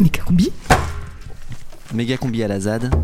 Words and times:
Méga 0.00 0.22
combi 0.24 0.52
Méga 1.94 2.16
combi 2.16 2.42
à 2.42 2.48
la 2.48 2.60
ZAD 2.60 2.94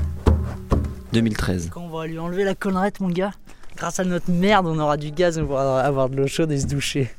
2013. 1.13 1.71
Quand 1.73 1.83
on 1.83 1.89
va 1.89 2.07
lui 2.07 2.19
enlever 2.19 2.45
la 2.45 2.55
collerette, 2.55 3.01
mon 3.01 3.09
gars, 3.09 3.33
grâce 3.77 4.01
à 4.01 4.05
notre 4.05 4.31
merde, 4.31 4.67
on 4.67 4.79
aura 4.79 4.97
du 4.97 5.11
gaz, 5.11 5.39
on 5.39 5.47
pourra 5.47 5.81
avoir 5.81 6.09
de 6.09 6.17
l'eau 6.17 6.27
chaude 6.27 6.51
et 6.53 6.59
se 6.59 6.67
doucher. 6.67 7.11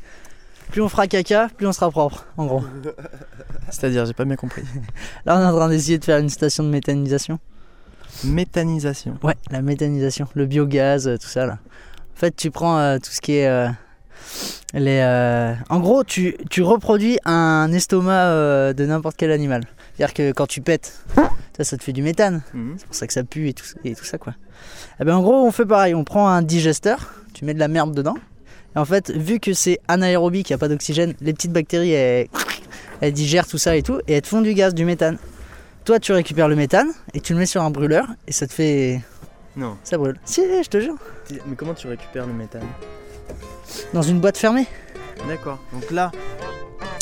Plus 0.72 0.82
on 0.82 0.90
fera 0.90 1.08
caca, 1.08 1.50
plus 1.56 1.68
on 1.68 1.72
sera 1.74 1.90
propre, 1.92 2.26
en 2.38 2.46
gros. 2.46 2.64
C'est-à-dire, 3.70 4.06
j'ai 4.06 4.14
pas 4.14 4.26
bien 4.26 4.36
compris. 4.36 4.64
Là, 5.26 5.38
on 5.38 5.42
est 5.42 5.46
en 5.46 5.56
train 5.56 5.70
d'essayer 5.70 5.98
de 5.98 6.06
faire 6.06 6.18
une 6.20 6.30
station 6.30 6.64
de 6.64 6.70
méthanisation. 6.70 7.40
Méthanisation. 8.24 9.18
Ouais, 9.24 9.36
la 9.52 9.62
méthanisation, 9.62 10.28
le 10.36 10.46
biogaz, 10.46 11.08
euh, 11.08 11.18
tout 11.18 11.28
ça 11.28 11.46
là. 11.46 11.54
En 12.16 12.20
fait, 12.20 12.36
tu 12.36 12.50
prends 12.52 12.78
euh, 12.80 12.98
tout 12.98 13.12
ce 13.12 13.22
qui 13.22 13.34
est. 13.38 13.48
euh, 13.48 13.68
les, 14.74 15.00
euh, 15.04 15.54
En 15.70 15.80
gros, 15.80 16.04
tu, 16.04 16.36
tu 16.50 16.64
reproduis 16.64 17.18
un 17.26 17.72
estomac 17.72 18.26
euh, 18.28 18.74
de 18.74 18.86
n'importe 18.86 19.16
quel 19.18 19.32
animal. 19.32 19.64
C'est-à-dire 19.98 20.14
que 20.14 20.32
quand 20.32 20.48
tu 20.48 20.62
pètes, 20.62 21.00
ça, 21.58 21.64
ça 21.64 21.78
te 21.78 21.84
fait 21.84 21.94
du 21.94 22.02
méthane. 22.02 22.42
Mhm. 22.54 22.76
C'est 22.78 22.86
pour 22.86 22.96
ça 22.96 23.08
que 23.08 23.14
ça 23.14 23.24
pue 23.24 23.50
et 23.50 23.54
tout, 23.54 23.66
et 23.84 23.96
tout 23.96 24.06
ça 24.06 24.18
quoi. 24.18 24.34
Et 25.00 25.06
ben 25.06 25.16
en 25.16 25.22
gros, 25.22 25.46
on 25.46 25.52
fait 25.52 25.66
pareil. 25.66 25.96
On 25.96 26.04
prend 26.04 26.28
un 26.28 26.42
digesteur, 26.42 27.14
tu 27.34 27.46
mets 27.46 27.54
de 27.54 27.60
la 27.60 27.68
merde 27.68 27.94
dedans. 27.94 28.16
Et 28.76 28.80
en 28.80 28.86
fait, 28.86 29.10
vu 29.12 29.40
que 29.40 29.54
c'est 29.54 29.80
anaérobie, 29.88 30.44
qu'il 30.44 30.54
n'y 30.54 30.60
a 30.60 30.60
pas 30.60 30.68
d'oxygène, 30.68 31.14
les 31.22 31.34
petites 31.34 31.54
bactéries 31.54 31.92
elles, 31.92 32.28
elles 33.02 33.14
digèrent 33.14 33.48
tout 33.48 33.58
ça 33.58 33.76
et 33.76 33.84
tout, 33.84 34.00
et 34.08 34.14
elles 34.14 34.22
te 34.22 34.28
font 34.28 34.42
du 34.42 34.54
gaz, 34.54 34.74
du 34.74 34.86
méthane. 34.86 35.18
Toi, 35.86 36.00
tu 36.00 36.12
récupères 36.12 36.48
le 36.48 36.56
méthane 36.56 36.90
et 37.14 37.22
tu 37.22 37.34
le 37.34 37.40
mets 37.40 37.46
sur 37.46 37.62
un 37.62 37.70
brûleur 37.70 38.08
et 38.28 38.32
ça 38.32 38.48
te 38.48 38.54
fait. 38.54 39.02
Non. 39.56 39.78
Ça 39.84 39.98
brûle. 39.98 40.20
Si, 40.26 40.42
je 40.42 40.68
te 40.68 40.82
jure. 40.82 40.96
Mais 41.48 41.56
comment 41.56 41.74
tu 41.74 41.88
récupères 41.88 42.26
le 42.26 42.34
méthane? 42.34 42.68
Dans 43.94 44.02
une 44.02 44.20
boîte 44.20 44.38
fermée. 44.38 44.68
D'accord. 45.28 45.60
Donc 45.72 45.92
là, 45.92 46.12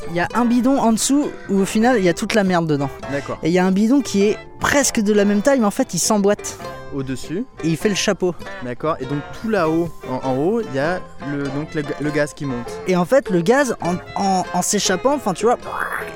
Il 0.09 0.15
y 0.15 0.19
a 0.19 0.27
un 0.35 0.45
bidon 0.45 0.77
en 0.79 0.91
dessous 0.93 1.29
où 1.49 1.59
au 1.59 1.65
final 1.65 1.97
il 1.97 2.03
y 2.03 2.09
a 2.09 2.13
toute 2.13 2.33
la 2.35 2.43
merde 2.43 2.67
dedans. 2.67 2.89
d'accord. 3.11 3.39
Et 3.43 3.47
il 3.49 3.53
y 3.53 3.59
a 3.59 3.65
un 3.65 3.71
bidon 3.71 4.01
qui 4.01 4.23
est 4.23 4.37
presque 4.59 4.99
de 4.99 5.13
la 5.13 5.25
même 5.25 5.41
taille, 5.41 5.59
mais 5.59 5.65
en 5.65 5.71
fait 5.71 5.93
il 5.93 5.99
s'emboîte. 5.99 6.57
Au-dessus, 6.93 7.45
Et 7.63 7.69
il 7.69 7.77
fait 7.77 7.89
le 7.89 7.95
chapeau. 7.95 8.35
d'accord. 8.63 8.97
Et 8.99 9.05
donc 9.05 9.19
tout 9.41 9.49
là-haut, 9.49 9.89
en, 10.07 10.27
en 10.29 10.35
haut, 10.37 10.61
il 10.61 10.75
y 10.75 10.79
a 10.79 10.99
le, 11.31 11.43
donc, 11.45 11.73
le, 11.73 11.81
le 11.99 12.11
gaz 12.11 12.33
qui 12.35 12.45
monte. 12.45 12.69
Et 12.87 12.95
en 12.95 13.05
fait 13.05 13.29
le 13.31 13.41
gaz, 13.41 13.75
en, 13.81 13.95
en- 14.15 14.43
en 14.53 14.61
s'échappant, 14.61 15.15
enfin 15.15 15.33
tu 15.33 15.45
vois, 15.45 15.57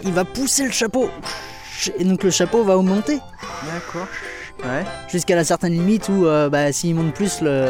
il 0.04 0.14
va 0.14 0.24
pousser 0.26 0.66
le 0.66 0.72
chapeau. 0.72 1.10
Et 1.98 2.04
donc 2.04 2.24
le 2.24 2.30
chapeau 2.30 2.64
va 2.64 2.78
augmenter 2.78 3.20
D'accord. 3.74 4.08
Ouais. 4.64 4.84
jusqu'à 5.10 5.36
la 5.36 5.44
certaine 5.44 5.74
limite 5.74 6.10
où 6.10 6.26
euh, 6.26 6.50
bah, 6.50 6.72
s'il 6.72 6.96
monte 6.96 7.14
plus, 7.14 7.42
le, 7.42 7.70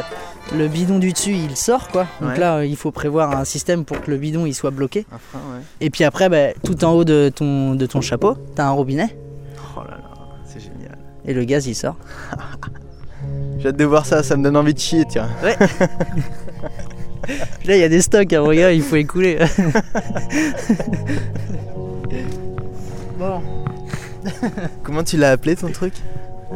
le 0.56 0.68
bidon 0.68 1.00
du 1.00 1.12
dessus 1.14 1.34
il 1.34 1.56
sort 1.58 1.88
quoi. 1.90 2.08
Donc 2.22 2.32
Ouais. 2.32 2.40
là 2.40 2.58
euh, 2.58 2.66
il 2.66 2.76
faut 2.78 2.92
prévoir 2.92 3.38
un 3.38 3.44
système 3.46 3.84
pour 3.86 4.00
que 4.02 4.10
le 4.12 4.18
bidon 4.18 4.46
il 4.46 4.54
soit 4.54 4.72
bloqué. 4.72 5.06
Frein, 5.10 5.40
ouais. 5.56 5.62
Et 5.82 5.90
puis 5.90 6.04
après, 6.04 6.30
bah, 6.30 6.54
tout 6.64 6.84
en 6.86 6.92
haut 6.94 7.04
de 7.04 7.32
ton, 7.36 7.76
de 7.76 7.86
ton 7.86 8.02
chapeau, 8.02 8.36
t'as 8.56 8.66
un 8.66 8.72
robinet 8.72 9.18
Oh 9.76 9.82
là 9.82 9.92
là, 9.98 10.04
c'est 10.46 10.60
génial. 10.62 10.98
et 11.26 11.34
le 11.34 11.44
gaz 11.44 11.68
il 11.68 11.76
sort. 11.76 11.98
J'ai 13.60 13.70
hâte 13.70 13.78
de 13.78 13.86
voir 13.86 14.06
ça, 14.06 14.22
ça 14.24 14.38
me 14.38 14.44
donne 14.44 14.56
envie 14.58 14.74
de 14.74 14.80
chier, 14.80 15.04
tiens. 15.10 15.28
Là 17.66 17.76
il 17.76 17.80
y 17.80 17.84
a 17.84 17.90
des 17.90 18.02
stocks, 18.02 18.32
hein, 18.32 18.40
regarde, 18.42 18.74
il 18.76 18.82
faut 18.84 18.96
écouler. 18.96 19.38
bon. 23.20 23.42
Comment 24.84 25.04
tu 25.04 25.18
l'as 25.18 25.32
appelé 25.32 25.56
ton 25.56 25.70
truc? 25.72 25.94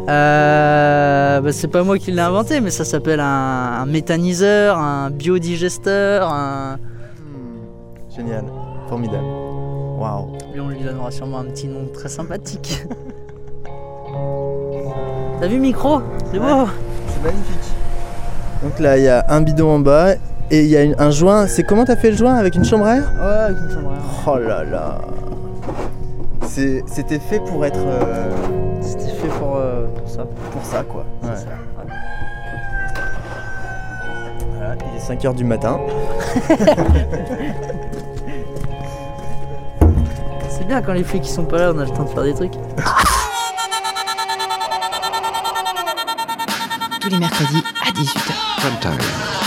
Euh, 0.07 1.41
bah, 1.41 1.51
c'est 1.51 1.67
pas 1.67 1.83
moi 1.83 1.97
qui 1.97 2.11
l'ai 2.11 2.21
inventé, 2.21 2.61
mais 2.61 2.69
ça 2.71 2.85
s'appelle 2.85 3.19
un, 3.19 3.25
un 3.81 3.85
méthaniseur, 3.85 4.77
un 4.77 5.09
biodigesteur, 5.09 6.31
un... 6.31 6.77
Hmm, 7.19 8.15
Génial. 8.15 8.45
Formidable. 8.87 9.23
Waouh. 9.99 10.27
On 10.59 10.67
lui 10.69 10.79
donnera 10.83 11.11
sûrement 11.11 11.39
un 11.39 11.45
petit 11.45 11.67
nom 11.67 11.87
très 11.93 12.09
sympathique. 12.09 12.85
T'as 15.39 15.47
vu 15.47 15.59
micro? 15.59 16.01
C'est 16.31 16.39
beau 16.39 16.67
C'est 17.07 17.23
magnifique. 17.23 17.71
Donc 18.63 18.79
là, 18.79 18.97
il 18.97 19.03
y 19.03 19.07
a 19.09 19.25
un 19.29 19.41
bidon 19.41 19.69
en 19.75 19.79
bas 19.79 20.13
et 20.51 20.61
il 20.61 20.67
y 20.67 20.77
a 20.77 20.83
une- 20.83 20.95
un 20.99 21.09
joint. 21.09 21.47
C'est 21.47 21.63
comment 21.63 21.83
t'as 21.85 21.95
fait 21.95 22.11
le 22.11 22.17
joint 22.17 22.35
avec 22.35 22.55
une 22.55 22.63
chambre 22.65 22.85
à 22.85 22.97
air? 22.97 23.11
Ouais, 23.19 23.25
avec 23.45 23.57
une 23.57 23.71
chambre 23.71 23.89
à 23.91 23.93
air. 23.95 24.01
Oh 24.27 24.37
là 24.37 24.63
là. 24.63 24.97
C'était 26.47 27.19
fait 27.19 27.39
pour 27.39 27.65
être 27.65 27.79
euh, 27.79 28.29
ça. 30.23 30.49
pour 30.51 30.65
ça 30.65 30.83
quoi. 30.83 31.05
C'est 31.21 31.27
Ouais. 31.29 31.35
ça, 31.35 31.41
ouais. 31.45 31.93
Voilà, 34.57 34.75
il 34.75 34.97
est 34.97 35.15
5h 35.27 35.33
du 35.35 35.43
matin. 35.43 35.79
C'est 40.49 40.67
bien 40.67 40.81
quand 40.81 40.93
les 40.93 41.03
flics 41.03 41.25
ils 41.27 41.31
sont 41.31 41.45
pas 41.45 41.57
là, 41.57 41.71
on 41.73 41.79
a 41.79 41.85
le 41.85 41.91
temps 41.91 42.03
de 42.03 42.09
faire 42.09 42.23
des 42.23 42.33
trucs. 42.33 42.53
Tous 47.01 47.09
les 47.09 47.17
mercredis 47.17 47.63
à 47.85 47.91
18h. 47.91 48.31
Prime 48.57 48.79
time. 48.79 49.40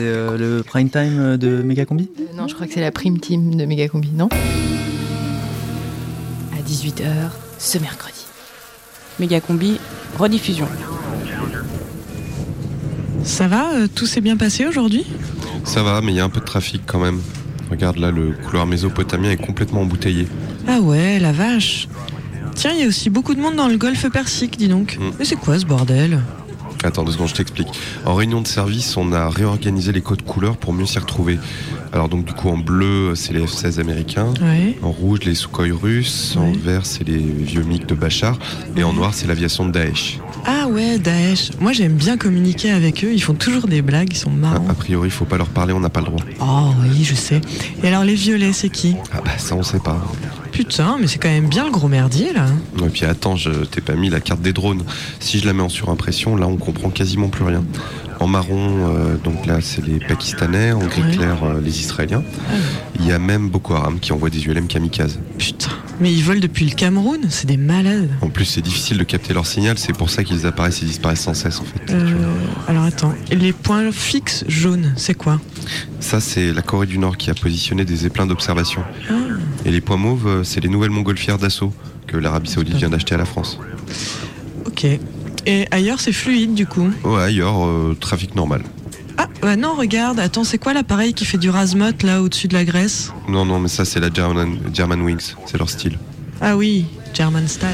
C'est 0.00 0.06
euh, 0.06 0.38
le 0.38 0.62
prime 0.62 0.88
time 0.88 1.36
de 1.36 1.60
Megacombi? 1.60 2.08
Euh, 2.18 2.22
non, 2.34 2.48
je 2.48 2.54
crois 2.54 2.66
que 2.66 2.72
c'est 2.72 2.80
la 2.80 2.90
prime 2.90 3.20
team 3.20 3.54
de 3.54 3.66
Megacombi, 3.66 4.10
non? 4.14 4.30
À 6.54 6.62
18h 6.66 7.04
ce 7.58 7.76
mercredi. 7.76 8.24
Megacombi, 9.18 9.78
rediffusion. 10.18 10.66
Ça 13.24 13.46
va 13.46 13.74
euh, 13.74 13.88
Tout 13.94 14.06
s'est 14.06 14.22
bien 14.22 14.38
passé 14.38 14.64
aujourd'hui? 14.64 15.04
Ça 15.64 15.82
va, 15.82 16.00
mais 16.00 16.12
il 16.12 16.16
y 16.16 16.20
a 16.20 16.24
un 16.24 16.30
peu 16.30 16.40
de 16.40 16.46
trafic 16.46 16.80
quand 16.86 17.00
même. 17.00 17.20
Regarde 17.70 17.98
là, 17.98 18.10
le 18.10 18.30
couloir 18.30 18.64
mésopotamien 18.64 19.32
est 19.32 19.36
complètement 19.36 19.82
embouteillé. 19.82 20.28
Ah 20.66 20.80
ouais, 20.80 21.18
la 21.18 21.32
vache. 21.32 21.88
Tiens, 22.54 22.72
il 22.72 22.80
y 22.80 22.84
a 22.84 22.88
aussi 22.88 23.10
beaucoup 23.10 23.34
de 23.34 23.40
monde 23.40 23.56
dans 23.56 23.68
le 23.68 23.76
golfe 23.76 24.08
Persique, 24.08 24.56
dis 24.56 24.68
donc. 24.68 24.96
Mm. 24.98 25.10
Mais 25.18 25.26
c'est 25.26 25.36
quoi 25.36 25.58
ce 25.58 25.66
bordel? 25.66 26.22
Attends 26.82 27.04
deux 27.04 27.12
secondes, 27.12 27.28
je 27.28 27.34
t'explique. 27.34 27.68
En 28.06 28.14
réunion 28.14 28.40
de 28.40 28.46
service, 28.46 28.96
on 28.96 29.12
a 29.12 29.28
réorganisé 29.28 29.92
les 29.92 30.00
codes 30.00 30.22
couleurs 30.22 30.56
pour 30.56 30.72
mieux 30.72 30.86
s'y 30.86 30.98
retrouver. 30.98 31.38
Alors 31.92 32.08
donc 32.08 32.24
du 32.24 32.32
coup 32.32 32.48
en 32.48 32.56
bleu, 32.56 33.14
c'est 33.14 33.32
les 33.32 33.44
F-16 33.44 33.80
américains. 33.80 34.32
Ouais. 34.40 34.78
En 34.82 34.90
rouge, 34.90 35.20
les 35.24 35.34
Sukhoi 35.34 35.66
russes. 35.72 36.36
En 36.38 36.52
vert, 36.52 36.86
c'est 36.86 37.06
les 37.06 37.18
vieux 37.18 37.62
MiG 37.62 37.86
de 37.86 37.94
Bachar. 37.94 38.38
Et 38.76 38.84
en 38.84 38.92
noir, 38.92 39.12
c'est 39.12 39.26
l'aviation 39.26 39.66
de 39.66 39.72
Daesh. 39.72 40.18
Ah 40.46 40.68
ouais, 40.68 40.98
Daesh. 40.98 41.50
Moi 41.60 41.72
j'aime 41.72 41.94
bien 41.94 42.16
communiquer 42.16 42.70
avec 42.70 43.04
eux, 43.04 43.12
ils 43.12 43.22
font 43.22 43.34
toujours 43.34 43.66
des 43.66 43.82
blagues, 43.82 44.08
ils 44.12 44.16
sont 44.16 44.30
marrants. 44.30 44.68
a 44.68 44.74
priori, 44.74 45.08
il 45.08 45.12
faut 45.12 45.24
pas 45.24 45.36
leur 45.36 45.48
parler, 45.48 45.72
on 45.72 45.80
n'a 45.80 45.90
pas 45.90 46.00
le 46.00 46.06
droit. 46.06 46.22
Oh 46.40 46.72
oui, 46.82 47.04
je 47.04 47.14
sais. 47.14 47.40
Et 47.82 47.88
alors 47.88 48.04
les 48.04 48.14
violets, 48.14 48.52
c'est 48.52 48.70
qui? 48.70 48.96
Ah 49.12 49.20
bah 49.24 49.36
ça, 49.38 49.54
on 49.56 49.62
sait 49.62 49.80
pas. 49.80 50.00
Putain, 50.52 50.96
mais 51.00 51.06
c'est 51.06 51.18
quand 51.18 51.28
même 51.28 51.48
bien 51.48 51.64
le 51.64 51.70
gros 51.70 51.88
merdier 51.88 52.32
là. 52.32 52.46
Et 52.84 52.88
puis 52.88 53.04
attends, 53.04 53.36
je 53.36 53.50
t'ai 53.50 53.80
pas 53.80 53.94
mis 53.94 54.10
la 54.10 54.20
carte 54.20 54.40
des 54.40 54.52
drones. 54.52 54.82
Si 55.18 55.38
je 55.38 55.46
la 55.46 55.52
mets 55.52 55.62
en 55.62 55.68
surimpression, 55.68 56.36
là, 56.36 56.46
on 56.46 56.56
comprend 56.56 56.90
quasiment 56.90 57.28
plus 57.28 57.44
rien. 57.44 57.64
En 58.20 58.26
marron, 58.26 58.90
euh, 58.94 59.16
donc 59.16 59.46
là, 59.46 59.60
c'est 59.62 59.82
les 59.84 59.98
Pakistanais. 59.98 60.72
En 60.72 60.80
gris 60.80 61.16
clair, 61.16 61.42
euh, 61.42 61.58
les 61.62 61.80
Israéliens. 61.80 62.22
Il 62.98 63.06
y 63.06 63.12
a 63.12 63.18
même 63.18 63.48
Boko 63.48 63.72
Haram 63.74 63.98
qui 63.98 64.12
envoie 64.12 64.28
des 64.28 64.46
ULM 64.46 64.66
kamikazes. 64.66 65.18
Putain, 65.38 65.70
mais 66.00 66.12
ils 66.12 66.22
volent 66.22 66.38
depuis 66.40 66.66
le 66.66 66.74
Cameroun, 66.74 67.20
c'est 67.30 67.46
des 67.46 67.56
malades. 67.56 68.10
En 68.20 68.28
plus, 68.28 68.44
c'est 68.44 68.60
difficile 68.60 68.98
de 68.98 69.04
capter 69.04 69.32
leur 69.32 69.46
signal, 69.46 69.78
c'est 69.78 69.94
pour 69.94 70.10
ça 70.10 70.22
qu'ils 70.22 70.46
apparaissent 70.46 70.82
et 70.82 70.84
disparaissent 70.84 71.22
sans 71.22 71.32
cesse 71.32 71.60
en 71.60 71.64
fait. 71.64 71.92
Euh, 71.94 72.14
alors 72.68 72.84
attends, 72.84 73.14
Et 73.30 73.36
les 73.36 73.54
points 73.54 73.90
fixes 73.90 74.44
jaunes, 74.48 74.92
c'est 74.96 75.14
quoi? 75.14 75.40
Ça, 76.00 76.20
c'est 76.20 76.52
la 76.52 76.60
Corée 76.60 76.86
du 76.86 76.98
Nord 76.98 77.16
qui 77.16 77.30
a 77.30 77.34
positionné 77.34 77.86
des 77.86 78.04
éplins 78.04 78.26
d'observation. 78.26 78.82
Ah. 79.08 79.14
Et 79.64 79.70
les 79.70 79.80
points 79.80 79.96
mauves, 79.96 80.42
c'est 80.44 80.60
les 80.60 80.68
nouvelles 80.68 80.90
montgolfières 80.90 81.38
d'assaut 81.38 81.72
que 82.06 82.18
l'Arabie 82.18 82.50
Saoudite 82.50 82.76
vient 82.76 82.90
d'acheter 82.90 83.14
à 83.14 83.18
la 83.18 83.24
France. 83.24 83.58
Ok. 84.66 84.86
Et 85.46 85.66
ailleurs 85.70 86.00
c'est 86.00 86.12
fluide 86.12 86.54
du 86.54 86.66
coup. 86.66 86.90
Ouais, 87.04 87.22
ailleurs, 87.22 87.64
euh, 87.64 87.96
trafic 87.98 88.34
normal. 88.34 88.62
Ah 89.16 89.26
bah 89.42 89.56
non, 89.56 89.74
regarde, 89.74 90.18
attends, 90.18 90.44
c'est 90.44 90.58
quoi 90.58 90.72
l'appareil 90.72 91.12
qui 91.12 91.24
fait 91.26 91.36
du 91.38 91.50
rasmot 91.50 91.92
là 92.02 92.22
au-dessus 92.22 92.48
de 92.48 92.54
la 92.54 92.64
Grèce 92.64 93.12
Non, 93.28 93.44
non, 93.44 93.58
mais 93.58 93.68
ça, 93.68 93.84
c'est 93.84 94.00
la 94.00 94.10
German, 94.12 94.58
German 94.72 95.02
Wings, 95.02 95.34
c'est 95.46 95.58
leur 95.58 95.68
style. 95.68 95.98
Ah 96.40 96.56
oui, 96.56 96.86
German 97.12 97.46
style. 97.46 97.68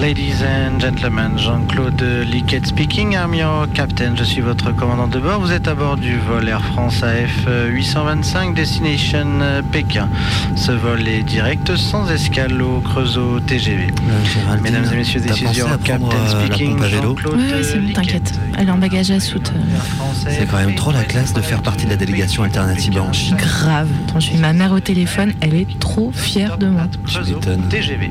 Ladies 0.00 0.42
and 0.42 0.80
gentlemen, 0.80 1.36
Jean-Claude 1.36 2.00
Liquette 2.24 2.66
speaking. 2.66 3.12
I'm 3.14 3.34
your 3.34 3.66
captain. 3.74 4.14
Je 4.16 4.24
suis 4.24 4.40
votre 4.40 4.72
commandant 4.74 5.06
de 5.08 5.18
bord. 5.18 5.40
Vous 5.40 5.52
êtes 5.52 5.68
à 5.68 5.74
bord 5.74 5.96
du 5.98 6.16
vol 6.16 6.48
Air 6.48 6.62
France 6.64 7.02
AF 7.02 7.46
825 7.68 8.54
Destination 8.54 9.26
euh, 9.42 9.60
Pékin. 9.60 10.08
Ce 10.56 10.72
vol 10.72 11.06
est 11.06 11.22
direct 11.22 11.76
sans 11.76 12.10
escale 12.10 12.62
au 12.62 12.80
Creusot 12.80 13.40
TGV. 13.40 13.88
Géraldine, 14.32 14.62
Mesdames 14.62 14.86
et 14.92 14.96
messieurs, 14.96 15.20
this 15.20 15.38
is 15.42 15.58
your 15.58 15.68
captain 15.84 16.06
euh, 16.10 16.46
speaking. 16.46 16.82
Jean-Claude 16.82 17.34
Oui, 17.36 17.42
oui, 17.52 17.62
c'est 17.62 17.74
bon, 17.78 17.80
Liquette. 17.88 17.94
t'inquiète. 17.94 18.40
Elle 18.56 18.68
est 18.68 18.72
en 18.72 18.78
bagage 18.78 19.10
à 19.10 19.20
soute. 19.20 19.52
euh, 19.54 20.04
C'est 20.30 20.46
quand 20.50 20.58
même 20.58 20.74
trop 20.76 20.92
la 20.92 21.04
classe 21.04 21.34
de 21.34 21.42
faire 21.42 21.60
partie 21.60 21.84
de 21.84 21.90
la 21.90 21.96
délégation 21.96 22.42
alternative 22.42 22.94
blanche. 22.94 23.32
Grave. 23.36 23.88
Attends, 24.08 24.20
j'ai 24.20 24.34
eu 24.34 24.38
ma 24.38 24.54
mère 24.54 24.72
au 24.72 24.80
téléphone, 24.80 25.34
elle 25.42 25.54
est 25.54 25.78
trop 25.78 26.10
fière 26.14 26.56
de 26.56 26.66
moi. 26.68 26.84
Creusot 27.06 27.34
m'étonnes. 27.36 27.68
TGV. 27.68 28.10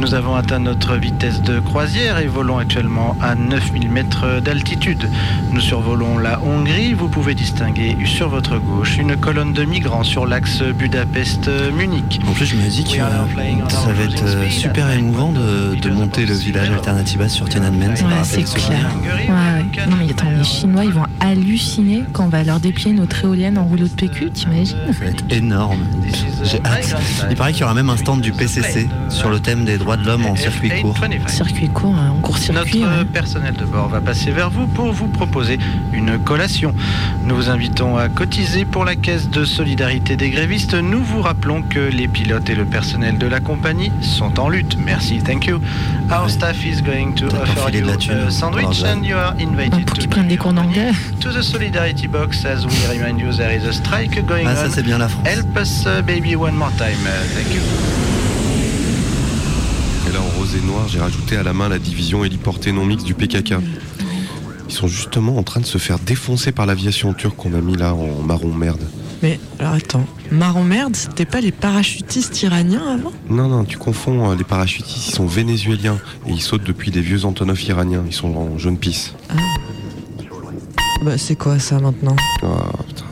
Nous 0.00 0.14
avons 0.14 0.34
atteint 0.34 0.60
notre 0.60 0.96
vitesse 0.96 1.42
de 1.42 1.60
croisière 1.60 2.18
et 2.18 2.26
volons 2.26 2.56
actuellement 2.56 3.16
à 3.20 3.34
9000 3.34 3.90
mètres 3.90 4.40
d'altitude. 4.40 5.10
Nous 5.52 5.60
survolons 5.60 6.16
la 6.16 6.42
Hongrie. 6.42 6.94
Vous 6.94 7.08
pouvez 7.08 7.34
distinguer 7.34 7.98
sur 8.06 8.30
votre 8.30 8.56
gauche 8.56 8.96
une 8.96 9.14
colonne 9.14 9.52
de 9.52 9.62
migrants 9.62 10.02
sur 10.02 10.24
l'axe 10.24 10.62
Budapest-Munich. 10.62 12.18
En 12.26 12.32
plus, 12.32 12.46
je 12.46 12.56
me 12.56 12.66
dis 12.66 12.84
que 12.84 12.98
euh, 12.98 13.68
ça 13.68 13.92
va 13.92 14.02
être 14.04 14.24
euh, 14.24 14.48
super 14.48 14.90
émouvant 14.90 15.32
de, 15.32 15.74
de 15.74 15.90
monter 15.90 16.24
le 16.24 16.34
village 16.34 16.70
Alternativa 16.70 17.28
sur 17.28 17.46
Tiananmen. 17.46 17.90
Ouais, 17.90 17.96
c'est 18.24 18.44
clair. 18.44 18.90
Ouais, 19.02 19.30
ouais. 19.30 19.86
Non, 19.86 19.96
mais 19.98 20.10
attends, 20.10 20.30
les 20.30 20.44
Chinois, 20.44 20.86
ils 20.86 20.92
vont 20.92 21.06
halluciner 21.20 22.04
quand 22.14 22.24
on 22.24 22.28
va 22.28 22.42
leur 22.42 22.58
déplier 22.58 22.94
notre 22.94 23.22
éolienne 23.22 23.58
en 23.58 23.64
rouleau 23.64 23.86
de 23.86 23.92
PQ, 23.92 24.30
t'imagines? 24.30 24.78
Ça 24.92 25.04
va 25.04 25.10
être 25.10 25.24
énorme. 25.30 25.84
J'ai 26.42 26.60
hâte. 26.64 26.96
Il 27.28 27.36
paraît 27.36 27.52
qu'il 27.52 27.60
y 27.60 27.64
aura 27.64 27.74
même 27.74 27.90
un 27.90 27.98
stand 27.98 28.22
du 28.22 28.32
PCC 28.32 28.88
sur 29.10 29.28
le 29.28 29.40
thème 29.40 29.66
des 29.66 29.76
droits 29.76 29.89
de 29.96 30.04
l'homme 30.06 30.26
en 30.26 30.36
circuit 30.36 30.70
court. 30.80 30.96
Circuit 31.28 31.68
court, 31.68 31.94
hein, 31.96 32.10
en 32.16 32.20
court-circuit. 32.20 32.80
Notre 32.80 32.98
ouais. 32.98 33.04
personnel 33.04 33.54
de 33.54 33.64
bord 33.64 33.88
va 33.88 34.00
passer 34.00 34.30
vers 34.30 34.50
vous 34.50 34.66
pour 34.66 34.92
vous 34.92 35.06
proposer 35.08 35.58
une 35.92 36.18
collation. 36.18 36.74
Nous 37.24 37.34
vous 37.34 37.48
invitons 37.50 37.96
à 37.96 38.08
cotiser 38.08 38.64
pour 38.64 38.84
la 38.84 38.96
caisse 38.96 39.28
de 39.28 39.44
solidarité 39.44 40.16
des 40.16 40.30
grévistes. 40.30 40.74
Nous 40.74 41.02
vous 41.02 41.22
rappelons 41.22 41.62
que 41.62 41.78
les 41.80 42.08
pilotes 42.08 42.48
et 42.50 42.54
le 42.54 42.64
personnel 42.64 43.18
de 43.18 43.26
la 43.26 43.40
compagnie 43.40 43.92
sont 44.00 44.38
en 44.40 44.48
lutte. 44.48 44.76
Merci, 44.78 45.18
thank 45.18 45.46
you. 45.46 45.60
Our 46.10 46.24
Ouais. 46.24 46.28
staff 46.30 46.64
is 46.64 46.82
going 46.82 47.12
to 47.14 47.26
offer 47.26 47.70
you 47.72 47.88
a 47.88 48.30
sandwich 48.30 48.82
and 48.84 49.02
you 49.04 49.16
are 49.16 49.34
invited 49.40 49.84
pour 49.86 49.96
to 49.98 50.06
des 50.22 50.36
cours 50.36 50.52
d'anglais. 50.52 50.90
to 51.20 51.30
the 51.32 51.42
solidarity 51.42 52.06
box 52.08 52.44
as 52.44 52.64
we 52.66 52.72
remind 52.98 53.20
you 53.20 53.32
there 53.32 53.54
is 53.56 53.64
a 53.66 53.72
strike 53.72 54.24
going 54.26 54.44
Ah, 54.46 54.54
ça, 54.56 54.66
on. 54.66 54.70
c'est 54.70 54.82
bien 54.82 54.98
la 54.98 55.08
France. 55.08 55.26
Help 55.26 55.56
us, 55.58 55.84
uh, 55.86 56.02
baby, 56.02 56.34
one 56.36 56.54
more 56.54 56.72
time. 56.76 56.98
Uh, 57.06 57.34
thank 57.34 57.54
you. 57.54 58.19
Rose 60.40 60.56
et 60.56 60.66
noir, 60.66 60.88
j'ai 60.88 61.00
rajouté 61.00 61.36
à 61.36 61.42
la 61.42 61.52
main 61.52 61.68
la 61.68 61.78
division 61.78 62.24
héliportée 62.24 62.72
non 62.72 62.86
mixte 62.86 63.04
du 63.04 63.12
PKK. 63.12 63.56
Ils 64.68 64.72
sont 64.72 64.88
justement 64.88 65.36
en 65.36 65.42
train 65.42 65.60
de 65.60 65.66
se 65.66 65.76
faire 65.76 65.98
défoncer 65.98 66.50
par 66.50 66.64
l'aviation 66.64 67.12
turque 67.12 67.36
qu'on 67.36 67.52
a 67.52 67.60
mis 67.60 67.76
là 67.76 67.92
en 67.92 68.22
marron 68.22 68.54
merde. 68.54 68.80
Mais 69.22 69.38
alors 69.58 69.74
attends, 69.74 70.06
marron 70.30 70.64
merde, 70.64 70.96
c'était 70.96 71.26
pas 71.26 71.42
les 71.42 71.52
parachutistes 71.52 72.42
iraniens 72.42 72.86
avant? 72.90 73.12
Non, 73.28 73.48
non, 73.48 73.64
tu 73.66 73.76
confonds, 73.76 74.30
euh, 74.30 74.34
les 74.34 74.44
parachutistes, 74.44 75.08
ils 75.08 75.14
sont 75.14 75.26
vénézuéliens 75.26 75.98
et 76.26 76.30
ils 76.30 76.40
sautent 76.40 76.64
depuis 76.64 76.90
des 76.90 77.02
vieux 77.02 77.26
Antonov 77.26 77.62
iraniens. 77.64 78.04
Ils 78.06 78.14
sont 78.14 78.34
en 78.34 78.56
jaune 78.56 78.78
pisse. 78.78 79.12
Bah 81.04 81.18
c'est 81.18 81.36
quoi 81.36 81.58
ça 81.58 81.78
maintenant? 81.80 82.16
Ah, 82.42 82.46
putain. 82.88 83.04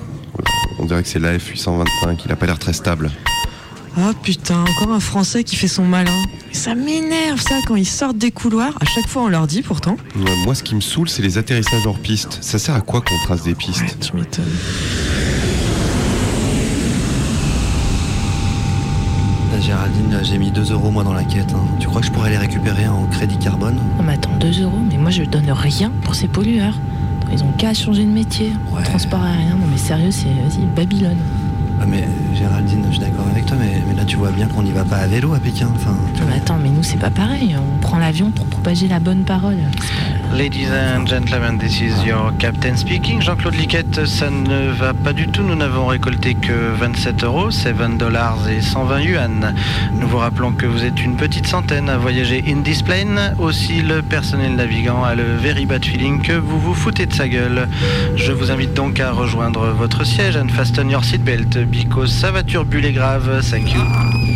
On 0.78 0.86
dirait 0.86 1.02
que 1.02 1.08
c'est 1.10 1.19
l'AF 1.19 1.46
825, 1.46 2.24
il 2.24 2.32
a 2.32 2.36
pas 2.36 2.46
l'air 2.46 2.58
très 2.58 2.72
stable. 2.72 3.10
Ah 4.00 4.12
putain, 4.22 4.60
encore 4.62 4.92
un 4.94 5.00
Français 5.00 5.42
qui 5.44 5.56
fait 5.56 5.66
son 5.68 5.84
malin. 5.84 6.12
Mais 6.48 6.54
ça 6.54 6.74
m'énerve 6.74 7.40
ça 7.40 7.56
quand 7.66 7.74
ils 7.76 7.84
sortent 7.86 8.16
des 8.18 8.30
couloirs. 8.30 8.72
À 8.80 8.84
chaque 8.84 9.08
fois 9.08 9.22
on 9.22 9.28
leur 9.28 9.46
dit 9.46 9.62
pourtant. 9.62 9.96
Ouais, 10.16 10.36
Moi, 10.44 10.54
ce 10.54 10.62
qui 10.62 10.74
me 10.74 10.80
saoule, 10.80 11.08
c'est 11.08 11.22
les 11.22 11.36
atterrissages 11.36 11.86
hors 11.86 11.98
piste. 11.98 12.38
Ça 12.40 12.58
sert 12.58 12.74
à 12.74 12.80
quoi 12.80 13.00
qu'on 13.00 13.18
trace 13.24 13.42
des 13.42 13.54
pistes 13.54 13.82
Ouais, 13.82 13.96
tu 14.00 14.16
m'étonnes. 14.16 14.44
La 19.52 19.60
Géraldine, 19.60 20.12
là, 20.12 20.22
j'ai 20.22 20.38
mis 20.38 20.50
2 20.50 20.72
euros 20.72 20.90
moi 20.90 21.02
dans 21.02 21.12
la 21.14 21.24
quête. 21.24 21.52
hein. 21.52 21.66
Tu 21.80 21.88
crois 21.88 22.00
que 22.00 22.06
je 22.06 22.12
pourrais 22.12 22.30
les 22.30 22.38
récupérer 22.38 22.86
en 22.86 23.06
crédit 23.06 23.38
carbone? 23.38 23.76
Non, 23.96 24.04
mais 24.04 24.12
attends, 24.14 24.30
2 24.38 24.62
euros, 24.62 24.78
mais 24.90 24.96
moi 24.98 25.10
je 25.10 25.24
donne 25.24 25.50
rien 25.50 25.90
pour 26.04 26.14
ces 26.14 26.28
pollueurs. 26.28 26.74
Ils 27.32 27.42
ont 27.42 27.52
qu'à 27.58 27.74
changer 27.74 28.04
de 28.04 28.10
métier. 28.10 28.52
Ouais. 28.72 28.82
Transport 28.84 29.22
aérien, 29.22 29.56
non 29.56 29.66
mais 29.70 29.76
sérieux, 29.78 30.10
c'est 30.10 30.26
vas-y, 30.28 30.64
Babylone. 30.76 31.18
Ah 31.80 31.86
mais 31.86 32.08
Géraldine, 32.34 32.84
je 32.86 32.92
suis 32.92 33.00
d'accord 33.00 33.26
avec 33.30 33.46
toi, 33.46 33.56
mais, 33.58 33.82
mais 33.86 33.94
là 33.94 34.04
tu 34.04 34.16
vois 34.16 34.30
bien 34.30 34.48
qu'on 34.48 34.62
n'y 34.62 34.72
va 34.72 34.84
pas 34.84 34.96
à 34.96 35.06
vélo 35.06 35.34
à 35.34 35.38
Pékin. 35.38 35.69
Enfin, 35.75 35.96
attends, 36.34 36.58
mais 36.58 36.70
nous 36.70 36.82
c'est 36.82 36.96
pas 36.96 37.10
pareil. 37.10 37.56
On 37.56 37.78
prend 37.78 37.98
l'avion 37.98 38.30
pour 38.30 38.46
propager 38.46 38.88
la 38.88 39.00
bonne 39.00 39.25
parole. 39.25 39.58
Ladies 40.32 40.70
and 40.70 41.06
gentlemen, 41.06 41.58
this 41.58 41.80
is 41.80 42.04
your 42.04 42.32
captain 42.38 42.76
speaking. 42.76 43.20
Jean-Claude 43.20 43.54
Liquette, 43.54 44.06
ça 44.06 44.30
ne 44.30 44.70
va 44.70 44.92
pas 44.92 45.12
du 45.12 45.26
tout. 45.28 45.42
Nous 45.42 45.54
n'avons 45.54 45.86
récolté 45.86 46.34
que 46.34 46.72
27 46.78 47.25
euros, 47.25 47.50
7 47.50 47.96
dollars 47.96 48.48
et 48.48 48.60
120 48.60 49.00
yuan. 49.00 49.54
Nous 49.94 50.06
vous 50.06 50.19
rappelons 50.19 50.52
que 50.52 50.66
vous 50.66 50.84
êtes 50.84 51.02
une 51.02 51.16
petite 51.16 51.46
centaine 51.46 51.88
à 51.88 51.96
voyager 51.96 52.44
in 52.46 52.62
this 52.62 52.82
plane. 52.82 53.34
Aussi, 53.38 53.80
le 53.80 54.02
personnel 54.02 54.54
navigant 54.54 55.02
a 55.02 55.14
le 55.14 55.36
very 55.36 55.66
bad 55.66 55.84
feeling 55.84 56.20
que 56.20 56.34
vous 56.34 56.60
vous 56.60 56.74
foutez 56.74 57.06
de 57.06 57.14
sa 57.14 57.26
gueule. 57.26 57.69
Je 58.16 58.31
vous 58.32 58.50
invite 58.50 58.74
donc 58.74 59.00
à 59.00 59.12
rejoindre 59.12 59.69
votre 59.69 60.04
siège 60.04 60.36
and 60.36 60.48
fasten 60.50 60.90
your 60.90 61.04
seatbelt 61.04 61.58
because 61.70 62.12
ça 62.12 62.31
va 62.31 62.42
turbuler 62.42 62.92
grave. 62.92 63.40
Thank 63.50 63.72
you. 63.72 64.27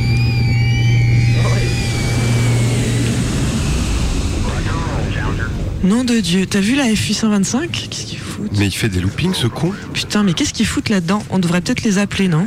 Nom 5.84 6.04
de 6.04 6.20
Dieu, 6.20 6.46
t'as 6.46 6.60
vu 6.60 6.76
la 6.76 6.84
F825 6.84 7.68
Qu'est-ce 7.70 8.06
qu'ils 8.06 8.18
foutent? 8.18 8.56
Mais 8.56 8.66
il 8.66 8.70
fait 8.72 8.88
des 8.88 9.00
loopings, 9.00 9.34
ce 9.34 9.48
con 9.48 9.72
Putain, 9.92 10.22
mais 10.22 10.32
qu'est-ce 10.32 10.52
qu'ils 10.52 10.66
foutent 10.66 10.88
là-dedans? 10.88 11.22
On 11.30 11.38
devrait 11.40 11.60
peut-être 11.60 11.82
les 11.82 11.98
appeler, 11.98 12.28
non? 12.28 12.46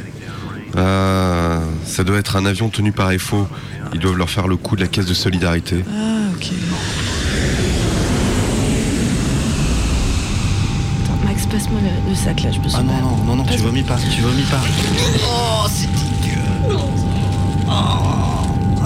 Ah, 0.78 1.60
ça 1.86 2.04
doit 2.06 2.18
être 2.18 2.38
un 2.38 2.46
avion 2.46 2.70
tenu 2.70 2.92
par 2.94 3.12
FO. 3.14 3.48
Ils 3.94 4.00
doivent 4.00 4.18
leur 4.18 4.30
faire 4.30 4.48
le 4.48 4.56
coup 4.56 4.76
de 4.78 4.82
la 4.82 4.88
caisse 4.88 5.06
de 5.06 5.14
solidarité. 5.14 5.84
Ah, 5.90 6.30
ok. 6.34 6.48
Attends, 11.04 11.20
Max, 11.26 11.46
passe-moi 11.46 11.80
le, 11.82 12.10
le 12.10 12.16
sac 12.16 12.42
là, 12.44 12.52
je 12.52 12.60
me 12.60 12.68
suis 12.70 12.78
Ah 12.80 12.84
non, 12.84 12.94
non, 13.02 13.24
non, 13.26 13.36
non, 13.38 13.44
tu 13.44 13.58
vomis 13.58 13.84
pas, 13.84 13.98
tu 13.98 14.22
vomis 14.22 14.44
pas. 14.44 14.62
Oh, 15.26 15.68
c'est 15.70 15.88
dégueu. 15.88 16.40
Oh. 17.68 18.05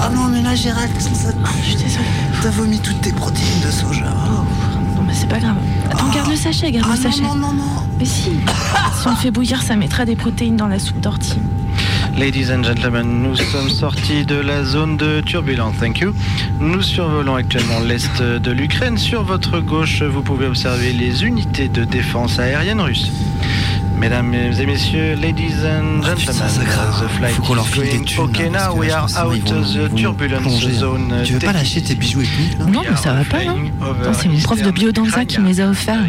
Ah 0.02 0.10
non, 0.14 0.28
mais 0.30 0.42
là, 0.42 0.56
Gérald, 0.56 0.92
ça, 1.00 1.10
ça- 1.14 1.32
Je 1.62 1.66
suis 1.66 1.76
désolée. 1.76 2.06
t'as 2.42 2.50
vomi 2.52 2.80
toutes 2.80 3.02
tes 3.02 3.12
protéines 3.12 3.62
de 3.66 3.72
soja. 3.72 4.06
Non, 4.06 5.04
mais 5.06 5.14
c'est 5.14 5.28
pas 5.28 5.40
grave. 5.40 5.58
Attends, 5.92 6.10
garde 6.14 6.30
le 6.30 6.36
sachet, 6.38 6.72
garde 6.72 6.88
Ah 6.90 6.96
le 6.96 7.04
non, 7.04 7.12
sachet. 7.12 7.22
non, 7.24 7.36
non, 7.36 7.54
non. 7.54 7.64
Mais 7.98 8.06
si, 8.06 8.22
si 8.32 9.08
on 9.08 9.12
le 9.12 9.16
fait 9.18 9.32
bouillir, 9.32 9.62
ça 9.62 9.76
mettra 9.76 10.06
des 10.06 10.16
protéines 10.16 10.56
dans 10.56 10.68
la 10.68 10.80
soupe 10.80 11.00
d'ortie. 11.02 11.38
Ladies 12.18 12.52
and 12.52 12.64
gentlemen, 12.64 13.22
nous 13.24 13.36
sommes 13.36 13.70
sortis 13.70 14.26
de 14.26 14.36
la 14.36 14.64
zone 14.64 14.98
de 14.98 15.22
turbulence. 15.22 15.76
Thank 15.80 16.00
you. 16.00 16.14
Nous 16.60 16.82
survolons 16.82 17.36
actuellement 17.36 17.80
l'est 17.80 18.22
de 18.22 18.52
l'Ukraine. 18.52 18.98
Sur 18.98 19.24
votre 19.24 19.60
gauche, 19.60 20.02
vous 20.02 20.22
pouvez 20.22 20.48
observer 20.48 20.92
les 20.94 21.24
unités 21.24 21.68
de 21.70 21.84
défense 21.86 22.40
aérienne 22.40 22.82
russes. 22.82 23.12
Mesdames 24.00 24.34
et 24.34 24.66
messieurs, 24.66 25.16
ladies 25.16 25.56
and 25.66 26.02
Ah, 26.04 26.16
gentlemen, 26.16 26.66
craint. 26.66 27.06
the 27.06 27.10
flight 27.18 27.34
Faut 27.36 27.42
qu'on 27.44 27.56
leur 27.56 27.66
is 27.68 27.72
file 27.72 27.84
des 27.84 27.90
going. 27.98 28.04
thunes. 28.06 28.20
Okay, 28.24 28.50
là, 28.50 28.52
parce 28.52 28.74
now 28.76 28.80
we 28.80 28.92
are 28.92 29.04
out 29.26 29.44
the 29.44 29.96
turbulence 29.96 30.42
plonger, 30.42 30.68
hein. 30.68 30.74
zone. 30.80 31.14
Tu 31.26 31.34
veux 31.34 31.40
pas 31.40 31.52
lâcher 31.52 31.82
tes 31.82 31.96
bijoux 31.96 32.22
ethniques 32.22 32.58
là 32.60 32.66
Non, 32.66 32.82
mais 32.90 32.96
ça 32.96 33.14
va 33.14 33.24
pas, 33.26 33.44
non 33.44 33.56
c'est 34.14 34.30
mon 34.30 34.40
prof 34.40 34.62
de 34.62 34.72
biodanza 34.72 35.26
qui 35.26 35.40
me 35.42 35.48
les 35.48 35.60
a 35.60 35.68
offerts. 35.70 36.00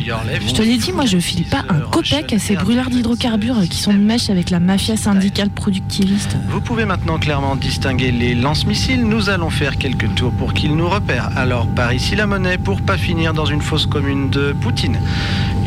Je 0.47 0.52
te 0.54 0.62
l'ai 0.62 0.76
dit, 0.76 0.92
moi 0.92 1.04
je 1.06 1.18
file 1.18 1.44
pas 1.44 1.64
un 1.68 1.80
copec 1.80 2.32
à 2.32 2.38
ces 2.38 2.54
brûleurs 2.54 2.90
d'hydrocarbures 2.90 3.56
qui 3.68 3.78
sont 3.78 3.92
de 3.92 3.99
mèche 3.99 4.30
avec 4.30 4.50
la 4.50 4.61
mafia 4.61 4.97
syndicale 4.97 5.50
productiviste. 5.50 6.37
Vous 6.49 6.61
pouvez 6.61 6.85
maintenant 6.85 7.18
clairement 7.18 7.56
distinguer 7.56 8.12
les 8.12 8.35
lance-missiles. 8.37 9.02
Nous 9.04 9.30
allons 9.30 9.50
faire 9.50 9.76
quelques 9.78 10.14
tours 10.14 10.32
pour 10.32 10.54
qu'ils 10.54 10.76
nous 10.76 10.88
repèrent. 10.88 11.30
Alors 11.37 11.66
par 11.66 11.92
ici 11.92 12.14
la 12.14 12.26
monnaie 12.26 12.56
pour 12.59 12.80
pas 12.82 12.97
finir 12.97 13.35
dans 13.35 13.47
une 13.47 13.62
fosse 13.62 13.87
commune 13.87 14.30
de 14.30 14.52
Poutine. 14.52 14.99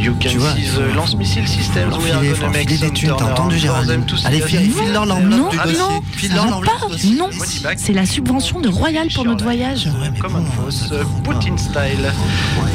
You 0.03 0.13
can 0.19 0.29
Tu 0.31 0.37
vois, 0.37 0.53
see 0.53 0.63
the 0.65 0.93
lance 0.95 1.15
missile 1.15 1.47
systems. 1.47 1.95
We 1.97 2.11
are 2.11 2.21
gonna 2.21 2.49
make 2.49 2.67
des 2.77 2.91
thunes, 2.91 3.13
t'as 3.17 3.31
entendu 3.31 3.57
Gérald 3.57 3.89
Allez, 4.25 4.41
they- 4.41 4.69
file-leur 4.69 5.05
Non, 5.05 5.15
l'enveloppe 5.15 5.51
du 5.51 5.57
non, 5.57 5.63
dossier. 5.63 6.29
dossier. 6.89 7.15
non. 7.15 7.29
C'est 7.77 7.93
la 7.93 8.05
subvention 8.05 8.59
de 8.59 8.67
Royal 8.67 9.07
pour 9.15 9.23
notre 9.23 9.43
voyage. 9.45 9.87
Craint 10.19 10.29
pas. 10.29 10.99
Poutine 11.23 11.57
style. 11.57 12.11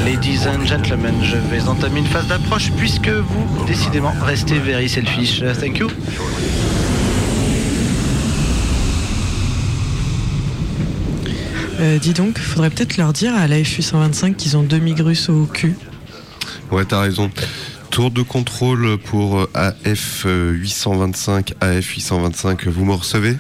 Ladies 0.07 0.41
and 0.49 0.65
gentlemen, 0.65 1.15
je 1.23 1.37
vais 1.37 1.63
entamer 1.69 1.99
une 2.01 2.07
phase 2.07 2.27
d'approche 2.29 2.71
puisque 2.79 3.09
vous, 3.09 3.65
décidément, 3.67 4.15
restez 4.25 4.59
very 4.59 4.89
selfish. 4.89 5.43
Thank 5.61 5.79
you. 5.81 5.89
Euh, 11.81 11.99
dis 11.99 12.13
donc, 12.13 12.39
faudrait 12.39 12.71
peut-être 12.71 12.97
leur 12.97 13.13
dire 13.13 13.35
à 13.37 13.47
la 13.47 13.59
F825 13.61 14.35
qu'ils 14.35 14.57
ont 14.57 14.63
deux 14.63 14.79
migrus 14.79 15.29
au 15.29 15.45
cul. 15.47 15.77
Ouais, 16.71 16.85
t'as 16.85 17.01
raison. 17.01 17.31
Tour 17.91 18.11
de 18.11 18.23
contrôle 18.23 18.99
pour 18.99 19.49
AF 19.55 20.27
825. 20.27 21.55
AF 21.61 21.87
825, 21.87 22.67
vous 22.67 22.85
me 22.85 22.93
recevez? 22.93 23.37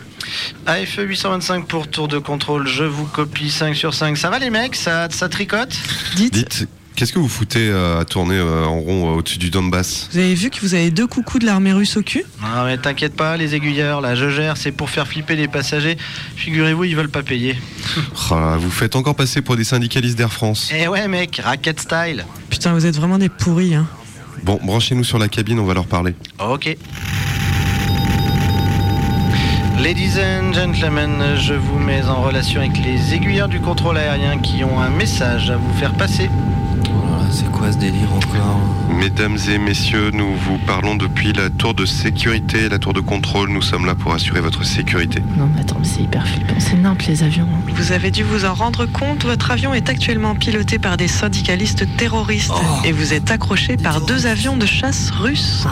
AF 0.66 0.98
825 0.98 1.66
pour 1.66 1.88
tour 1.88 2.08
de 2.08 2.18
contrôle, 2.18 2.66
je 2.66 2.84
vous 2.84 3.04
copie 3.04 3.50
5 3.50 3.74
sur 3.74 3.94
5. 3.94 4.16
Ça 4.16 4.30
va 4.30 4.38
les 4.38 4.50
mecs? 4.50 4.74
Ça, 4.74 5.08
ça 5.10 5.28
tricote? 5.28 5.76
Dites, 6.16 6.34
Dites, 6.34 6.68
qu'est-ce 6.98 7.12
que 7.12 7.20
vous 7.20 7.28
foutez 7.28 7.68
euh, 7.68 8.00
à 8.00 8.04
tourner 8.04 8.34
euh, 8.34 8.64
en 8.64 8.80
rond 8.80 9.06
euh, 9.06 9.18
au-dessus 9.18 9.38
du 9.38 9.50
Donbass? 9.50 10.08
Vous 10.10 10.18
avez 10.18 10.34
vu 10.34 10.50
que 10.50 10.58
vous 10.60 10.74
avez 10.74 10.90
deux 10.90 11.06
coucous 11.06 11.38
de 11.38 11.46
l'armée 11.46 11.72
russe 11.72 11.96
au 11.96 12.02
cul? 12.02 12.24
Non 12.42 12.64
mais 12.64 12.76
t'inquiète 12.76 13.14
pas, 13.14 13.36
les 13.36 13.54
aiguilleurs, 13.54 14.00
là 14.00 14.16
je 14.16 14.28
gère, 14.28 14.56
c'est 14.56 14.72
pour 14.72 14.90
faire 14.90 15.06
flipper 15.06 15.36
les 15.36 15.46
passagers. 15.46 15.96
Figurez-vous, 16.34 16.82
ils 16.84 16.96
veulent 16.96 17.08
pas 17.08 17.22
payer. 17.22 17.56
Ah, 18.30 18.56
Vous 18.58 18.70
faites 18.70 18.94
encore 18.96 19.14
passer 19.14 19.40
pour 19.40 19.56
des 19.56 19.64
syndicalistes 19.64 20.18
d'Air 20.18 20.32
France. 20.32 20.70
Eh 20.74 20.86
ouais 20.88 21.08
mec, 21.08 21.40
racket 21.42 21.80
style. 21.80 22.26
Putain, 22.50 22.74
vous 22.74 22.84
êtes 22.84 22.96
vraiment 22.96 23.16
des 23.16 23.28
pourris, 23.30 23.74
hein. 23.74 23.86
Bon, 24.42 24.60
branchez-nous 24.62 25.04
sur 25.04 25.18
la 25.18 25.28
cabine, 25.28 25.58
on 25.58 25.64
va 25.64 25.74
leur 25.74 25.86
parler. 25.86 26.14
Ok. 26.38 26.76
Ladies 29.80 30.18
and 30.18 30.52
gentlemen, 30.52 31.36
je 31.36 31.54
vous 31.54 31.78
mets 31.78 32.04
en 32.04 32.22
relation 32.22 32.60
avec 32.60 32.76
les 32.78 33.14
aiguilleurs 33.14 33.48
du 33.48 33.60
contrôle 33.60 33.96
aérien 33.96 34.38
qui 34.38 34.62
ont 34.64 34.78
un 34.78 34.90
message 34.90 35.50
à 35.50 35.56
vous 35.56 35.72
faire 35.78 35.94
passer. 35.94 36.28
C'est 37.30 37.50
quoi 37.52 37.70
ce 37.72 37.76
délire 37.78 38.12
encore 38.12 38.60
Mesdames 38.90 39.36
et 39.48 39.58
messieurs, 39.58 40.10
nous 40.12 40.34
vous 40.34 40.58
parlons 40.66 40.96
depuis 40.96 41.32
la 41.32 41.50
tour 41.50 41.74
de 41.74 41.84
sécurité, 41.84 42.68
la 42.68 42.78
tour 42.78 42.92
de 42.94 43.00
contrôle. 43.00 43.50
Nous 43.50 43.62
sommes 43.62 43.86
là 43.86 43.94
pour 43.94 44.12
assurer 44.12 44.40
votre 44.40 44.64
sécurité. 44.64 45.22
Non, 45.36 45.48
mais 45.54 45.60
attends, 45.60 45.76
mais 45.78 45.86
c'est 45.86 46.02
hyper 46.02 46.26
flippant. 46.26 46.54
C'est 46.58 46.76
nimp 46.76 47.00
les 47.02 47.22
avions. 47.22 47.46
hein. 47.52 47.72
Vous 47.74 47.92
avez 47.92 48.10
dû 48.10 48.22
vous 48.22 48.44
en 48.44 48.54
rendre 48.54 48.86
compte, 48.86 49.24
votre 49.24 49.50
avion 49.50 49.74
est 49.74 49.88
actuellement 49.88 50.34
piloté 50.34 50.78
par 50.78 50.96
des 50.96 51.08
syndicalistes 51.08 51.86
terroristes 51.96 52.50
et 52.84 52.92
vous 52.92 53.12
êtes 53.12 53.30
accroché 53.30 53.76
par 53.76 54.00
deux 54.00 54.26
avions 54.26 54.56
de 54.56 54.66
chasse 54.66 55.10
russes. 55.10 55.66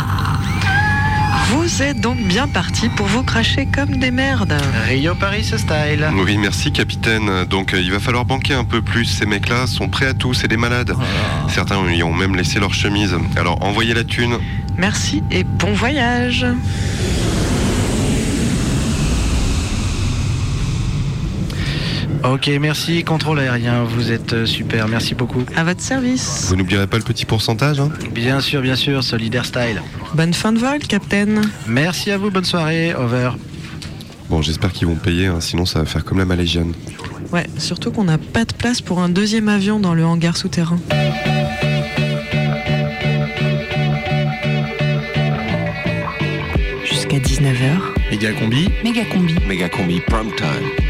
Vous 1.49 1.81
êtes 1.81 2.00
donc 2.00 2.19
bien 2.19 2.49
parti 2.49 2.88
pour 2.88 3.07
vous 3.07 3.23
cracher 3.23 3.67
comme 3.67 3.99
des 3.99 4.11
merdes. 4.11 4.57
Rio 4.88 5.15
Paris 5.15 5.45
style. 5.45 6.09
Oui, 6.25 6.37
merci 6.38 6.73
capitaine. 6.73 7.45
Donc 7.45 7.73
euh, 7.73 7.81
il 7.81 7.93
va 7.93 8.00
falloir 8.00 8.25
banquer 8.25 8.55
un 8.55 8.65
peu 8.65 8.83
plus. 8.83 9.05
Ces 9.05 9.26
mecs-là 9.26 9.69
sont 9.69 9.88
prêts 9.88 10.07
à 10.07 10.15
tout, 10.15 10.35
c'est 10.35 10.49
des 10.49 10.57
malades. 10.57 10.93
Certains 11.49 11.79
y 11.93 12.03
ont 12.03 12.12
même 12.12 12.35
laissé 12.35 12.59
leur 12.59 12.75
chemise. 12.75 13.15
Alors 13.37 13.62
envoyez 13.62 13.95
la 13.95 14.03
thune. 14.03 14.38
Merci 14.76 15.23
et 15.31 15.45
bon 15.45 15.73
voyage. 15.73 16.45
Ok, 22.33 22.50
merci, 22.61 23.04
contrôle 23.04 23.38
aérien, 23.38 23.85
vous 23.85 24.11
êtes 24.11 24.33
euh, 24.33 24.47
super, 24.47 24.88
merci 24.88 25.14
beaucoup. 25.14 25.45
À 25.54 25.62
votre 25.62 25.80
service. 25.80 26.47
Vous 26.49 26.56
n'oublierez 26.56 26.88
pas 26.88 26.97
le 26.97 27.04
petit 27.04 27.25
pourcentage 27.25 27.78
hein 27.78 27.90
Bien 28.11 28.40
sûr, 28.40 28.62
bien 28.62 28.75
sûr, 28.75 29.04
solidaire 29.04 29.45
style. 29.45 29.80
Bonne 30.14 30.35
fin 30.35 30.52
de 30.52 30.59
vol, 30.59 30.78
capitaine. 30.78 31.42
Merci 31.68 32.11
à 32.11 32.18
vous, 32.18 32.33
bonne 32.33 32.45
soirée, 32.45 32.95
over. 32.97 33.30
Bon, 34.28 34.42
j'espère 34.42 34.73
qu'ils 34.73 34.88
vont 34.88 34.97
payer, 34.97 35.26
hein, 35.26 35.40
sinon 35.40 35.66
ça 35.66 35.78
va 35.78 35.85
faire 35.85 36.04
comme 36.04 36.18
la 36.18 36.25
Malaysienne. 36.25 36.73
Ouais, 37.33 37.47
surtout 37.59 37.92
qu'on 37.92 38.04
n'a 38.04 38.18
pas 38.18 38.45
de 38.45 38.52
place 38.54 38.80
pour 38.80 38.99
un 38.99 39.09
deuxième 39.09 39.49
avion 39.49 39.78
dans 39.78 39.95
le 39.95 40.04
hangar 40.04 40.37
souterrain. 40.37 40.80
Jusqu'à 46.85 47.18
19h. 47.18 48.11
Méga 48.11 48.33
combi 48.33 48.68
Méga 48.83 49.04
combi. 49.04 49.35
Méga 49.47 49.68
combi 49.68 50.00
prime 50.00 50.35
time. 50.37 50.86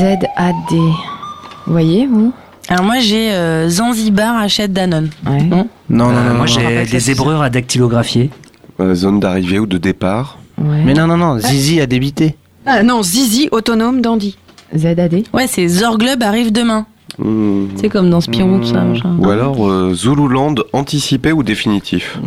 Z-A-D. 0.00 0.76
Vous 1.66 1.72
voyez, 1.72 2.06
vous? 2.06 2.32
Alors 2.68 2.84
moi 2.84 3.00
j'ai 3.00 3.32
euh, 3.32 3.68
Zanzibar 3.68 4.36
achète 4.38 4.72
Danone. 4.72 5.10
Ouais. 5.26 5.42
Non 5.42 5.68
Non, 5.90 6.10
non, 6.10 6.22
non. 6.24 6.34
moi 6.36 6.46
j'ai 6.46 6.84
des 6.86 7.10
ébreurs 7.10 7.42
à 7.42 7.50
dactylographier. 7.50 8.30
Euh, 8.80 8.94
zone 8.94 9.20
d'arrivée 9.20 9.58
ou 9.58 9.66
de 9.66 9.76
départ. 9.76 10.38
Ouais. 10.56 10.82
Mais 10.86 10.94
non, 10.94 11.06
non, 11.06 11.18
non. 11.18 11.38
Zizi 11.38 11.82
a 11.82 11.86
débité. 11.86 12.34
Ah 12.64 12.82
non, 12.82 13.02
Zizi 13.02 13.50
autonome 13.52 14.00
dandy. 14.00 14.38
Z-A-D 14.74 15.24
Ouais, 15.34 15.46
c'est 15.46 15.68
Zorglub 15.68 16.22
arrive 16.22 16.50
demain. 16.50 16.86
Hmm. 17.18 17.66
C'est 17.76 17.90
comme 17.90 18.08
dans 18.08 18.22
Spirou 18.22 18.58
tout 18.60 18.68
ça. 18.72 18.80
machin. 18.80 19.16
Ou 19.18 19.28
alors 19.28 19.68
euh, 19.68 19.92
Zululand 19.94 20.54
anticipé 20.72 21.32
ou 21.32 21.42
définitif. 21.42 22.18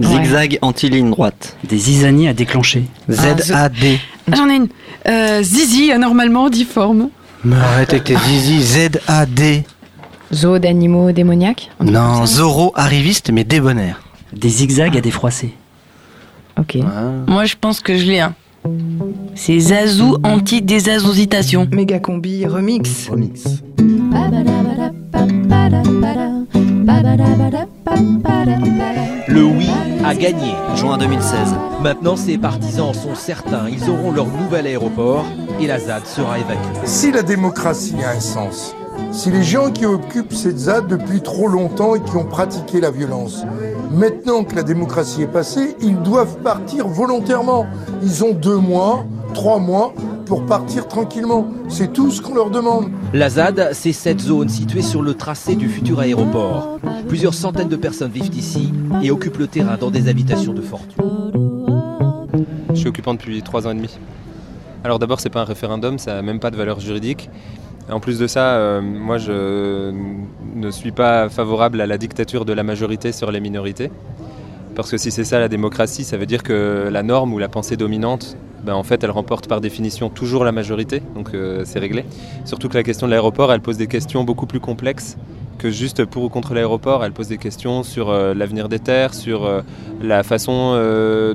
Zigzag 0.00 0.58
anti-ligne 0.62 1.10
droite. 1.10 1.56
Des 1.68 1.76
zizanies 1.76 2.28
à 2.28 2.32
déclencher. 2.32 2.84
Z-A-D. 3.10 3.98
J'en 4.34 4.48
ai 4.48 4.56
une. 4.56 4.68
Euh, 5.06 5.42
Zizi 5.42 5.92
anormalement 5.92 6.48
difforme. 6.48 7.10
Mais 7.44 7.56
arrête 7.56 7.90
avec 7.90 8.04
tes 8.04 8.16
zizi. 8.16 8.62
Z-A-D. 8.62 9.64
Zoo 10.32 10.58
d'animaux 10.58 11.12
démoniaques 11.12 11.70
Non, 11.80 12.26
Zoro 12.26 12.72
arriviste 12.74 13.30
mais 13.30 13.44
débonnaire. 13.44 14.02
Des 14.34 14.48
zigzags 14.48 14.96
à 14.96 15.00
défroisser. 15.00 15.54
Ok. 16.58 16.76
Moi 17.26 17.44
je 17.44 17.54
pense 17.58 17.80
que 17.80 17.96
je 17.96 18.04
l'ai 18.04 18.20
un. 18.20 18.34
C'est 19.34 19.58
Zazou 19.58 20.18
anti-désazouzitation. 20.24 21.66
Méga 21.72 21.98
combi 21.98 22.44
remix. 22.44 23.08
Remix. 23.08 23.44
Le 29.28 29.44
oui 29.44 29.68
a 30.04 30.14
gagné. 30.14 30.54
Juin 30.74 30.96
2016. 30.96 31.54
Maintenant, 31.82 32.16
ses 32.16 32.38
partisans 32.38 32.94
sont 32.94 33.14
certains. 33.14 33.68
Ils 33.68 33.90
auront 33.90 34.10
leur 34.10 34.26
nouvel 34.26 34.66
aéroport 34.66 35.26
et 35.60 35.66
la 35.66 35.78
ZAD 35.78 36.06
sera 36.06 36.38
évacuée. 36.38 36.86
Si 36.86 37.12
la 37.12 37.22
démocratie 37.22 37.96
a 38.02 38.12
un 38.16 38.20
sens, 38.20 38.74
si 39.12 39.30
les 39.30 39.42
gens 39.42 39.70
qui 39.70 39.84
occupent 39.84 40.32
cette 40.32 40.58
ZAD 40.58 40.88
depuis 40.88 41.20
trop 41.20 41.48
longtemps 41.48 41.94
et 41.94 42.00
qui 42.00 42.16
ont 42.16 42.24
pratiqué 42.24 42.80
la 42.80 42.90
violence, 42.90 43.44
maintenant 43.90 44.44
que 44.44 44.56
la 44.56 44.62
démocratie 44.62 45.20
est 45.22 45.26
passée, 45.26 45.76
ils 45.82 46.00
doivent 46.00 46.38
partir 46.38 46.88
volontairement. 46.88 47.66
Ils 48.02 48.24
ont 48.24 48.32
deux 48.32 48.56
mois, 48.56 49.04
trois 49.34 49.58
mois 49.58 49.94
pour 50.26 50.44
partir 50.46 50.88
tranquillement. 50.88 51.48
C'est 51.68 51.92
tout 51.92 52.10
ce 52.10 52.20
qu'on 52.20 52.34
leur 52.34 52.50
demande. 52.50 52.90
La 53.12 53.30
ZAD, 53.30 53.70
c'est 53.72 53.92
cette 53.92 54.20
zone 54.20 54.48
située 54.48 54.82
sur 54.82 55.02
le 55.02 55.14
tracé 55.14 55.56
du 55.56 55.68
futur 55.68 56.00
aéroport. 56.00 56.78
Plusieurs 57.08 57.34
centaines 57.34 57.68
de 57.68 57.76
personnes 57.76 58.10
vivent 58.10 58.36
ici 58.36 58.72
et 59.02 59.10
occupent 59.10 59.38
le 59.38 59.46
terrain 59.46 59.76
dans 59.76 59.90
des 59.90 60.08
habitations 60.08 60.52
de 60.52 60.60
fortune. 60.60 61.02
Je 62.70 62.74
suis 62.74 62.88
occupant 62.88 63.14
depuis 63.14 63.42
trois 63.42 63.66
ans 63.66 63.70
et 63.70 63.74
demi. 63.74 63.98
Alors 64.84 64.98
d'abord, 64.98 65.20
c'est 65.20 65.30
pas 65.30 65.40
un 65.40 65.44
référendum, 65.44 65.98
ça 65.98 66.14
n'a 66.14 66.22
même 66.22 66.40
pas 66.40 66.50
de 66.50 66.56
valeur 66.56 66.80
juridique. 66.80 67.30
En 67.90 68.00
plus 68.00 68.18
de 68.18 68.26
ça, 68.26 68.56
euh, 68.56 68.82
moi, 68.82 69.16
je 69.16 69.92
ne 70.54 70.70
suis 70.70 70.92
pas 70.92 71.28
favorable 71.30 71.80
à 71.80 71.86
la 71.86 71.96
dictature 71.96 72.44
de 72.44 72.52
la 72.52 72.62
majorité 72.62 73.12
sur 73.12 73.32
les 73.32 73.40
minorités. 73.40 73.90
Parce 74.74 74.90
que 74.90 74.98
si 74.98 75.10
c'est 75.10 75.24
ça 75.24 75.40
la 75.40 75.48
démocratie, 75.48 76.04
ça 76.04 76.16
veut 76.16 76.26
dire 76.26 76.42
que 76.42 76.88
la 76.92 77.02
norme 77.02 77.32
ou 77.32 77.38
la 77.38 77.48
pensée 77.48 77.76
dominante, 77.76 78.36
ben, 78.64 78.74
en 78.74 78.82
fait, 78.82 79.02
elle 79.04 79.10
remporte 79.10 79.48
par 79.48 79.60
définition 79.60 80.08
toujours 80.10 80.44
la 80.44 80.52
majorité, 80.52 81.02
donc 81.14 81.30
euh, 81.34 81.62
c'est 81.64 81.78
réglé. 81.78 82.04
Surtout 82.44 82.68
que 82.68 82.74
la 82.74 82.82
question 82.82 83.06
de 83.06 83.12
l'aéroport, 83.12 83.52
elle 83.52 83.60
pose 83.60 83.76
des 83.76 83.86
questions 83.86 84.24
beaucoup 84.24 84.46
plus 84.46 84.60
complexes 84.60 85.16
que 85.58 85.70
juste 85.70 86.04
pour 86.04 86.24
ou 86.24 86.28
contre 86.28 86.54
l'aéroport. 86.54 87.04
Elle 87.04 87.12
pose 87.12 87.28
des 87.28 87.38
questions 87.38 87.82
sur 87.82 88.10
euh, 88.10 88.34
l'avenir 88.34 88.68
des 88.68 88.78
terres, 88.78 89.14
sur 89.14 89.44
euh, 89.44 89.62
la 90.02 90.22
façon 90.22 90.74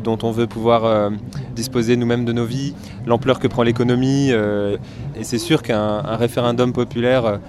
dont 0.03 0.18
on 0.24 0.32
veut 0.32 0.48
pouvoir 0.48 1.12
disposer 1.56 1.96
nous-mêmes 1.98 2.25
de 2.25 2.34
nos 2.34 2.46
vies, 2.46 2.74
l'ampleur 3.06 3.39
que 3.39 3.48
prend 3.48 3.63
l'économie. 3.63 4.30
et 4.30 5.24
c'est 5.24 5.38
sûr 5.38 5.62
qu'un 5.62 6.03
un 6.06 6.15
référendum 6.15 6.72
populaire, 6.72 7.39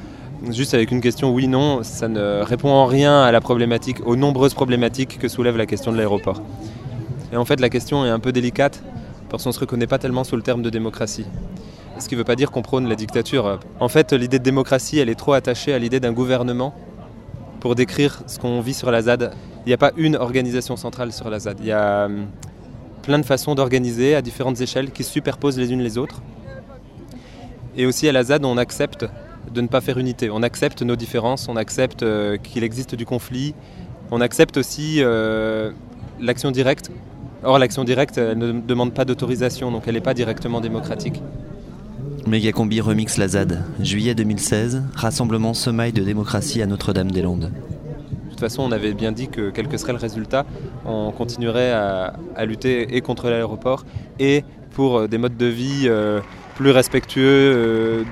juste 0.51 0.75
avec 0.75 0.91
une 0.91 1.01
question 1.01 1.33
oui-non, 1.33 1.83
ça 1.83 2.09
ne 2.09 2.43
répond 2.43 2.71
en 2.71 2.87
rien 2.87 3.23
à 3.23 3.31
la 3.31 3.41
problématique, 3.41 4.05
aux 4.07 4.17
nombreuses 4.17 4.55
problématiques 4.55 5.19
que 5.19 5.29
soulève 5.29 5.57
la 5.57 5.67
question 5.67 5.93
de 5.93 5.97
l'aéroport. 5.97 6.43
Et 7.33 7.37
en 7.37 7.45
fait, 7.45 7.61
la 7.61 7.69
question 7.69 8.05
est 8.05 8.11
un 8.11 8.19
peu 8.19 8.33
délicate 8.33 8.83
parce 9.35 9.47
ne 9.47 9.53
se 9.53 9.59
reconnaît 9.59 9.89
pas 9.89 9.99
tellement 9.99 10.23
sous 10.23 10.37
le 10.37 10.43
terme 10.43 10.63
de 10.63 10.71
démocratie. 10.71 11.27
Ce 11.99 12.09
qui 12.09 12.15
ne 12.15 12.19
veut 12.19 12.25
pas 12.25 12.37
dire 12.37 12.53
qu'on 12.53 12.63
prône 12.63 12.89
la 12.89 12.95
dictature. 12.95 13.59
En 13.81 13.89
fait, 13.89 14.13
l'idée 14.13 14.39
de 14.39 14.45
démocratie, 14.45 15.01
elle 15.01 15.09
est 15.09 15.17
trop 15.17 15.33
attachée 15.33 15.75
à 15.75 15.79
l'idée 15.81 15.99
d'un 15.99 16.13
gouvernement 16.13 16.73
pour 17.59 17.75
décrire 17.75 18.23
ce 18.29 18.39
qu'on 18.39 18.61
vit 18.61 18.75
sur 18.75 18.93
la 18.93 19.03
ZAD. 19.03 19.33
Il 19.67 19.71
n'y 19.71 19.75
a 19.75 19.77
pas 19.77 19.91
une 19.97 20.15
organisation 20.15 20.77
centrale 20.77 21.13
sur 21.13 21.31
la 21.31 21.41
ZAD. 21.41 21.59
Il 21.61 21.67
y 21.67 21.73
a 21.73 22.05
hum, 22.05 22.27
plein 23.03 23.19
de 23.19 23.25
façons 23.25 23.57
d'organiser 23.57 24.15
à 24.15 24.23
différentes 24.23 24.61
échelles 24.61 24.93
qui 24.93 25.03
se 25.03 25.11
superposent 25.11 25.59
les 25.59 25.73
unes 25.73 25.83
les 25.83 25.99
autres. 25.99 26.23
Et 27.77 27.87
aussi 27.87 28.09
à 28.09 28.13
la 28.13 28.23
ZAD, 28.23 28.45
on 28.45 28.57
accepte 28.57 29.05
de 29.53 29.61
ne 29.61 29.67
pas 29.67 29.81
faire 29.81 29.99
unité. 29.99 30.31
On 30.31 30.45
accepte 30.45 30.83
nos 30.83 30.95
différences, 30.95 31.49
on 31.49 31.57
accepte 31.57 32.05
euh, 32.05 32.37
qu'il 32.37 32.63
existe 32.63 32.95
du 32.95 33.05
conflit, 33.05 33.53
on 34.13 34.21
accepte 34.21 34.59
aussi 34.59 34.99
euh, 35.01 35.73
l'action 36.21 36.53
directe. 36.53 36.93
Or, 37.45 37.59
l'action 37.59 37.85
directe, 37.85 38.17
elle 38.17 38.39
ne 38.39 38.53
demande 38.53 38.95
pas 38.95 39.05
d'autorisation, 39.05 39.71
donc 39.71 39.83
elle 39.87 39.95
n'est 39.95 40.01
pas 40.01 40.15
directement 40.15 40.63
démocratique. 40.63 41.23
Mégacombi 42.27 42.81
remix 42.81 43.19
la 43.19 43.29
ZAD, 43.29 43.63
juillet 43.81 44.15
2016, 44.15 44.83
rassemblement 44.95 45.53
semaille 45.53 45.93
de 45.93 46.03
démocratie 46.03 46.63
à 46.63 46.67
Notre-Dame-des-Landes. 46.67 47.51
De 47.51 48.31
toute 48.31 48.41
façon, 48.41 48.63
on 48.63 48.73
avait 48.73 48.95
bien 48.95 49.13
dit 49.13 49.29
que 49.29 49.51
quel 49.51 49.69
que 49.69 49.77
serait 49.77 49.93
le 49.93 49.99
résultat, 49.99 50.47
on 50.87 51.13
continuerait 51.13 51.71
à, 51.71 52.15
à 52.35 52.47
lutter 52.47 52.97
et 52.97 53.03
contre 53.03 53.29
l'aéroport 53.29 53.85
et 54.19 54.43
pour 54.71 54.99
euh, 54.99 55.07
des 55.07 55.19
modes 55.19 55.37
de 55.37 55.47
vie 55.47 55.85
euh, 55.85 56.21
plus 56.57 56.71
respectueux, 56.71 57.23
euh, 57.55 58.05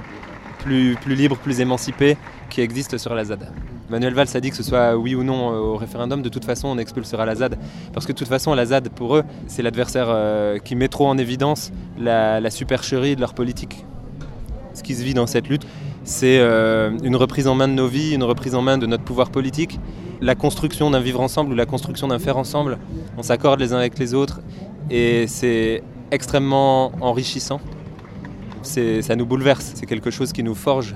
plus, 0.59 0.95
plus 1.01 1.15
libres, 1.15 1.39
plus 1.39 1.61
émancipés 1.61 2.19
qui 2.51 2.61
existent 2.61 2.99
sur 2.99 3.15
la 3.15 3.25
ZAD. 3.25 3.51
Manuel 3.93 4.15
Valls 4.15 4.29
a 4.35 4.41
dit 4.41 4.49
que 4.49 4.57
ce 4.57 4.63
soit 4.63 4.97
oui 4.97 5.15
ou 5.15 5.23
non 5.23 5.49
au 5.51 5.77
référendum, 5.77 6.23
de 6.23 6.31
toute 6.31 6.47
façon 6.47 6.69
on 6.69 6.79
expulsera 6.79 7.27
la 7.27 7.35
ZAD. 7.35 7.59
Parce 7.93 8.07
que 8.07 8.13
de 8.13 8.17
toute 8.17 8.27
façon 8.27 8.55
la 8.55 8.65
ZAD 8.65 8.89
pour 8.89 9.17
eux 9.17 9.23
c'est 9.49 9.61
l'adversaire 9.61 10.07
euh, 10.09 10.59
qui 10.59 10.77
met 10.77 10.89
trop 10.89 11.07
en 11.07 11.19
évidence 11.19 11.73
la, 11.99 12.51
supercherie 12.51 13.17
de 13.17 13.21
leur 13.21 13.35
politique. 13.35 13.85
Ce 14.73 14.83
qui 14.83 14.95
se 14.95 15.05
vit 15.05 15.13
dans 15.13 15.27
cette 15.27 15.47
lutte, 15.47 15.67
c'est 16.05 16.39
euh, 16.41 16.97
une 17.03 17.17
reprise 17.17 17.47
en 17.47 17.55
main 17.55 17.69
de 17.69 17.75
nos 17.75 17.87
vies, 17.87 18.15
une 18.15 18.23
reprise 18.23 18.55
en 18.55 18.63
main 18.63 18.79
de 18.79 18.87
notre 18.87 19.05
pouvoir 19.05 19.29
politique, 19.29 19.79
la 20.23 20.35
construction 20.35 20.91
d'un 20.91 21.01
vivre 21.01 21.21
ensemble 21.21 21.53
ou 21.53 21.55
la 21.55 21.67
construction 21.67 22.09
d'un 22.09 22.19
faire 22.19 22.39
ensemble. 22.39 22.79
On 23.19 23.23
s'accorde 23.23 23.61
les 23.61 23.75
uns 23.75 23.79
avec 23.79 23.99
les 23.99 24.15
autres 24.15 24.41
et 24.91 25.27
c'est 25.27 25.83
extrêmement 26.11 26.93
enrichissant. 27.03 27.61
Ça 28.63 29.17
nous 29.17 29.27
bouleverse, 29.27 29.73
c'est 29.75 29.87
quelque 29.87 30.11
chose 30.11 30.33
qui 30.33 30.43
nous 30.43 30.55
forge. 30.55 30.95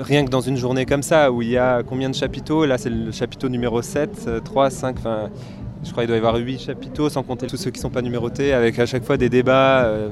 Rien 0.00 0.24
que 0.24 0.30
dans 0.30 0.40
une 0.40 0.56
journée 0.56 0.86
comme 0.86 1.02
ça, 1.02 1.30
où 1.30 1.42
il 1.42 1.50
y 1.50 1.58
a 1.58 1.82
combien 1.82 2.08
de 2.08 2.14
chapiteaux? 2.14 2.64
Là, 2.64 2.78
c'est 2.78 2.88
le 2.88 3.12
chapiteau 3.12 3.50
numéro 3.50 3.82
7, 3.82 4.10
euh, 4.28 4.40
3, 4.40 4.70
5, 4.70 4.96
enfin, 4.98 5.28
je 5.84 5.90
crois 5.90 6.04
qu'il 6.04 6.08
doit 6.08 6.16
y 6.16 6.18
avoir 6.18 6.36
8 6.36 6.58
chapiteaux, 6.58 7.10
sans 7.10 7.22
compter 7.22 7.46
tous 7.46 7.58
ceux 7.58 7.70
qui 7.70 7.78
ne 7.80 7.82
sont 7.82 7.90
pas 7.90 8.00
numérotés, 8.00 8.54
avec 8.54 8.78
à 8.78 8.86
chaque 8.86 9.04
fois 9.04 9.18
des 9.18 9.28
débats. 9.28 9.84
euh, 9.84 10.08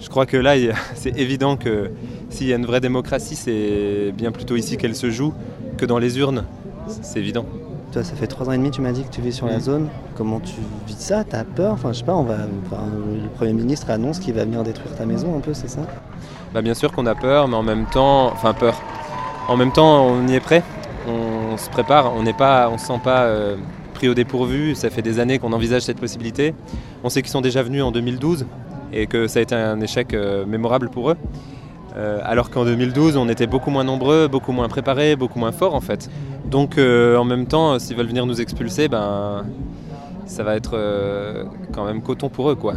Je 0.00 0.08
crois 0.08 0.24
que 0.26 0.36
là, 0.36 0.54
c'est 0.94 1.18
évident 1.18 1.56
que 1.56 1.90
s'il 2.30 2.46
y 2.46 2.52
a 2.52 2.56
une 2.56 2.64
vraie 2.66 2.80
démocratie, 2.80 3.34
c'est 3.34 4.12
bien 4.16 4.30
plutôt 4.30 4.54
ici 4.54 4.76
qu'elle 4.76 4.94
se 4.94 5.10
joue 5.10 5.34
que 5.78 5.84
dans 5.86 5.98
les 5.98 6.16
urnes. 6.20 6.44
C'est 6.86 7.18
évident. 7.18 7.44
Toi, 7.92 8.04
ça 8.04 8.14
fait 8.14 8.26
trois 8.28 8.48
ans 8.48 8.52
et 8.52 8.56
demi, 8.58 8.70
tu 8.70 8.82
m'as 8.82 8.92
dit 8.92 9.02
que 9.02 9.10
tu 9.10 9.20
vis 9.20 9.32
sur 9.32 9.46
la 9.46 9.58
zone. 9.58 9.88
Comment 10.16 10.38
tu 10.38 10.54
vis 10.86 10.96
ça? 10.96 11.24
T'as 11.24 11.42
peur? 11.44 11.72
Enfin, 11.72 11.92
je 11.92 11.98
sais 11.98 12.04
pas, 12.04 12.14
on 12.14 12.22
va, 12.22 12.36
enfin, 12.66 12.82
le 13.22 13.28
Premier 13.30 13.52
ministre 13.52 13.90
annonce 13.90 14.20
qu'il 14.20 14.34
va 14.34 14.44
venir 14.44 14.62
détruire 14.62 14.94
ta 14.94 15.06
maison 15.06 15.36
un 15.36 15.40
peu, 15.40 15.54
c'est 15.54 15.68
ça? 15.68 15.80
Bah, 16.52 16.62
bien 16.62 16.74
sûr 16.74 16.92
qu'on 16.92 17.06
a 17.06 17.14
peur, 17.16 17.48
mais 17.48 17.56
en 17.56 17.62
même 17.64 17.86
temps, 17.86 18.26
enfin 18.32 18.52
peur. 18.52 18.80
En 19.46 19.58
même 19.58 19.72
temps, 19.72 20.06
on 20.06 20.26
y 20.26 20.34
est 20.34 20.40
prêt. 20.40 20.62
On 21.06 21.58
se 21.58 21.68
prépare. 21.68 22.14
On 22.16 22.22
n'est 22.22 22.32
pas, 22.32 22.70
on 22.70 22.78
se 22.78 22.86
sent 22.86 23.00
pas 23.04 23.24
euh, 23.24 23.56
pris 23.92 24.08
au 24.08 24.14
dépourvu. 24.14 24.74
Ça 24.74 24.88
fait 24.88 25.02
des 25.02 25.18
années 25.18 25.38
qu'on 25.38 25.52
envisage 25.52 25.82
cette 25.82 26.00
possibilité. 26.00 26.54
On 27.02 27.10
sait 27.10 27.20
qu'ils 27.20 27.30
sont 27.30 27.42
déjà 27.42 27.62
venus 27.62 27.82
en 27.82 27.92
2012 27.92 28.46
et 28.92 29.06
que 29.06 29.26
ça 29.26 29.40
a 29.40 29.42
été 29.42 29.54
un 29.54 29.80
échec 29.80 30.14
euh, 30.14 30.46
mémorable 30.46 30.88
pour 30.88 31.10
eux. 31.10 31.16
Euh, 31.96 32.20
alors 32.24 32.48
qu'en 32.48 32.64
2012, 32.64 33.18
on 33.18 33.28
était 33.28 33.46
beaucoup 33.46 33.70
moins 33.70 33.84
nombreux, 33.84 34.28
beaucoup 34.28 34.52
moins 34.52 34.68
préparés, 34.68 35.14
beaucoup 35.14 35.38
moins 35.38 35.52
forts 35.52 35.74
en 35.74 35.80
fait. 35.82 36.08
Donc 36.46 36.78
en 36.78 37.24
même 37.24 37.46
temps, 37.46 37.78
s'ils 37.78 37.96
veulent 37.96 38.06
venir 38.06 38.26
nous 38.26 38.40
expulser, 38.40 38.88
ben 38.88 39.44
ça 40.26 40.42
va 40.42 40.56
être 40.56 40.78
quand 41.72 41.84
même 41.84 42.02
coton 42.02 42.28
pour 42.28 42.50
eux 42.50 42.54
quoi. 42.54 42.74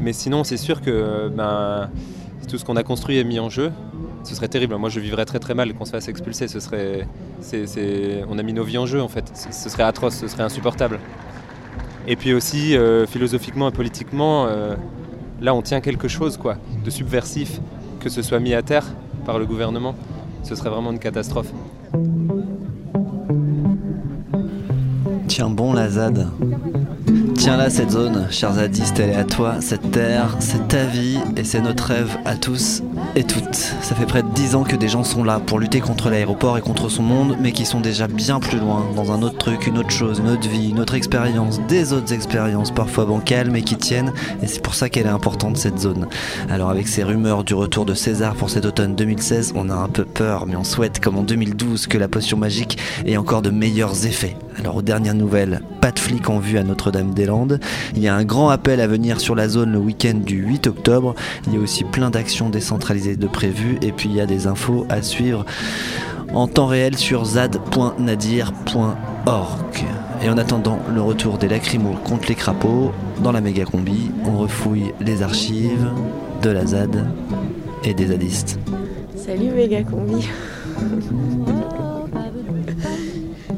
Mais 0.00 0.12
sinon, 0.12 0.42
c'est 0.44 0.56
sûr 0.56 0.80
que 0.80 1.28
ben, 1.28 1.90
tout 2.48 2.58
ce 2.58 2.64
qu'on 2.64 2.76
a 2.76 2.82
construit 2.82 3.18
est 3.18 3.24
mis 3.24 3.38
en 3.40 3.48
jeu. 3.48 3.70
Ce 4.28 4.34
serait 4.34 4.48
terrible. 4.48 4.76
Moi, 4.76 4.90
je 4.90 5.00
vivrais 5.00 5.24
très 5.24 5.38
très 5.38 5.54
mal 5.54 5.72
qu'on 5.72 5.86
se 5.86 5.90
fasse 5.90 6.06
expulser. 6.08 6.48
Ce 6.48 6.60
serait, 6.60 7.08
on 8.28 8.38
a 8.38 8.42
mis 8.42 8.52
nos 8.52 8.62
vies 8.62 8.76
en 8.76 8.84
jeu 8.84 9.00
en 9.00 9.08
fait. 9.08 9.24
Ce 9.34 9.50
ce 9.50 9.70
serait 9.70 9.84
atroce, 9.84 10.16
ce 10.16 10.28
serait 10.28 10.42
insupportable. 10.42 11.00
Et 12.06 12.14
puis 12.14 12.34
aussi, 12.34 12.76
euh, 12.76 13.06
philosophiquement 13.06 13.70
et 13.70 13.72
politiquement, 13.72 14.44
euh, 14.46 14.74
là, 15.40 15.54
on 15.54 15.62
tient 15.62 15.80
quelque 15.80 16.08
chose 16.08 16.36
quoi, 16.36 16.58
de 16.84 16.90
subversif, 16.90 17.58
que 18.00 18.10
ce 18.10 18.20
soit 18.20 18.38
mis 18.38 18.52
à 18.52 18.60
terre 18.60 18.84
par 19.24 19.38
le 19.38 19.46
gouvernement. 19.46 19.94
Ce 20.42 20.54
serait 20.54 20.68
vraiment 20.68 20.92
une 20.92 20.98
catastrophe. 20.98 21.50
Tiens 25.26 25.48
bon 25.48 25.72
la 25.72 25.88
ZAD. 25.88 26.28
Tiens 27.48 27.56
là 27.56 27.70
cette 27.70 27.92
zone, 27.92 28.26
chers 28.28 28.52
zadistes, 28.52 29.00
elle 29.00 29.08
est 29.08 29.14
à 29.14 29.24
toi, 29.24 29.62
cette 29.62 29.90
terre, 29.90 30.36
c'est 30.38 30.68
ta 30.68 30.84
vie 30.84 31.16
et 31.34 31.44
c'est 31.44 31.62
notre 31.62 31.84
rêve 31.84 32.18
à 32.26 32.36
tous 32.36 32.82
et 33.16 33.24
toutes. 33.24 33.54
Ça 33.54 33.94
fait 33.94 34.04
près 34.04 34.22
de 34.22 34.28
10 34.28 34.54
ans 34.54 34.64
que 34.64 34.76
des 34.76 34.88
gens 34.88 35.02
sont 35.02 35.24
là 35.24 35.40
pour 35.40 35.58
lutter 35.58 35.80
contre 35.80 36.10
l'aéroport 36.10 36.58
et 36.58 36.60
contre 36.60 36.90
son 36.90 37.02
monde, 37.02 37.38
mais 37.40 37.52
qui 37.52 37.64
sont 37.64 37.80
déjà 37.80 38.06
bien 38.06 38.38
plus 38.38 38.58
loin, 38.58 38.84
dans 38.94 39.12
un 39.12 39.22
autre 39.22 39.38
truc, 39.38 39.66
une 39.66 39.78
autre 39.78 39.90
chose, 39.90 40.18
une 40.18 40.28
autre 40.28 40.46
vie, 40.46 40.68
une 40.68 40.78
autre 40.78 40.92
expérience, 40.92 41.58
des 41.68 41.94
autres 41.94 42.12
expériences, 42.12 42.70
parfois 42.70 43.06
bancales, 43.06 43.50
mais 43.50 43.62
qui 43.62 43.76
tiennent, 43.76 44.12
et 44.42 44.46
c'est 44.46 44.62
pour 44.62 44.74
ça 44.74 44.90
qu'elle 44.90 45.06
est 45.06 45.08
importante 45.08 45.56
cette 45.56 45.78
zone. 45.78 46.06
Alors 46.50 46.68
avec 46.68 46.86
ces 46.86 47.02
rumeurs 47.02 47.44
du 47.44 47.54
retour 47.54 47.86
de 47.86 47.94
César 47.94 48.34
pour 48.34 48.50
cet 48.50 48.66
automne 48.66 48.94
2016, 48.94 49.54
on 49.56 49.70
a 49.70 49.74
un 49.74 49.88
peu 49.88 50.04
peur, 50.04 50.44
mais 50.44 50.56
on 50.56 50.64
souhaite, 50.64 51.00
comme 51.00 51.16
en 51.16 51.22
2012, 51.22 51.86
que 51.86 51.96
la 51.96 52.08
potion 52.08 52.36
magique 52.36 52.76
ait 53.06 53.16
encore 53.16 53.40
de 53.40 53.48
meilleurs 53.48 54.04
effets. 54.04 54.36
Alors 54.58 54.76
aux 54.76 54.82
dernières 54.82 55.14
nouvelles, 55.14 55.62
pas 55.80 55.92
de 55.92 55.98
flics 55.98 56.28
en 56.28 56.40
vue 56.40 56.58
à 56.58 56.64
Notre-Dame-des-Landes. 56.64 57.37
Il 57.94 58.02
y 58.02 58.08
a 58.08 58.14
un 58.14 58.24
grand 58.24 58.48
appel 58.48 58.80
à 58.80 58.86
venir 58.86 59.20
sur 59.20 59.34
la 59.34 59.48
zone 59.48 59.72
le 59.72 59.78
week-end 59.78 60.14
du 60.14 60.36
8 60.36 60.68
octobre. 60.68 61.14
Il 61.46 61.54
y 61.54 61.56
a 61.56 61.60
aussi 61.60 61.84
plein 61.84 62.10
d'actions 62.10 62.48
décentralisées 62.48 63.16
de 63.16 63.26
prévues. 63.26 63.78
Et 63.82 63.92
puis 63.92 64.08
il 64.08 64.16
y 64.16 64.20
a 64.20 64.26
des 64.26 64.46
infos 64.46 64.86
à 64.88 65.02
suivre 65.02 65.44
en 66.34 66.46
temps 66.46 66.66
réel 66.66 66.96
sur 66.96 67.24
zad.nadir.org. 67.24 69.84
Et 70.22 70.28
en 70.28 70.36
attendant 70.36 70.78
le 70.92 71.00
retour 71.00 71.38
des 71.38 71.48
lacrymos 71.48 71.96
contre 72.04 72.28
les 72.28 72.34
crapauds, 72.34 72.92
dans 73.22 73.32
la 73.32 73.40
méga 73.40 73.64
combi, 73.64 74.10
on 74.24 74.38
refouille 74.38 74.92
les 75.00 75.22
archives 75.22 75.88
de 76.42 76.50
la 76.50 76.66
ZAD 76.66 77.06
et 77.84 77.94
des 77.94 78.08
zadistes. 78.08 78.58
Salut 79.16 79.50
méga 79.50 79.84
combi. 79.84 80.28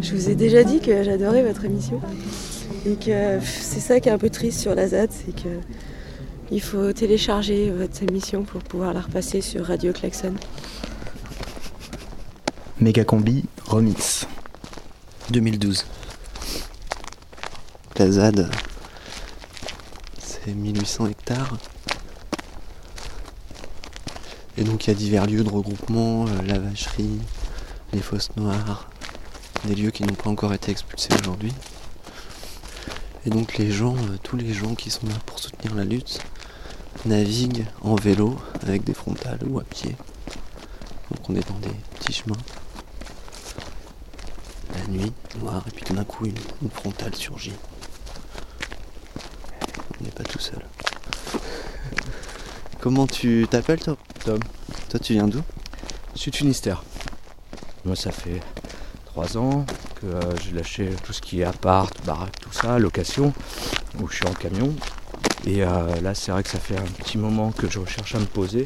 Je 0.03 0.15
vous 0.15 0.31
ai 0.31 0.35
déjà 0.35 0.65
dit 0.65 0.81
que 0.81 1.03
j'adorais 1.03 1.43
votre 1.43 1.65
émission 1.65 2.01
et 2.87 2.95
que 2.95 3.39
pff, 3.39 3.61
c'est 3.63 3.81
ça 3.81 4.01
qui 4.01 4.09
est 4.09 4.13
un 4.13 4.19
peu 4.19 4.31
triste 4.31 4.61
sur 4.61 4.75
la 4.75 4.89
ZAD, 4.89 5.11
c'est 5.13 5.35
que 5.35 5.61
il 6.51 6.61
faut 6.61 6.93
télécharger 6.93 7.71
votre 7.71 8.03
émission 8.03 8.43
pour 8.43 8.61
pouvoir 8.63 8.93
la 8.93 9.01
repasser 9.01 9.41
sur 9.41 9.67
Radio 9.67 9.93
Klaxon. 9.93 10.35
Méga 12.81 13.05
combi 13.05 13.45
remix. 13.67 14.27
2012. 15.31 15.87
La 17.99 18.11
ZAD, 18.11 18.51
c'est 20.19 20.53
1800 20.53 21.07
hectares. 21.07 21.59
Et 24.57 24.65
donc 24.65 24.87
il 24.87 24.91
y 24.91 24.91
a 24.91 24.95
divers 24.95 25.27
lieux 25.27 25.45
de 25.45 25.51
regroupement, 25.51 26.27
euh, 26.27 26.43
la 26.47 26.59
vacherie, 26.59 27.21
les 27.93 28.01
fosses 28.01 28.35
noires, 28.37 28.91
des 29.67 29.75
lieux 29.75 29.91
qui 29.91 30.03
n'ont 30.03 30.15
pas 30.15 30.31
encore 30.31 30.53
été 30.53 30.73
expulsés 30.73 31.11
aujourd'hui. 31.21 31.53
Et 33.27 33.31
donc 33.31 33.59
les 33.59 33.71
gens, 33.71 33.97
euh, 33.97 34.17
tous 34.23 34.37
les 34.37 34.55
gens 34.55 34.75
qui 34.75 34.91
sont 34.91 35.07
là 35.07 35.15
pour 35.27 35.39
soutenir 35.39 35.75
la 35.75 35.85
lutte, 35.85 36.21
naviguent 37.05 37.67
en 37.83 37.95
vélo 37.95 38.37
avec 38.63 38.85
des 38.85 38.95
frontales 38.95 39.41
ou 39.47 39.59
à 39.59 39.65
pied. 39.65 39.95
Donc 41.11 41.29
on 41.29 41.35
est 41.35 41.47
dans 41.47 41.59
des 41.59 41.75
petits 41.97 42.15
chemins. 42.15 42.37
La 44.75 44.87
nuit, 44.87 45.13
noir, 45.41 45.63
et 45.67 45.71
puis 45.71 45.85
tout 45.85 45.95
d'un 45.95 46.05
coup 46.05 46.25
une, 46.25 46.71
frontale 46.71 47.15
surgit. 47.15 47.53
On 50.01 50.05
n'est 50.05 50.11
pas 50.13 50.25
tout 50.25 50.39
seul. 50.39 50.65
Comment 52.81 53.07
tu 53.07 53.47
t'appelles 53.51 53.81
toi 53.81 53.97
Tom? 54.25 54.41
Toi 54.89 55.01
tu 55.01 55.13
viens 55.13 55.29
d'où? 55.29 55.43
Sud 56.15 56.37
Finistère. 56.37 56.85
Moi 57.85 57.97
ça 57.97 58.13
fait 58.13 58.41
trois 59.05 59.37
ans 59.37 59.65
que 59.65 59.80
euh, 60.05 60.21
j'ai 60.43 60.53
lâché 60.53 60.89
tout 61.05 61.13
ce 61.13 61.21
qui 61.21 61.41
est 61.41 61.45
appart, 61.45 61.95
baraque, 62.07 62.39
tout 62.41 62.53
ça, 62.53 62.79
location, 62.79 63.33
où 64.01 64.09
je 64.09 64.17
suis 64.17 64.27
en 64.27 64.33
camion. 64.33 64.75
Et 65.47 65.63
euh, 65.63 66.01
là 66.03 66.15
c'est 66.15 66.33
vrai 66.33 66.43
que 66.43 66.49
ça 66.49 66.59
fait 66.59 66.77
un 66.77 66.85
petit 66.99 67.19
moment 67.19 67.51
que 67.51 67.69
je 67.69 67.79
recherche 67.79 68.15
à 68.15 68.19
me 68.19 68.27
poser. 68.27 68.65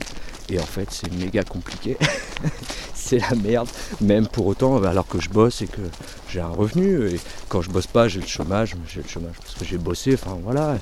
Et 0.49 0.59
en 0.59 0.65
fait 0.65 0.89
c'est 0.91 1.13
méga 1.13 1.43
compliqué. 1.43 1.97
c'est 2.95 3.19
la 3.19 3.35
merde. 3.37 3.69
Même 4.01 4.27
pour 4.27 4.47
autant, 4.47 4.83
alors 4.83 5.07
que 5.07 5.21
je 5.21 5.31
bosse 5.31 5.63
et 5.63 5.67
que 5.67 5.83
j'ai 6.29 6.41
un 6.41 6.49
revenu. 6.49 7.09
Et 7.09 7.21
quand 7.49 7.63
je 7.63 7.71
bosse 7.71 7.87
pas, 7.87 8.09
j'ai 8.09 8.21
le 8.21 8.27
chômage. 8.27 8.75
J'ai 8.89 9.03
le 9.03 9.09
chômage 9.09 9.37
parce 9.41 9.55
que 9.55 9.65
j'ai 9.65 9.79
bossé. 9.79 10.15
Enfin 10.15 10.39
voilà. 10.43 10.79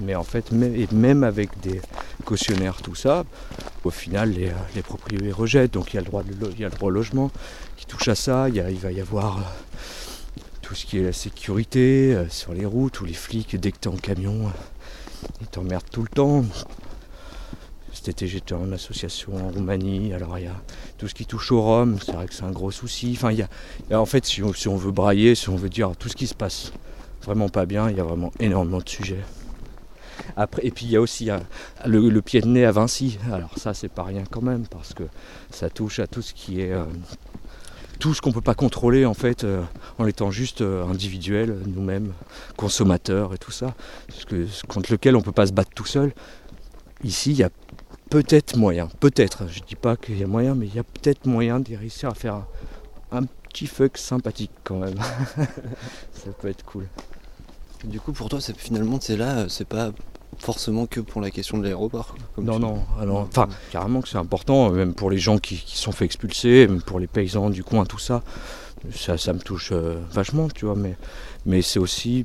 Mais 0.00 0.14
en 0.14 0.24
fait, 0.24 0.50
même, 0.52 0.74
et 0.74 0.88
même 0.92 1.24
avec 1.24 1.60
des 1.60 1.80
cautionnaires, 2.24 2.80
tout 2.82 2.94
ça, 2.94 3.24
au 3.84 3.90
final, 3.90 4.30
les, 4.30 4.48
euh, 4.48 4.52
les 4.74 4.82
propriétaires 4.82 5.36
rejettent. 5.36 5.74
Donc 5.74 5.92
il 5.92 5.96
y 5.96 5.98
a 5.98 6.02
le 6.02 6.06
droit, 6.06 6.22
de 6.22 6.32
il 6.52 6.60
y 6.60 6.64
a 6.64 6.68
le 6.68 6.74
droit 6.74 6.88
au 6.88 6.90
logement 6.90 7.30
touche 7.86 8.08
à 8.08 8.14
ça. 8.14 8.48
Il, 8.48 8.56
y 8.56 8.60
a- 8.60 8.70
il 8.70 8.78
va 8.78 8.92
y 8.92 9.00
avoir 9.00 9.38
euh, 9.38 10.40
tout 10.62 10.74
ce 10.74 10.86
qui 10.86 10.98
est 10.98 11.02
la 11.02 11.12
sécurité 11.12 12.14
euh, 12.14 12.28
sur 12.28 12.52
les 12.54 12.66
routes, 12.66 13.00
ou 13.00 13.04
les 13.04 13.12
flics, 13.14 13.56
dès 13.56 13.72
que 13.72 13.78
tu 13.80 13.88
es 13.88 13.92
en 13.92 13.96
camion, 13.96 14.46
euh, 14.46 15.26
ils 15.40 15.46
t'emmerdent 15.46 15.90
tout 15.90 16.02
le 16.02 16.08
temps. 16.08 16.44
Cet 17.92 18.08
été, 18.08 18.26
j'étais 18.26 18.54
en 18.54 18.70
association 18.72 19.34
en 19.36 19.50
Roumanie. 19.50 20.12
Alors, 20.12 20.38
il 20.38 20.44
y 20.44 20.48
a 20.48 20.56
tout 20.98 21.08
ce 21.08 21.14
qui 21.14 21.26
touche 21.26 21.52
au 21.52 21.62
Rhum. 21.62 21.98
C'est 22.04 22.12
vrai 22.12 22.26
que 22.26 22.34
c'est 22.34 22.42
un 22.42 22.50
gros 22.50 22.70
souci. 22.70 23.12
Enfin, 23.16 23.32
il 23.32 23.46
en 23.94 24.04
fait, 24.04 24.26
si 24.26 24.42
on, 24.42 24.76
veut 24.76 24.90
brailler, 24.90 25.34
si 25.34 25.48
on 25.48 25.56
veut 25.56 25.70
dire 25.70 25.92
tout 25.98 26.08
ce 26.08 26.16
qui 26.16 26.26
se 26.26 26.34
passe 26.34 26.72
vraiment 27.22 27.48
pas 27.48 27.66
bien, 27.66 27.88
il 27.88 27.96
y 27.96 28.00
a 28.00 28.04
vraiment 28.04 28.32
énormément 28.40 28.78
de 28.78 28.88
sujets. 28.88 29.24
Après, 30.36 30.66
et 30.66 30.70
puis 30.70 30.86
il 30.86 30.90
y 30.92 30.96
a 30.96 31.00
aussi 31.00 31.28
le, 31.86 32.20
pied 32.20 32.40
de 32.40 32.46
nez 32.46 32.64
à 32.64 32.72
Vinci. 32.72 33.18
Alors 33.32 33.56
ça 33.58 33.74
c'est 33.74 33.88
pas 33.88 34.04
rien 34.04 34.24
quand 34.30 34.42
même 34.42 34.66
parce 34.66 34.94
que 34.94 35.04
ça 35.50 35.70
touche 35.70 35.98
à 35.98 36.06
tout 36.06 36.22
ce 36.22 36.34
qui 36.34 36.60
est 36.60 36.72
tout 37.98 38.14
ce 38.14 38.20
qu'on 38.20 38.32
peut 38.32 38.40
pas 38.40 38.54
contrôler 38.54 39.04
en 39.04 39.14
fait 39.14 39.44
euh, 39.44 39.62
en 39.98 40.06
étant 40.06 40.30
juste 40.30 40.60
euh, 40.60 40.84
individuel, 40.86 41.56
nous-mêmes, 41.66 42.12
consommateurs 42.56 43.34
et 43.34 43.38
tout 43.38 43.50
ça, 43.50 43.74
contre 44.68 44.92
lequel 44.92 45.16
on 45.16 45.22
peut 45.22 45.32
pas 45.32 45.46
se 45.46 45.52
battre 45.52 45.70
tout 45.74 45.86
seul. 45.86 46.12
Ici 47.02 47.30
il 47.32 47.36
y 47.36 47.42
a 47.42 47.50
peut-être 48.10 48.56
moyen, 48.56 48.88
peut-être, 49.00 49.48
je 49.48 49.60
dis 49.60 49.76
pas 49.76 49.96
qu'il 49.96 50.18
y 50.18 50.22
a 50.22 50.26
moyen, 50.26 50.54
mais 50.54 50.66
il 50.66 50.74
y 50.74 50.78
a 50.78 50.84
peut-être 50.84 51.26
moyen 51.26 51.60
d'y 51.60 51.76
réussir 51.76 52.08
à 52.10 52.14
faire 52.14 52.42
un, 53.12 53.24
petit 53.48 53.66
fuck 53.68 53.96
sympathique 53.98 54.50
quand 54.64 54.78
même. 54.78 54.98
ça 56.12 56.30
peut 56.40 56.48
être 56.48 56.64
cool. 56.64 56.88
Du 57.84 58.00
coup 58.00 58.12
pour 58.12 58.28
toi 58.28 58.40
finalement 58.40 58.98
c'est 59.00 59.16
là, 59.16 59.38
euh, 59.38 59.48
c'est 59.48 59.68
pas 59.68 59.92
forcément 60.38 60.86
que 60.86 61.00
pour 61.00 61.20
la 61.20 61.30
question 61.30 61.58
de 61.58 61.64
l'aéroport. 61.64 62.14
Non, 62.38 62.58
non, 62.58 62.82
alors, 63.00 63.20
enfin, 63.20 63.48
carrément 63.70 64.00
que 64.00 64.08
c'est 64.08 64.18
important, 64.18 64.70
euh, 64.70 64.76
même 64.76 64.94
pour 64.94 65.10
les 65.10 65.18
gens 65.18 65.38
qui, 65.38 65.56
qui 65.56 65.76
sont 65.76 65.92
fait 65.92 66.04
expulser, 66.04 66.66
même 66.66 66.82
pour 66.82 66.98
les 67.00 67.06
paysans 67.06 67.50
du 67.50 67.64
coin, 67.64 67.84
tout 67.84 67.98
ça. 67.98 68.22
Ça, 68.94 69.16
ça 69.16 69.32
me 69.32 69.38
touche 69.38 69.70
euh, 69.72 69.98
vachement, 70.10 70.48
tu 70.48 70.66
vois, 70.66 70.76
mais, 70.76 70.96
mais 71.46 71.62
c'est 71.62 71.78
aussi 71.78 72.24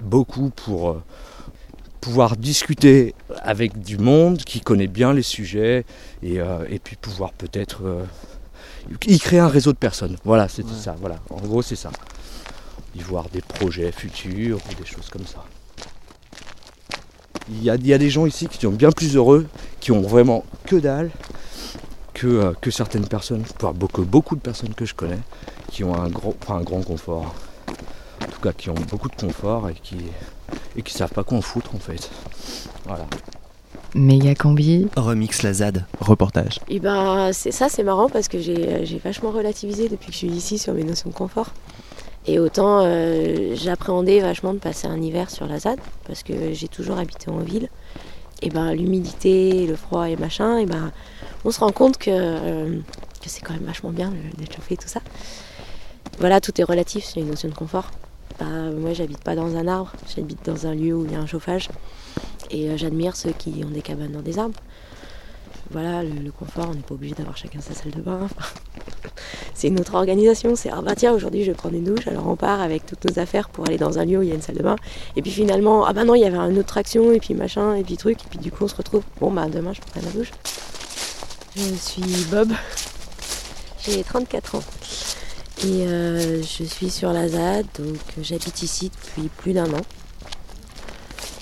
beaucoup 0.00 0.50
pour 0.50 0.90
euh, 0.90 1.02
pouvoir 2.00 2.36
discuter 2.36 3.14
avec 3.42 3.80
du 3.80 3.96
monde 3.96 4.38
qui 4.38 4.60
connaît 4.60 4.88
bien 4.88 5.12
les 5.14 5.22
sujets 5.22 5.84
et, 6.22 6.40
euh, 6.40 6.66
et 6.68 6.78
puis 6.78 6.96
pouvoir 6.96 7.32
peut-être 7.32 7.80
y 9.06 9.18
créer 9.18 9.38
un 9.38 9.48
réseau 9.48 9.72
de 9.72 9.78
personnes. 9.78 10.16
Voilà, 10.24 10.48
c'était 10.48 10.70
Ouais. 10.70 10.76
ça, 10.76 10.96
voilà. 11.00 11.16
En 11.30 11.40
gros, 11.40 11.62
c'est 11.62 11.76
ça. 11.76 11.90
Y 12.94 13.00
voir 13.00 13.28
des 13.30 13.40
projets 13.40 13.90
futurs 13.92 14.58
ou 14.58 14.74
des 14.74 14.84
choses 14.86 15.08
comme 15.08 15.26
ça. 15.26 15.44
Il 17.58 17.64
y, 17.64 17.70
a, 17.70 17.74
il 17.74 17.86
y 17.86 17.92
a 17.92 17.98
des 17.98 18.10
gens 18.10 18.26
ici 18.26 18.48
qui 18.48 18.58
sont 18.58 18.70
bien 18.70 18.90
plus 18.90 19.16
heureux, 19.16 19.46
qui 19.80 19.92
ont 19.92 20.00
vraiment 20.00 20.44
que 20.64 20.76
dalle, 20.76 21.10
que, 22.14 22.26
euh, 22.26 22.52
que 22.60 22.70
certaines 22.70 23.06
personnes, 23.06 23.44
voire 23.60 23.74
beaucoup, 23.74 24.02
beaucoup 24.04 24.36
de 24.36 24.40
personnes 24.40 24.74
que 24.74 24.84
je 24.84 24.94
connais, 24.94 25.18
qui 25.70 25.84
ont 25.84 25.94
un 25.94 26.10
enfin, 26.40 26.56
un 26.56 26.62
grand 26.62 26.82
confort. 26.82 27.34
En 28.22 28.26
tout 28.30 28.40
cas, 28.40 28.52
qui 28.52 28.70
ont 28.70 28.74
beaucoup 28.90 29.08
de 29.08 29.16
confort 29.16 29.68
et 29.68 29.74
qui 29.74 29.96
et 30.76 30.82
qui 30.82 30.92
savent 30.92 31.10
pas 31.12 31.24
quoi 31.24 31.38
en 31.38 31.42
foutre 31.42 31.74
en 31.74 31.78
fait. 31.78 32.10
Voilà. 32.86 33.06
Méga 33.94 34.34
combi. 34.34 34.88
Remix 34.96 35.42
la 35.42 35.52
ZAD. 35.52 35.84
Reportage. 36.00 36.60
Et 36.68 36.80
ben 36.80 37.30
c'est 37.32 37.52
ça, 37.52 37.68
c'est 37.68 37.82
marrant 37.82 38.08
parce 38.08 38.28
que 38.28 38.40
j'ai 38.40 38.86
j'ai 38.86 38.98
vachement 38.98 39.30
relativisé 39.30 39.88
depuis 39.88 40.06
que 40.08 40.12
je 40.12 40.18
suis 40.18 40.28
ici 40.28 40.58
sur 40.58 40.72
mes 40.74 40.84
notions 40.84 41.10
de 41.10 41.14
confort. 41.14 41.50
Et 42.26 42.38
autant 42.38 42.82
euh, 42.84 43.54
j'appréhendais 43.54 44.20
vachement 44.20 44.54
de 44.54 44.58
passer 44.58 44.86
un 44.86 45.00
hiver 45.00 45.28
sur 45.30 45.46
la 45.46 45.58
ZAD 45.58 45.80
parce 46.06 46.22
que 46.22 46.52
j'ai 46.52 46.68
toujours 46.68 46.98
habité 46.98 47.30
en 47.30 47.38
ville. 47.38 47.68
Et 48.42 48.50
ben 48.50 48.74
l'humidité, 48.74 49.66
le 49.66 49.76
froid 49.76 50.08
et 50.08 50.16
machin, 50.16 50.58
et 50.58 50.66
ben 50.66 50.92
on 51.44 51.50
se 51.50 51.60
rend 51.60 51.70
compte 51.70 51.96
que, 51.98 52.10
euh, 52.10 52.78
que 53.20 53.28
c'est 53.28 53.40
quand 53.40 53.54
même 53.54 53.64
vachement 53.64 53.90
bien 53.90 54.12
d'être 54.36 54.54
chauffé 54.54 54.74
et 54.74 54.76
tout 54.76 54.88
ça. 54.88 55.00
Voilà, 56.18 56.40
tout 56.40 56.60
est 56.60 56.64
relatif, 56.64 57.04
c'est 57.04 57.20
une 57.20 57.28
notion 57.28 57.48
de 57.48 57.54
confort. 57.54 57.90
Bah, 58.38 58.46
moi 58.76 58.92
j'habite 58.94 59.22
pas 59.22 59.36
dans 59.36 59.56
un 59.56 59.68
arbre, 59.68 59.92
j'habite 60.14 60.44
dans 60.44 60.66
un 60.66 60.74
lieu 60.74 60.94
où 60.94 61.04
il 61.04 61.12
y 61.12 61.14
a 61.14 61.20
un 61.20 61.26
chauffage. 61.26 61.68
Et 62.50 62.68
euh, 62.68 62.76
j'admire 62.76 63.16
ceux 63.16 63.32
qui 63.32 63.62
ont 63.64 63.70
des 63.70 63.82
cabanes 63.82 64.12
dans 64.12 64.22
des 64.22 64.38
arbres. 64.38 64.58
Voilà, 65.72 66.02
le, 66.02 66.30
confort, 66.30 66.68
on 66.70 66.74
n'est 66.74 66.82
pas 66.82 66.94
obligé 66.94 67.14
d'avoir 67.14 67.36
chacun 67.36 67.60
sa 67.62 67.72
salle 67.72 67.92
de 67.92 68.02
bain. 68.02 68.28
c'est 69.54 69.68
une 69.68 69.80
autre 69.80 69.94
organisation. 69.94 70.54
C'est 70.54 70.70
ah 70.70 70.82
bah 70.82 70.94
tiens, 70.94 71.12
aujourd'hui 71.12 71.44
je 71.44 71.50
vais 71.50 71.56
prendre 71.56 71.74
une 71.74 71.84
douche, 71.84 72.06
alors 72.06 72.28
on 72.28 72.36
part 72.36 72.60
avec 72.60 72.84
toutes 72.84 73.04
nos 73.06 73.18
affaires 73.18 73.48
pour 73.48 73.66
aller 73.66 73.78
dans 73.78 73.98
un 73.98 74.04
lieu 74.04 74.18
où 74.18 74.22
il 74.22 74.28
y 74.28 74.32
a 74.32 74.34
une 74.34 74.42
salle 74.42 74.56
de 74.56 74.62
bain. 74.62 74.76
Et 75.16 75.22
puis 75.22 75.30
finalement, 75.30 75.86
ah 75.86 75.94
bah 75.94 76.04
non, 76.04 76.14
il 76.14 76.20
y 76.20 76.24
avait 76.24 76.36
une 76.36 76.58
autre 76.58 76.76
action, 76.76 77.10
et 77.12 77.20
puis 77.20 77.32
machin, 77.32 77.74
et 77.74 77.84
puis 77.84 77.96
truc, 77.96 78.18
et 78.22 78.28
puis 78.28 78.38
du 78.38 78.52
coup 78.52 78.64
on 78.64 78.68
se 78.68 78.76
retrouve. 78.76 79.02
Bon 79.18 79.30
bah 79.30 79.46
demain 79.48 79.72
je 79.72 79.80
prends 79.80 80.02
ma 80.02 80.10
douche. 80.10 80.30
Je 81.56 81.74
suis 81.74 82.02
Bob, 82.30 82.52
j'ai 83.86 84.02
34 84.02 84.56
ans. 84.56 84.62
Et 85.64 85.86
euh, 85.86 86.42
je 86.42 86.64
suis 86.64 86.90
sur 86.90 87.12
la 87.12 87.28
ZAD, 87.28 87.66
donc 87.78 87.98
j'habite 88.20 88.62
ici 88.62 88.90
depuis 88.90 89.28
plus 89.28 89.52
d'un 89.52 89.72
an. 89.72 89.80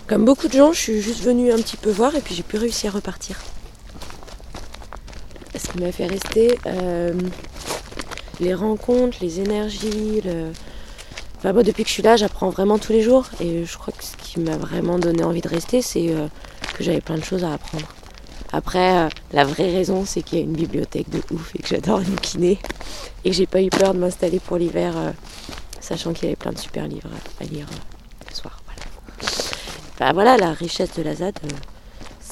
Comme 0.07 0.25
beaucoup 0.25 0.49
de 0.49 0.53
gens, 0.53 0.73
je 0.73 0.81
suis 0.81 1.01
juste 1.01 1.23
venue 1.23 1.53
un 1.53 1.57
petit 1.57 1.77
peu 1.77 1.91
voir 1.91 2.15
et 2.17 2.21
puis 2.21 2.35
j'ai 2.35 2.43
plus 2.43 2.59
réussi 2.59 2.87
à 2.87 2.91
repartir. 2.91 3.37
Qui 5.73 5.81
m'a 5.81 5.93
fait 5.93 6.07
rester, 6.07 6.59
euh, 6.67 7.13
les 8.41 8.55
rencontres, 8.55 9.19
les 9.21 9.41
énergies, 9.41 10.21
le... 10.25 10.53
Enfin, 11.37 11.53
moi, 11.53 11.63
depuis 11.63 11.85
que 11.85 11.89
je 11.89 11.95
suis 11.95 12.03
là, 12.03 12.17
j'apprends 12.17 12.51
vraiment 12.51 12.79
tous 12.79 12.93
les 12.93 13.03
jours. 13.03 13.27
Et 13.41 13.65
je 13.65 13.79
crois 13.79 13.95
que 13.97 14.05
ce 14.05 14.17
qui 14.17 14.41
m'a 14.41 14.57
vraiment 14.57 14.99
donné 14.99 15.23
envie 15.25 15.41
de 15.41 15.49
rester, 15.49 15.81
c'est 15.81 16.11
euh, 16.11 16.27
que 16.75 16.85
j'avais 16.85 17.01
plein 17.01 17.17
de 17.17 17.25
choses 17.25 17.45
à 17.45 17.55
apprendre. 17.55 17.87
Après, 18.53 19.07
euh, 19.07 19.09
la 19.33 19.45
vraie 19.45 19.71
raison, 19.71 20.05
c'est 20.05 20.23
qu'il 20.23 20.39
y 20.39 20.41
a 20.41 20.45
une 20.45 20.53
bibliothèque 20.53 21.09
de 21.09 21.23
ouf 21.33 21.55
et 21.55 21.63
que 21.63 21.69
j'adore 21.69 22.01
bouquiner. 22.01 22.59
Et 23.25 23.31
que 23.31 23.37
j'ai 23.37 23.47
pas 23.47 23.63
eu 23.63 23.71
peur 23.71 23.95
de 23.95 23.99
m'installer 23.99 24.41
pour 24.41 24.57
l'hiver, 24.57 24.95
euh, 24.97 25.13
sachant 25.81 26.13
qu'il 26.13 26.25
y 26.25 26.27
avait 26.27 26.37
plein 26.37 26.53
de 26.53 26.59
super 26.59 26.89
livres 26.89 27.11
à, 27.41 27.45
lire 27.45 27.67
le 28.29 28.35
soir. 28.35 28.61
Voilà. 28.67 28.83
Bah, 29.99 30.13
voilà, 30.13 30.37
la 30.37 30.53
richesse 30.53 30.95
de 30.97 31.03
la 31.03 31.15
ZAD, 31.15 31.39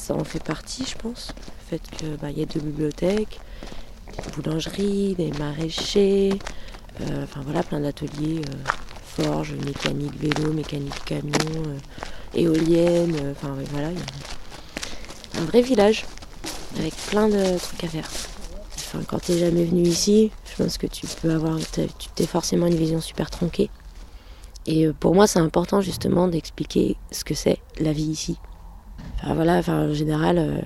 ça 0.09 0.15
en 0.15 0.23
fait 0.23 0.43
partie, 0.43 0.85
je 0.87 0.97
pense. 0.97 1.33
Le 1.37 1.77
fait 1.77 1.81
qu'il 1.91 2.15
bah, 2.17 2.31
y 2.31 2.41
a 2.41 2.45
deux 2.45 2.59
bibliothèques, 2.59 3.39
des 4.25 4.31
boulangeries, 4.31 5.13
des 5.13 5.31
maraîchers, 5.37 6.33
euh, 7.01 7.23
enfin 7.23 7.41
voilà, 7.43 7.61
plein 7.61 7.79
d'ateliers, 7.79 8.41
euh, 8.49 8.71
forge, 9.05 9.53
mécanique 9.53 10.15
vélo, 10.19 10.51
mécanique 10.51 11.05
camion, 11.05 11.63
euh, 11.67 11.77
éolienne, 12.33 13.15
euh, 13.21 13.33
enfin 13.33 13.55
voilà, 13.71 13.89
un 15.37 15.45
vrai 15.45 15.61
village 15.61 16.05
avec 16.79 16.95
plein 17.11 17.29
de 17.29 17.59
trucs 17.59 17.83
à 17.83 17.87
faire. 17.87 18.09
Enfin, 18.77 19.03
quand 19.07 19.19
t'es 19.19 19.37
jamais 19.37 19.65
venu 19.65 19.83
ici, 19.83 20.31
je 20.45 20.63
pense 20.63 20.79
que 20.79 20.87
tu 20.87 21.05
peux 21.21 21.31
avoir, 21.31 21.59
tu 21.59 22.09
t'es 22.15 22.25
forcément 22.25 22.65
une 22.65 22.77
vision 22.77 22.99
super 22.99 23.29
tronquée. 23.29 23.69
Et 24.65 24.87
pour 24.99 25.13
moi, 25.13 25.27
c'est 25.27 25.39
important 25.39 25.81
justement 25.81 26.27
d'expliquer 26.27 26.97
ce 27.11 27.23
que 27.23 27.35
c'est 27.35 27.59
la 27.79 27.93
vie 27.93 28.05
ici. 28.05 28.37
Enfin 29.21 29.33
voilà, 29.33 29.57
enfin 29.57 29.89
en 29.89 29.93
général, 29.93 30.37
euh, 30.37 30.59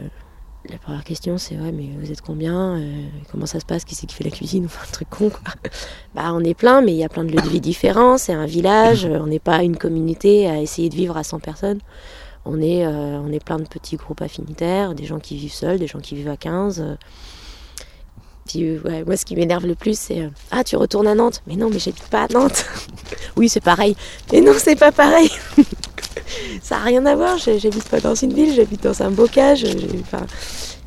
la 0.69 0.77
première 0.77 1.03
question 1.03 1.37
c'est 1.37 1.55
ouais, 1.55 1.71
mais 1.71 1.89
vous 1.99 2.11
êtes 2.11 2.21
combien 2.21 2.77
Euh, 2.77 3.03
Comment 3.31 3.45
ça 3.45 3.59
se 3.59 3.65
passe 3.65 3.83
Qui 3.83 3.95
c'est 3.95 4.05
qui 4.07 4.15
fait 4.15 4.23
la 4.23 4.29
cuisine 4.31 4.65
un 4.87 4.91
truc 4.91 5.09
con. 5.09 5.31
Bah 6.15 6.31
on 6.33 6.41
est 6.41 6.53
plein, 6.53 6.81
mais 6.81 6.91
il 6.93 6.97
y 6.97 7.03
a 7.03 7.09
plein 7.09 7.23
de 7.23 7.31
lieux 7.31 7.41
de 7.41 7.49
vie 7.49 7.61
différents. 7.61 8.17
C'est 8.17 8.33
un 8.33 8.45
village, 8.45 9.05
on 9.05 9.27
n'est 9.27 9.39
pas 9.39 9.63
une 9.63 9.77
communauté 9.77 10.47
à 10.47 10.59
essayer 10.61 10.89
de 10.89 10.95
vivre 10.95 11.17
à 11.17 11.23
100 11.23 11.39
personnes. 11.39 11.79
On 12.45 12.61
est, 12.61 12.85
euh, 12.85 13.19
on 13.25 13.31
est 13.31 13.43
plein 13.43 13.57
de 13.57 13.63
petits 13.67 13.95
groupes 13.95 14.21
affinitaires, 14.21 14.93
des 14.95 15.05
gens 15.05 15.19
qui 15.19 15.37
vivent 15.37 15.53
seuls, 15.53 15.79
des 15.79 15.87
gens 15.87 15.99
qui 15.99 16.13
vivent 16.15 16.29
à 16.29 16.37
15. 16.37 16.81
euh. 16.81 16.95
Puis, 18.45 18.77
moi, 19.07 19.15
ce 19.15 19.23
qui 19.23 19.37
m'énerve 19.37 19.65
le 19.65 19.73
plus, 19.75 19.97
c'est 19.97 20.29
Ah, 20.51 20.65
tu 20.65 20.75
retournes 20.75 21.07
à 21.07 21.15
Nantes 21.15 21.41
Mais 21.47 21.55
non, 21.55 21.69
mais 21.71 21.79
j'habite 21.79 22.09
pas 22.09 22.23
à 22.23 22.27
Nantes. 22.27 22.65
oui, 23.37 23.47
c'est 23.47 23.63
pareil. 23.63 23.95
Mais 24.33 24.41
non, 24.41 24.51
c'est 24.57 24.75
pas 24.75 24.91
pareil. 24.91 25.31
Ça 26.61 26.77
n'a 26.77 26.83
rien 26.83 27.05
à 27.05 27.15
voir. 27.15 27.37
J'habite 27.37 27.87
pas 27.89 27.99
dans 27.99 28.15
une 28.15 28.33
ville, 28.33 28.53
j'habite 28.55 28.83
dans 28.83 29.01
un 29.03 29.11
bocage. 29.11 29.65
Enfin, 30.01 30.25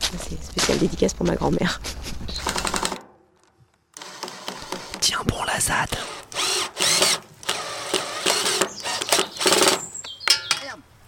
c'est 0.00 0.42
spécial 0.42 0.78
dédicace 0.78 1.14
pour 1.14 1.26
ma 1.26 1.34
grand-mère. 1.36 1.80
Tiens 5.00 5.18
bon 5.26 5.42
la 5.44 5.60
ZAD. 5.60 5.90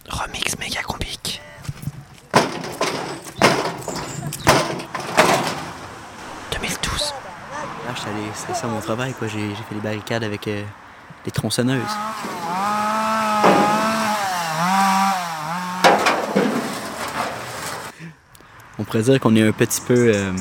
Remix 0.09 0.59
méga 0.59 0.83
combique. 0.83 1.40
Là, 7.87 7.94
j'étais 7.96 8.11
allé- 8.11 8.31
c'est 8.35 8.55
ça 8.55 8.66
mon 8.66 8.81
travail, 8.81 9.12
quoi. 9.14 9.29
J'ai 9.29 9.55
fait 9.68 9.74
des 9.74 9.81
barricades 9.81 10.24
avec 10.24 10.46
euh, 10.48 10.62
des 11.24 11.31
tronçonneuses. 11.31 11.83
On 18.79 18.85
pourrait 18.85 19.03
dire 19.03 19.19
qu'on 19.21 19.35
est 19.37 19.43
un 19.47 19.53
petit 19.53 19.81
peu 19.81 20.12
euh, 20.14 20.33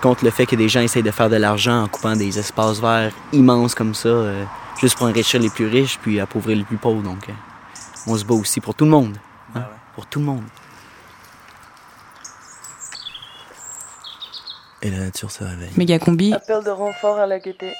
contre 0.00 0.24
le 0.24 0.30
fait 0.30 0.46
que 0.46 0.54
des 0.56 0.68
gens 0.68 0.80
essayent 0.80 1.02
de 1.02 1.10
faire 1.10 1.28
de 1.28 1.36
l'argent 1.36 1.82
en 1.82 1.88
coupant 1.88 2.14
des 2.16 2.38
espaces 2.38 2.80
verts 2.80 3.12
immenses 3.32 3.74
comme 3.74 3.94
ça, 3.94 4.08
euh, 4.08 4.44
juste 4.80 4.96
pour 4.96 5.06
enrichir 5.08 5.40
les 5.40 5.50
plus 5.50 5.66
riches 5.66 5.98
puis 6.00 6.20
appauvrir 6.20 6.56
les 6.56 6.64
plus 6.64 6.76
pauvres. 6.76 7.02
Donc, 7.02 7.28
euh, 7.28 7.32
on 8.06 8.16
se 8.16 8.24
bat 8.24 8.34
aussi 8.34 8.60
pour 8.60 8.74
tout 8.74 8.84
le 8.84 8.90
monde. 8.92 9.16
hein, 9.54 9.64
Pour 9.94 10.06
tout 10.06 10.20
le 10.20 10.26
monde. 10.26 10.44
Et 14.80 14.90
la 14.90 14.98
nature 14.98 15.30
se 15.30 15.42
réveille. 15.42 15.70
Méga 15.76 15.98
combi. 15.98 16.32
Appel 16.32 16.62
de 16.64 16.70
renfort 16.70 17.18
à 17.18 17.26
la 17.26 17.40
gaieté. 17.40 17.72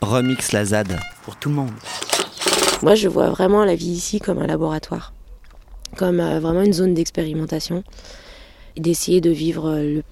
Remix 0.00 0.52
la 0.52 0.64
ZAD. 0.64 0.98
Pour 1.24 1.34
tout 1.36 1.48
le 1.48 1.56
monde. 1.56 1.72
Moi, 2.82 2.94
je 2.94 3.08
vois 3.08 3.28
vraiment 3.30 3.64
la 3.64 3.74
vie 3.74 3.90
ici 3.90 4.20
comme 4.20 4.38
un 4.38 4.46
laboratoire, 4.46 5.12
comme 5.96 6.20
euh, 6.20 6.38
vraiment 6.40 6.62
une 6.62 6.72
zone 6.72 6.94
d'expérimentation, 6.94 7.82
d'essayer 8.76 9.20
de 9.20 9.30
vivre 9.30 9.68
euh, 9.68 10.02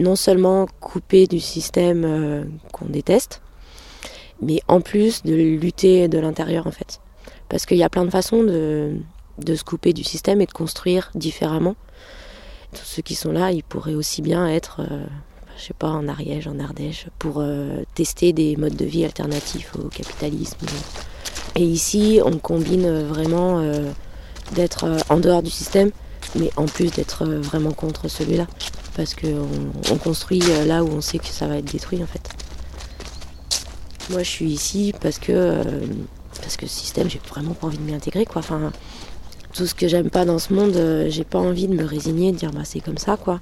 non 0.00 0.16
seulement 0.16 0.66
coupé 0.80 1.26
du 1.26 1.40
système 1.40 2.04
euh, 2.04 2.44
qu'on 2.72 2.86
déteste, 2.86 3.42
mais 4.42 4.60
en 4.68 4.80
plus 4.80 5.22
de 5.22 5.34
lutter 5.34 6.08
de 6.08 6.18
l'intérieur 6.18 6.66
en 6.66 6.70
fait. 6.70 7.00
Parce 7.48 7.66
qu'il 7.66 7.78
y 7.78 7.82
a 7.82 7.88
plein 7.88 8.04
de 8.04 8.10
façons 8.10 8.42
de, 8.42 8.98
se 9.46 9.64
couper 9.64 9.92
du 9.92 10.04
système 10.04 10.40
et 10.40 10.46
de 10.46 10.52
construire 10.52 11.10
différemment. 11.14 11.76
Tous 12.72 12.84
ceux 12.84 13.02
qui 13.02 13.14
sont 13.14 13.32
là, 13.32 13.52
ils 13.52 13.62
pourraient 13.62 13.94
aussi 13.94 14.20
bien 14.20 14.48
être, 14.48 14.80
euh, 14.80 15.04
je 15.56 15.62
sais 15.62 15.74
pas, 15.74 15.88
en 15.88 16.08
Ariège, 16.08 16.48
en 16.48 16.58
Ardèche, 16.58 17.06
pour 17.18 17.36
euh, 17.38 17.82
tester 17.94 18.32
des 18.32 18.56
modes 18.56 18.76
de 18.76 18.84
vie 18.84 19.04
alternatifs 19.04 19.72
au 19.76 19.88
capitalisme. 19.88 20.66
Et 21.54 21.62
ici, 21.62 22.20
on 22.24 22.36
combine 22.36 23.04
vraiment 23.04 23.62
d'être 24.52 24.86
en 25.08 25.16
dehors 25.16 25.42
du 25.42 25.50
système, 25.50 25.90
mais 26.38 26.50
en 26.56 26.66
plus 26.66 26.90
d'être 26.90 27.22
euh, 27.26 27.40
vraiment 27.40 27.72
contre 27.72 28.08
celui-là. 28.08 28.46
Parce 28.94 29.14
qu'on 29.14 29.48
on 29.90 29.96
construit 29.96 30.42
euh, 30.48 30.64
là 30.64 30.82
où 30.82 30.88
on 30.88 31.00
sait 31.00 31.18
que 31.18 31.26
ça 31.26 31.46
va 31.46 31.58
être 31.58 31.70
détruit 31.70 32.02
en 32.02 32.06
fait. 32.06 32.28
Moi, 34.10 34.22
je 34.22 34.30
suis 34.30 34.46
ici 34.46 34.94
parce 35.00 35.18
que, 35.18 35.32
euh, 35.32 35.62
parce 36.40 36.56
que 36.56 36.66
ce 36.66 36.80
système, 36.80 37.10
j'ai 37.10 37.20
vraiment 37.28 37.54
pas 37.54 37.66
envie 37.66 37.78
de 37.78 37.82
m'y 37.82 37.94
intégrer. 37.94 38.24
Quoi. 38.24 38.38
Enfin, 38.38 38.72
tout 39.52 39.66
ce 39.66 39.74
que 39.74 39.88
j'aime 39.88 40.10
pas 40.10 40.24
dans 40.24 40.38
ce 40.38 40.52
monde, 40.52 41.08
j'ai 41.08 41.24
pas 41.24 41.38
envie 41.38 41.66
de 41.66 41.74
me 41.74 41.84
résigner, 41.84 42.32
de 42.32 42.36
dire 42.36 42.52
bah 42.52 42.64
c'est 42.64 42.80
comme 42.80 42.98
ça 42.98 43.16
quoi. 43.16 43.40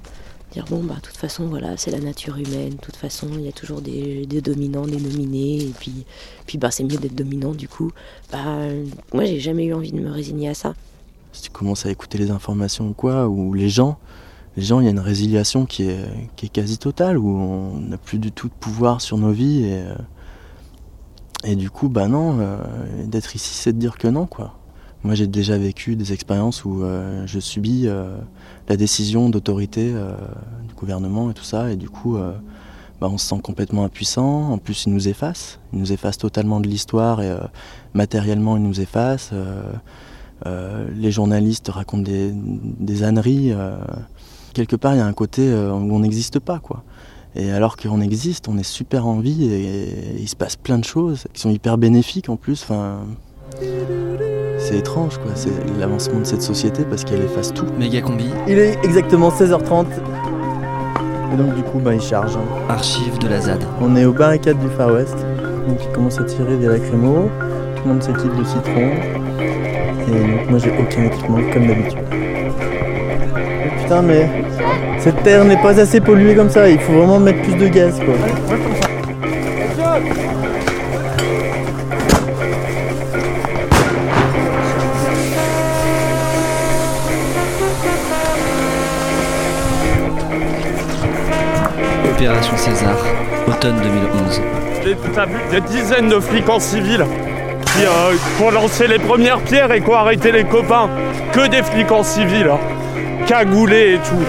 Dire 0.53 0.63
bon 0.69 0.81
bah 0.81 0.95
de 0.95 1.01
toute 1.01 1.17
façon 1.17 1.47
voilà 1.47 1.75
c'est 1.75 1.91
la 1.91 1.99
nature 1.99 2.37
humaine, 2.37 2.69
de 2.69 2.81
toute 2.81 2.95
façon 2.95 3.27
il 3.33 3.41
y 3.41 3.49
a 3.49 3.51
toujours 3.51 3.81
des, 3.81 4.25
dominants, 4.41 4.87
des 4.87 4.95
dominés, 4.95 5.57
et 5.57 5.73
puis, 5.77 6.05
puis 6.47 6.57
bah 6.57 6.71
c'est 6.71 6.85
mieux 6.85 6.95
d'être 6.95 7.15
dominant 7.15 7.51
du 7.51 7.67
coup. 7.67 7.91
Bah 8.31 8.45
moi 9.13 9.25
j'ai 9.25 9.41
jamais 9.41 9.65
eu 9.65 9.73
envie 9.73 9.91
de 9.91 9.99
me 9.99 10.09
résigner 10.09 10.47
à 10.47 10.53
ça. 10.53 10.73
Si 11.35 11.43
tu 11.43 11.49
commences 11.51 11.85
à 11.85 11.91
écouter 11.91 12.17
les 12.17 12.31
informations 12.31 12.87
ou 12.87 12.93
quoi, 12.93 13.27
ou 13.27 13.53
les 13.53 13.69
gens, 13.69 13.97
les 14.57 14.63
gens, 14.63 14.79
il 14.79 14.85
y 14.85 14.87
a 14.87 14.91
une 14.91 14.99
résiliation 14.99 15.65
qui 15.65 15.83
est, 15.83 16.49
quasi 16.51 16.77
totale, 16.77 17.17
où 17.17 17.29
on 17.29 17.79
n'a 17.79 17.97
plus 17.97 18.19
du 18.19 18.31
tout 18.31 18.47
de 18.47 18.53
pouvoir 18.53 19.01
sur 19.01 19.17
nos 19.17 19.31
vies, 19.31 19.65
et, 19.65 19.81
euh, 19.81 19.95
et 21.43 21.55
du 21.55 21.69
coup, 21.69 21.89
bah 21.89 22.07
non, 22.07 22.37
euh, 22.39 22.57
d'être 23.05 23.35
ici, 23.35 23.53
c'est 23.53 23.73
de 23.73 23.77
dire 23.77 23.97
que 23.97 24.07
non, 24.07 24.25
quoi. 24.25 24.57
Moi, 25.03 25.13
j'ai 25.13 25.27
déjà 25.27 25.57
vécu 25.57 25.95
des 25.95 26.13
expériences 26.13 26.65
où 26.65 26.83
euh, 26.83 27.27
je 27.27 27.39
subis 27.39 27.87
la 28.67 28.77
décision 28.77 29.29
d'autorité 29.29 29.93
du 30.67 30.73
gouvernement 30.73 31.29
et 31.29 31.33
tout 31.33 31.43
ça, 31.43 31.71
et 31.71 31.75
du 31.75 31.89
coup, 31.89 32.17
bah, 32.99 33.09
on 33.11 33.17
se 33.19 33.27
sent 33.27 33.39
complètement 33.43 33.83
impuissant. 33.83 34.51
En 34.51 34.57
plus, 34.57 34.85
ils 34.85 34.93
nous 34.93 35.07
effacent, 35.07 35.59
ils 35.73 35.79
nous 35.79 35.91
effacent 35.91 36.17
totalement 36.17 36.59
de 36.59 36.67
l'histoire, 36.67 37.21
et 37.21 37.37
matériellement, 37.93 38.57
ils 38.57 38.63
nous 38.63 38.81
effacent. 38.81 39.31
Euh, 40.45 40.85
les 40.95 41.11
journalistes 41.11 41.69
racontent 41.69 42.03
des, 42.03 42.31
des 42.33 43.03
âneries. 43.03 43.51
euh, 43.53 43.77
quelque 44.53 44.75
part, 44.75 44.93
il 44.93 44.97
y 44.97 45.01
a 45.01 45.05
un 45.05 45.13
côté 45.13 45.41
euh, 45.47 45.71
où 45.71 45.93
on 45.95 45.99
n'existe 45.99 46.39
pas, 46.39 46.59
quoi. 46.59 46.83
Et 47.35 47.51
alors 47.51 47.75
qu'on 47.77 47.99
existe, 48.01 48.47
on 48.47 48.57
est 48.57 48.63
super 48.63 49.05
en 49.07 49.19
vie 49.19 49.43
et, 49.45 49.83
et 49.83 50.21
il 50.21 50.27
se 50.29 50.35
passe 50.37 50.55
plein 50.55 50.77
de 50.77 50.85
choses 50.85 51.25
qui 51.33 51.41
sont 51.41 51.49
hyper 51.49 51.77
bénéfiques 51.77 52.29
en 52.29 52.37
plus. 52.37 52.63
Enfin, 52.63 52.99
c'est 54.57 54.77
étrange, 54.77 55.17
quoi. 55.17 55.31
C'est 55.35 55.51
l'avancement 55.79 56.19
de 56.19 56.23
cette 56.25 56.41
société 56.41 56.83
parce 56.89 57.03
qu'elle 57.03 57.21
efface 57.21 57.53
tout. 57.53 57.65
Méga 57.77 58.01
combi. 58.01 58.25
Il 58.47 58.57
est 58.57 58.77
exactement 58.83 59.29
16h30. 59.29 59.85
Et 61.33 61.37
donc 61.37 61.53
du 61.55 61.63
coup 61.63 61.79
bah 61.79 61.93
il 61.93 62.01
charge. 62.01 62.37
hein. 62.37 62.45
Archive 62.69 63.17
de 63.19 63.27
la 63.27 63.41
ZAD. 63.41 63.63
On 63.81 63.95
est 63.97 64.05
aux 64.05 64.13
barricades 64.13 64.59
du 64.59 64.69
Far 64.69 64.93
West. 64.93 65.17
Donc 65.67 65.79
il 65.83 65.91
commence 65.91 66.17
à 66.19 66.23
tirer 66.23 66.55
des 66.55 66.67
lacrymos. 66.67 67.29
Tout 67.75 67.83
le 67.87 67.93
monde 67.93 68.01
s'équipe 68.03 68.33
de 68.37 68.43
citron. 68.45 68.91
Et 70.07 70.11
donc 70.11 70.49
moi 70.49 70.59
j'ai 70.59 70.71
aucun 70.79 71.03
équipement 71.05 71.39
comme 71.53 71.67
d'habitude. 71.67 71.99
Putain 73.81 74.01
mais 74.01 74.27
cette 74.99 75.21
terre 75.23 75.43
n'est 75.45 75.61
pas 75.61 75.79
assez 75.79 75.99
polluée 76.01 76.35
comme 76.35 76.49
ça, 76.49 76.69
il 76.69 76.79
faut 76.79 76.93
vraiment 76.93 77.19
mettre 77.19 77.41
plus 77.41 77.55
de 77.55 77.67
gaz 77.67 77.99
quoi. 77.99 78.13
Opération 92.13 92.57
César, 92.57 92.95
automne 93.47 93.77
2011. 93.81 94.41
J'ai- 94.83 94.95
T'as 95.13 95.25
vu 95.25 95.35
des 95.51 95.61
dizaines 95.61 96.09
de 96.09 96.19
flics 96.19 96.49
en 96.49 96.59
civil 96.59 97.03
qui, 97.75 97.85
euh, 97.85 98.45
ont 98.45 98.51
lancé 98.51 98.87
les 98.87 98.99
premières 98.99 99.39
pierres 99.39 99.71
et 99.71 99.81
qui 99.81 99.89
ont 99.89 100.05
les 100.07 100.43
copains. 100.45 100.89
Que 101.31 101.47
des 101.47 101.63
flics 101.63 101.91
en 101.91 102.03
civil, 102.03 102.47
hein. 102.49 102.59
cagoulés 103.27 103.95
et 103.95 103.97
tout. 103.97 104.25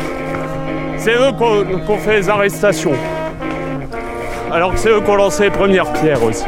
C'est 0.98 1.14
eux 1.14 1.32
qui 1.36 1.90
ont 1.90 1.98
fait 1.98 2.18
les 2.18 2.28
arrestations. 2.28 2.94
Alors 4.50 4.72
que 4.72 4.78
c'est 4.78 4.90
eux 4.90 5.00
qui 5.00 5.10
ont 5.10 5.16
lancé 5.16 5.44
les 5.44 5.50
premières 5.50 5.92
pierres 5.92 6.22
aussi. 6.22 6.44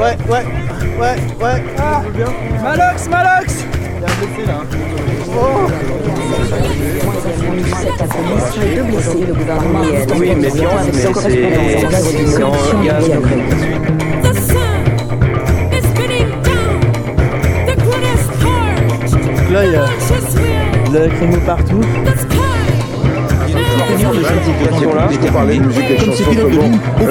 Ouais, 0.00 0.16
ouais, 0.30 0.59
ouais, 1.00 1.16
ouais. 1.40 1.62
Ah, 1.78 2.02
bien. 2.14 2.26
Malox, 2.62 3.08
Malox 3.08 3.64
Il 3.96 4.02
y 4.02 4.04
a 4.04 4.08
un 4.08 4.14
blessé 4.20 4.46
là. 4.46 4.58
Oui, 10.18 10.30
mais 10.36 10.50
bien, 10.50 10.68
mais 10.84 10.92
c'est. 10.92 11.14
c'est 12.26 12.42
en 12.42 12.50
gaz 12.82 13.08
de 13.08 13.20
Donc 19.26 19.50
là 19.50 19.60
il 19.64 19.72
y 19.72 19.76
a 19.76 19.86
de 20.90 20.98
la 20.98 22.49
lacrymo 23.78 24.12
partout. 24.12 24.52
Comme 25.98 26.14
ces 26.14 26.24
pilotes 26.24 26.50
de 26.50 26.58
ligne 26.58 26.78
au 26.78 27.04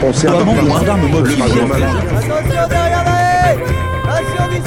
transfert 0.00 0.32
la 0.32 0.44
notamment 0.44 0.54
gendarmes. 0.56 1.04
Attention 1.04 2.68
derrière 2.68 3.04
du 3.04 4.60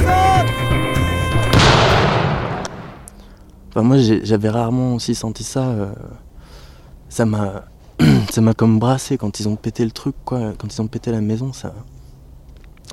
Enfin, 3.70 3.82
moi, 3.82 3.96
j'avais 3.98 4.48
rarement 4.48 4.94
aussi 4.94 5.14
senti 5.14 5.44
ça. 5.44 5.64
euh, 5.64 5.92
ça 7.10 7.26
m'a, 7.26 7.64
ça 8.30 8.40
m'a 8.40 8.54
comme 8.54 8.78
brassé 8.78 9.18
quand 9.18 9.38
ils 9.38 9.48
ont 9.48 9.56
pété 9.56 9.84
le 9.84 9.90
truc, 9.90 10.14
quoi. 10.24 10.52
Quand 10.58 10.72
ils 10.74 10.80
ont 10.80 10.86
pété 10.86 11.12
la 11.12 11.20
maison, 11.20 11.52
ça 11.52 11.74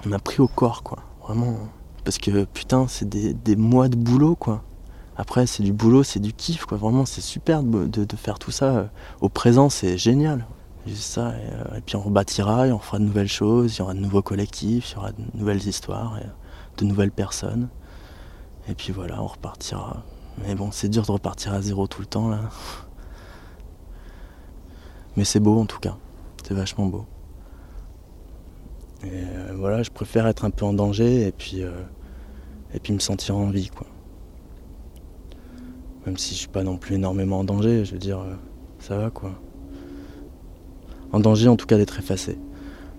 m'a 0.05 0.19
pris 0.19 0.41
au 0.41 0.47
corps, 0.47 0.83
quoi. 0.83 0.99
Vraiment. 1.25 1.55
parce 2.03 2.17
que 2.17 2.43
putain, 2.43 2.85
c'est 2.89 3.07
des, 3.07 3.33
des 3.33 3.55
mois 3.55 3.87
de 3.87 3.95
boulot 3.95 4.35
quoi. 4.35 4.61
Après, 5.15 5.45
c'est 5.45 5.63
du 5.63 5.73
boulot, 5.73 6.03
c'est 6.03 6.19
du 6.19 6.33
kiff 6.33 6.65
quoi. 6.65 6.77
Vraiment, 6.77 7.05
c'est 7.05 7.21
super 7.21 7.61
de, 7.63 8.15
faire 8.15 8.39
tout 8.39 8.51
ça 8.51 8.65
euh, 8.65 8.85
au 9.21 9.29
présent, 9.29 9.69
c'est 9.69 9.97
génial. 9.97 10.45
Juste 10.87 11.03
ça, 11.03 11.29
et, 11.29 11.53
euh, 11.53 11.77
et 11.77 11.81
puis 11.81 11.95
on 11.95 12.01
rebâtira, 12.01 12.67
et 12.67 12.71
on 12.71 12.79
fera 12.79 12.99
de 12.99 13.03
nouvelles 13.05 13.27
choses, 13.27 13.75
il 13.75 13.79
y 13.79 13.81
aura 13.81 13.93
de 13.93 13.99
nouveaux 13.99 14.21
collectifs, 14.21 14.91
il 14.91 14.95
y 14.95 14.97
aura 14.97 15.11
de 15.11 15.21
nouvelles 15.35 15.65
histoires, 15.67 16.19
de 16.77 16.85
nouvelles 16.85 17.11
personnes. 17.11 17.69
Et 18.67 18.73
puis 18.73 18.91
voilà, 18.91 19.21
on 19.21 19.27
repartira. 19.27 20.03
Mais 20.39 20.55
bon, 20.55 20.71
c'est 20.71 20.89
dur 20.89 21.05
de 21.05 21.11
repartir 21.11 21.53
à 21.53 21.61
zéro 21.61 21.85
tout 21.87 22.01
le 22.01 22.07
temps 22.07 22.29
là. 22.29 22.39
Mais 25.15 25.25
c'est 25.25 25.39
beau 25.39 25.59
en 25.59 25.65
tout 25.65 25.79
cas, 25.79 25.95
c'est 26.43 26.55
vachement 26.55 26.87
beau. 26.87 27.05
Et 29.03 29.09
euh, 29.11 29.53
voilà, 29.55 29.83
je 29.83 29.91
préfère 29.91 30.25
être 30.25 30.43
un 30.43 30.49
peu 30.49 30.65
en 30.65 30.73
danger 30.73 31.27
et 31.27 31.31
puis, 31.31 31.59
et 32.73 32.79
puis 32.79 32.93
me 32.93 32.99
sentir 32.99 33.37
en 33.37 33.51
vie 33.51 33.69
quoi. 33.69 33.85
Même 36.05 36.17
si 36.17 36.33
je 36.33 36.39
suis 36.39 36.47
pas 36.47 36.63
non 36.63 36.77
plus 36.77 36.95
énormément 36.95 37.39
en 37.39 37.43
danger, 37.43 37.85
je 37.85 37.93
veux 37.93 37.99
dire, 37.99 38.19
euh, 38.19 38.33
ça 38.79 38.97
va 38.97 39.09
quoi. 39.09 39.31
En 41.11 41.19
danger 41.19 41.47
en 41.47 41.55
tout 41.55 41.65
cas 41.65 41.77
d'être 41.77 41.97
effacé. 41.99 42.37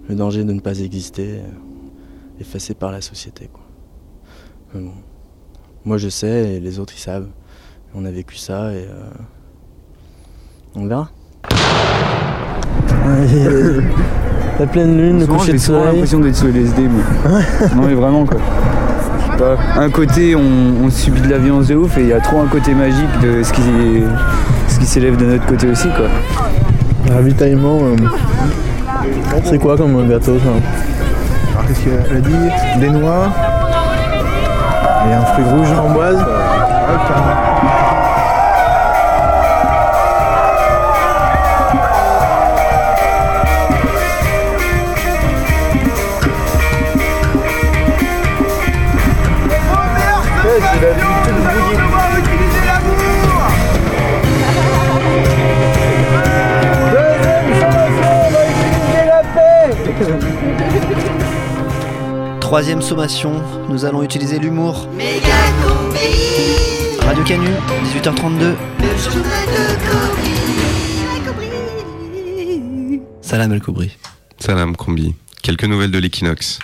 Le 0.08 0.14
danger 0.14 0.44
de 0.44 0.52
ne 0.52 0.60
pas 0.60 0.78
exister, 0.80 1.38
euh, 1.38 1.42
effacé 2.40 2.74
par 2.74 2.92
la 2.92 3.00
société 3.00 3.48
quoi. 3.52 3.64
Mais 4.74 4.80
bon. 4.80 4.92
Moi 5.84 5.98
je 5.98 6.08
sais 6.08 6.54
et 6.54 6.60
les 6.60 6.78
autres 6.78 6.94
ils 6.96 7.00
savent. 7.00 7.28
On 7.94 8.04
a 8.04 8.10
vécu 8.10 8.36
ça 8.36 8.72
et 8.72 8.86
euh, 8.88 9.10
on 10.74 10.86
verra. 10.86 11.10
La 14.58 14.68
pleine 14.68 14.96
lune, 14.96 15.18
le 15.18 15.26
coucher 15.26 15.46
j'ai 15.46 15.52
de 15.54 15.58
soleil. 15.58 15.84
l'impression 15.86 16.20
d'être 16.20 16.36
sous 16.36 16.46
LSD, 16.46 16.82
moi. 16.86 17.02
non, 17.74 17.88
mais 17.88 17.94
vraiment, 17.94 18.24
quoi. 18.24 18.38
Je 19.35 19.38
sais 19.38 19.44
pas. 19.44 19.57
Un 19.81 19.90
côté, 19.90 20.35
on, 20.37 20.85
on 20.85 20.90
subit 20.90 21.20
de 21.20 21.29
la 21.31 21.38
violence 21.38 21.66
de 21.68 21.75
ouf, 21.75 21.97
et 21.99 22.03
il 22.03 22.09
y 22.09 22.12
a 22.12 22.20
trop 22.20 22.40
un 22.40 22.47
côté 22.47 22.73
magique 22.75 23.20
de 23.23 23.42
ce 23.42 23.53
qui, 23.53 23.62
ce 24.68 24.79
qui 24.79 24.87
s'élève 24.87 25.16
de 25.16 25.25
notre 25.27 25.47
côté 25.47 25.68
aussi, 25.68 25.88
quoi. 25.88 26.07
Ravitaillement, 27.14 27.81
euh, 27.83 27.97
c'est 29.44 29.59
quoi 29.59 29.77
comme 29.77 30.09
gâteau 30.09 30.38
ça 30.38 30.51
Alors 31.53 31.66
qu'est-ce 31.66 31.81
qu'elle 31.81 32.16
a 32.16 32.20
dit? 32.20 32.81
Des 32.81 32.90
noix 32.90 33.29
et 35.09 35.12
un 35.12 35.25
fruit 35.27 35.44
rouge 35.44 35.68
framboise. 35.68 36.16
Ouais, 36.16 36.23
Troisième 62.54 62.82
sommation, 62.82 63.42
nous 63.68 63.84
allons 63.84 64.04
utiliser 64.04 64.38
l'humour. 64.38 64.88
Radio 67.00 67.24
Canu, 67.24 67.48
18h32. 67.82 68.54
Salam 73.22 73.52
El 73.52 73.60
Koubri. 73.60 73.98
Salam 74.38 74.76
Combi. 74.76 75.16
Quelques 75.42 75.64
nouvelles 75.64 75.90
de 75.90 75.98
l'équinoxe. 75.98 76.60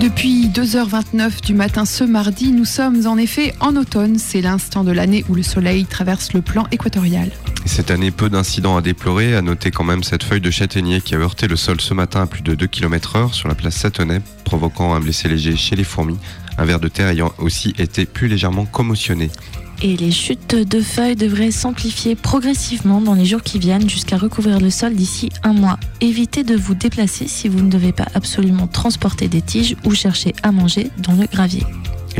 Depuis 0.00 0.48
2h29 0.48 1.42
du 1.44 1.52
matin 1.52 1.84
ce 1.84 2.04
mardi, 2.04 2.50
nous 2.50 2.64
sommes 2.64 3.06
en 3.06 3.18
effet 3.18 3.52
en 3.60 3.76
automne. 3.76 4.16
C'est 4.16 4.40
l'instant 4.40 4.82
de 4.82 4.92
l'année 4.92 5.26
où 5.28 5.34
le 5.34 5.42
soleil 5.42 5.84
traverse 5.84 6.32
le 6.32 6.40
plan 6.40 6.66
équatorial. 6.70 7.28
Et 7.78 7.80
cette 7.80 7.92
année, 7.92 8.10
peu 8.10 8.28
d'incidents 8.28 8.76
à 8.76 8.82
déplorer. 8.82 9.36
À 9.36 9.40
noter 9.40 9.70
quand 9.70 9.84
même 9.84 10.02
cette 10.02 10.24
feuille 10.24 10.40
de 10.40 10.50
châtaignier 10.50 11.00
qui 11.00 11.14
a 11.14 11.18
heurté 11.18 11.46
le 11.46 11.54
sol 11.54 11.80
ce 11.80 11.94
matin 11.94 12.22
à 12.22 12.26
plus 12.26 12.42
de 12.42 12.56
2 12.56 12.66
km/h 12.66 13.32
sur 13.32 13.46
la 13.46 13.54
place 13.54 13.76
Satonnet, 13.76 14.20
provoquant 14.42 14.94
un 14.94 15.00
blessé 15.00 15.28
léger 15.28 15.54
chez 15.54 15.76
les 15.76 15.84
fourmis. 15.84 16.18
Un 16.58 16.64
ver 16.64 16.80
de 16.80 16.88
terre 16.88 17.06
ayant 17.06 17.32
aussi 17.38 17.74
été 17.78 18.04
plus 18.04 18.26
légèrement 18.26 18.64
commotionné. 18.64 19.30
Et 19.80 19.96
les 19.96 20.10
chutes 20.10 20.56
de 20.56 20.80
feuilles 20.80 21.14
devraient 21.14 21.52
s'amplifier 21.52 22.16
progressivement 22.16 23.00
dans 23.00 23.14
les 23.14 23.26
jours 23.26 23.44
qui 23.44 23.60
viennent 23.60 23.88
jusqu'à 23.88 24.16
recouvrir 24.16 24.58
le 24.58 24.70
sol 24.70 24.96
d'ici 24.96 25.30
un 25.44 25.52
mois. 25.52 25.78
Évitez 26.00 26.42
de 26.42 26.56
vous 26.56 26.74
déplacer 26.74 27.28
si 27.28 27.46
vous 27.46 27.60
ne 27.60 27.70
devez 27.70 27.92
pas 27.92 28.08
absolument 28.14 28.66
transporter 28.66 29.28
des 29.28 29.40
tiges 29.40 29.76
ou 29.84 29.94
chercher 29.94 30.34
à 30.42 30.50
manger 30.50 30.90
dans 30.98 31.12
le 31.12 31.26
gravier. 31.26 31.62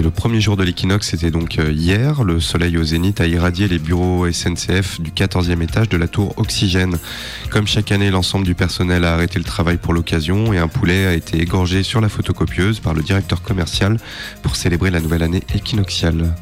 Le 0.03 0.11
premier 0.11 0.41
jour 0.41 0.57
de 0.57 0.63
l'équinoxe, 0.63 1.09
c'était 1.09 1.33
donc 1.33 1.59
euh, 1.59 1.73
hier. 1.73 2.23
Le 2.23 2.39
soleil 2.39 2.79
au 2.79 2.85
zénith 2.85 3.21
a 3.21 3.27
irradié 3.27 3.67
les 3.67 3.81
bureaux 3.81 4.31
SNCF 4.31 5.01
du 5.01 5.11
14e 5.11 5.61
étage 5.61 5.89
de 5.89 5.97
la 5.97 6.07
tour 6.07 6.35
Oxygène. 6.37 6.99
Comme 7.51 7.67
chaque 7.67 7.91
année, 7.91 8.11
l'ensemble 8.11 8.45
du 8.45 8.55
personnel 8.55 9.05
a 9.05 9.15
arrêté 9.15 9.41
le 9.41 9.45
travail 9.45 9.77
pour 9.77 9.93
l'occasion 9.93 10.53
et 10.53 10.59
un 10.59 10.69
poulet 10.69 11.07
a 11.07 11.15
été 11.15 11.41
égorgé 11.43 11.83
sur 11.83 12.01
la 12.01 12.09
photocopieuse 12.09 12.79
par 12.79 12.95
le 12.95 13.03
directeur 13.03 13.43
commercial 13.43 13.97
pour 14.43 14.55
célébrer 14.55 14.91
la 14.91 15.01
nouvelle 15.01 15.25
année 15.25 15.43
équinoxiale. 15.53 16.33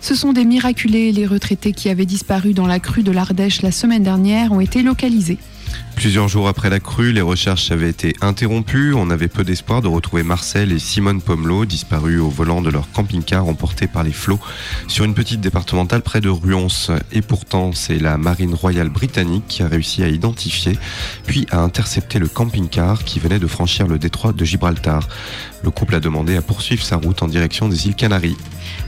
Ce 0.00 0.14
sont 0.14 0.32
des 0.32 0.46
miraculés. 0.46 1.12
Les 1.12 1.26
retraités 1.26 1.72
qui 1.72 1.90
avaient 1.90 2.06
disparu 2.06 2.54
dans 2.54 2.66
la 2.66 2.80
crue 2.80 3.02
de 3.02 3.12
l'Ardèche 3.12 3.60
la 3.60 3.72
semaine 3.72 4.04
dernière 4.04 4.52
ont 4.52 4.60
été 4.60 4.82
localisés. 4.82 5.38
Plusieurs 6.02 6.26
jours 6.26 6.48
après 6.48 6.68
la 6.68 6.80
crue, 6.80 7.12
les 7.12 7.20
recherches 7.20 7.70
avaient 7.70 7.88
été 7.88 8.16
interrompues. 8.22 8.92
On 8.92 9.08
avait 9.10 9.28
peu 9.28 9.44
d'espoir 9.44 9.82
de 9.82 9.86
retrouver 9.86 10.24
Marcel 10.24 10.72
et 10.72 10.80
Simone 10.80 11.22
Pomelot, 11.22 11.64
disparus 11.64 12.20
au 12.20 12.28
volant 12.28 12.60
de 12.60 12.70
leur 12.70 12.90
camping-car 12.90 13.46
emporté 13.46 13.86
par 13.86 14.02
les 14.02 14.10
flots 14.10 14.40
sur 14.88 15.04
une 15.04 15.14
petite 15.14 15.40
départementale 15.40 16.02
près 16.02 16.20
de 16.20 16.28
Ruons. 16.28 16.66
Et 17.12 17.22
pourtant, 17.22 17.70
c'est 17.72 18.00
la 18.00 18.18
marine 18.18 18.52
royale 18.52 18.88
britannique 18.88 19.44
qui 19.46 19.62
a 19.62 19.68
réussi 19.68 20.02
à 20.02 20.08
identifier, 20.08 20.76
puis 21.24 21.46
à 21.52 21.60
intercepter 21.60 22.18
le 22.18 22.26
camping-car 22.26 23.04
qui 23.04 23.20
venait 23.20 23.38
de 23.38 23.46
franchir 23.46 23.86
le 23.86 24.00
détroit 24.00 24.32
de 24.32 24.44
Gibraltar. 24.44 25.08
Le 25.62 25.70
couple 25.70 25.94
a 25.94 26.00
demandé 26.00 26.36
à 26.36 26.42
poursuivre 26.42 26.82
sa 26.82 26.96
route 26.96 27.22
en 27.22 27.28
direction 27.28 27.68
des 27.68 27.86
îles 27.86 27.94
Canaries. 27.94 28.36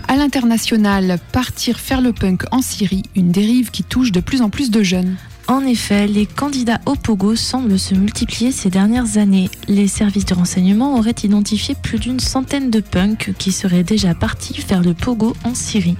À 0.09 0.17
l'international, 0.17 1.21
partir 1.31 1.79
faire 1.79 2.01
le 2.01 2.13
punk 2.13 2.43
en 2.51 2.61
Syrie, 2.61 3.05
une 3.15 3.31
dérive 3.31 3.71
qui 3.71 3.85
touche 3.85 4.11
de 4.11 4.21
plus 4.21 4.43
en 4.43 4.51
plus 4.51 4.73
de 4.73 4.83
jeunes. 4.83 5.17
En 5.47 5.61
effet, 5.67 6.07
les 6.07 6.25
candidats 6.25 6.81
au 6.87 6.95
Pogo 6.95 7.37
semblent 7.37 7.79
se 7.79 7.95
multiplier 7.95 8.51
ces 8.51 8.71
dernières 8.71 9.19
années. 9.19 9.51
Les 9.69 9.89
services 9.89 10.25
de 10.25 10.35
renseignement 10.35 10.97
auraient 10.97 11.15
identifié 11.23 11.75
plus 11.75 11.99
d'une 11.99 12.19
centaine 12.19 12.71
de 12.71 12.81
punks 12.81 13.33
qui 13.39 13.53
seraient 13.53 13.85
déjà 13.85 14.15
partis 14.15 14.55
faire 14.55 14.81
le 14.81 14.95
Pogo 14.95 15.35
en 15.45 15.55
Syrie. 15.55 15.97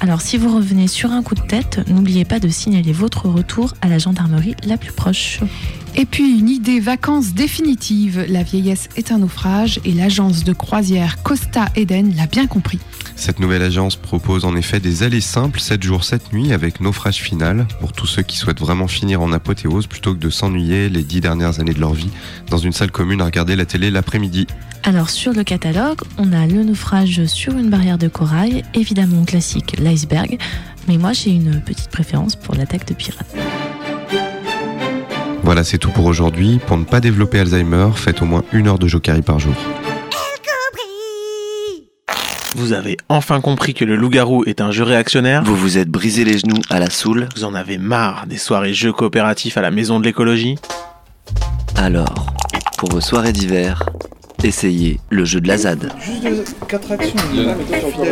Alors 0.00 0.22
si 0.22 0.38
vous 0.38 0.54
revenez 0.54 0.88
sur 0.88 1.12
un 1.12 1.22
coup 1.22 1.34
de 1.34 1.42
tête, 1.42 1.86
n'oubliez 1.88 2.24
pas 2.24 2.40
de 2.40 2.48
signaler 2.48 2.92
votre 2.92 3.28
retour 3.28 3.74
à 3.82 3.88
la 3.88 3.98
gendarmerie 3.98 4.56
la 4.64 4.78
plus 4.78 4.92
proche. 4.92 5.40
Et 5.96 6.06
puis 6.06 6.38
une 6.38 6.48
idée 6.48 6.80
vacances 6.80 7.34
définitive. 7.34 8.24
La 8.28 8.42
vieillesse 8.42 8.88
est 8.96 9.12
un 9.12 9.18
naufrage 9.18 9.80
et 9.84 9.92
l'agence 9.92 10.44
de 10.44 10.52
croisière 10.52 11.22
Costa 11.22 11.66
Eden 11.76 12.14
l'a 12.16 12.26
bien 12.26 12.46
compris. 12.46 12.78
Cette 13.16 13.38
nouvelle 13.38 13.62
agence 13.62 13.96
propose 13.96 14.44
en 14.44 14.56
effet 14.56 14.80
des 14.80 15.02
allées 15.02 15.20
simples 15.20 15.60
7 15.60 15.82
jours 15.82 16.04
7 16.04 16.32
nuits 16.32 16.52
avec 16.52 16.80
naufrage 16.80 17.16
final 17.16 17.66
pour 17.78 17.92
tous 17.92 18.06
ceux 18.06 18.22
qui 18.22 18.36
souhaitent 18.36 18.60
vraiment 18.60 18.88
finir 18.88 19.20
en 19.20 19.32
apothéose 19.32 19.86
plutôt 19.86 20.14
que 20.14 20.18
de 20.18 20.30
s'ennuyer 20.30 20.88
les 20.88 21.02
10 21.02 21.20
dernières 21.20 21.60
années 21.60 21.74
de 21.74 21.80
leur 21.80 21.92
vie 21.92 22.10
dans 22.48 22.56
une 22.56 22.72
salle 22.72 22.90
commune 22.90 23.20
à 23.20 23.26
regarder 23.26 23.56
la 23.56 23.66
télé 23.66 23.90
l'après-midi. 23.90 24.46
Alors 24.84 25.10
sur 25.10 25.34
le 25.34 25.44
catalogue, 25.44 26.00
on 26.16 26.32
a 26.32 26.46
le 26.46 26.62
naufrage 26.62 27.26
sur 27.26 27.58
une 27.58 27.68
barrière 27.68 27.98
de 27.98 28.08
corail, 28.08 28.62
évidemment 28.72 29.24
classique 29.24 29.76
l'iceberg, 29.78 30.38
mais 30.88 30.96
moi 30.96 31.12
j'ai 31.12 31.30
une 31.30 31.60
petite 31.60 31.90
préférence 31.90 32.36
pour 32.36 32.54
l'attaque 32.54 32.86
de 32.88 32.94
pirates. 32.94 33.36
Voilà, 35.50 35.64
c'est 35.64 35.78
tout 35.78 35.90
pour 35.90 36.04
aujourd'hui. 36.04 36.60
Pour 36.64 36.76
ne 36.78 36.84
pas 36.84 37.00
développer 37.00 37.40
Alzheimer, 37.40 37.88
faites 37.96 38.22
au 38.22 38.24
moins 38.24 38.44
une 38.52 38.68
heure 38.68 38.78
de 38.78 38.86
Jokari 38.86 39.22
par 39.22 39.40
jour. 39.40 39.52
Vous 42.54 42.72
avez 42.72 42.96
enfin 43.08 43.40
compris 43.40 43.74
que 43.74 43.84
le 43.84 43.96
loup-garou 43.96 44.44
est 44.44 44.60
un 44.60 44.70
jeu 44.70 44.84
réactionnaire 44.84 45.42
Vous 45.42 45.56
vous 45.56 45.76
êtes 45.76 45.88
brisé 45.88 46.22
les 46.22 46.38
genoux 46.38 46.62
à 46.70 46.78
la 46.78 46.88
soule 46.88 47.28
Vous 47.34 47.42
en 47.42 47.56
avez 47.56 47.78
marre 47.78 48.28
des 48.28 48.38
soirées 48.38 48.74
jeux 48.74 48.92
coopératifs 48.92 49.56
à 49.56 49.60
la 49.60 49.72
maison 49.72 49.98
de 49.98 50.04
l'écologie 50.04 50.54
Alors, 51.74 52.32
pour 52.78 52.90
vos 52.90 53.00
soirées 53.00 53.32
d'hiver, 53.32 53.86
essayez 54.44 54.98
le 55.10 55.24
jeu 55.24 55.40
de 55.40 55.48
la 55.48 55.58
ZAD. 55.58 55.92
Juste 56.00 56.56
4 56.68 56.92
actions. 56.92 57.14
Il 57.32 57.40
y 57.42 57.48
a- 57.48 57.54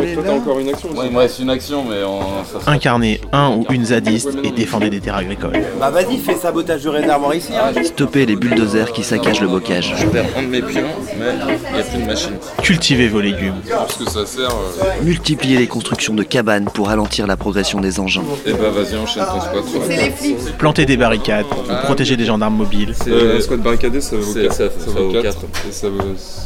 mais 0.01 0.13
toi, 0.13 0.23
t'as 0.25 0.31
encore 0.33 0.59
une 0.59 0.69
action 0.69 0.89
Ouais, 0.95 1.05
il 1.07 1.11
me 1.13 1.17
reste 1.19 1.39
une 1.39 1.49
action, 1.49 1.83
mais 1.89 2.03
on... 2.03 2.19
ça 2.45 2.59
sera- 2.59 2.71
Incarnez 2.71 3.21
un 3.31 3.49
ou 3.51 3.65
une 3.71 3.85
zadiste 3.85 4.29
et 4.43 4.51
défendez 4.51 4.89
des 4.89 4.99
terres 4.99 5.15
agricoles. 5.17 5.53
Bah 5.79 5.89
vas-y, 5.89 6.17
fais 6.17 6.35
sabotage 6.35 6.83
de 6.83 6.89
réservoir 6.89 7.33
ici. 7.35 7.51
Hein. 7.53 7.71
Stoppez 7.83 8.25
les 8.25 8.35
bulldozers 8.35 8.91
qui 8.91 9.03
saccagent 9.03 9.41
le 9.41 9.47
bocage. 9.47 9.93
Je 9.97 10.05
perds 10.07 10.25
un 10.37 10.43
de 10.43 10.47
mes 10.47 10.61
pions, 10.61 10.81
mais 11.17 11.25
il 11.69 11.73
n'y 11.73 11.79
a 11.79 11.83
plus 11.83 12.01
de 12.01 12.05
machine. 12.05 12.33
Cultivez 12.61 13.07
vos 13.07 13.21
légumes. 13.21 13.55
Parce 13.69 13.95
que 13.95 14.05
ça 14.09 14.25
sert. 14.25 14.49
euh, 14.49 14.83
Multipliez 15.03 15.57
les 15.57 15.67
constructions 15.67 16.13
de 16.13 16.23
cabanes 16.23 16.65
pour 16.65 16.87
ralentir 16.87 17.27
la 17.27 17.37
progression 17.37 17.79
des 17.81 17.99
engins. 17.99 18.23
Eh 18.45 18.51
bah 18.53 18.69
vas-y, 18.69 18.97
enchaîne 18.97 19.23
ton 19.25 19.41
squat. 19.41 19.65
sur 19.67 19.79
la 19.79 19.87
table. 19.87 20.13
Plantez 20.57 20.85
des 20.85 20.97
barricades 20.97 21.45
pour 21.45 21.63
protéger 21.83 22.17
des 22.17 22.25
gendarmes 22.25 22.55
mobiles. 22.55 22.93
Euh, 23.07 23.39
squat 23.39 23.59
barricadé, 23.61 24.01
ça 24.01 24.15
vaut 24.17 24.33
4. 24.33 24.53
Ça, 24.53 24.63
vaut 24.97 25.11
4. 25.11 25.37
Et 25.67 25.71
ça 25.71 25.89
vaut... 25.89 25.97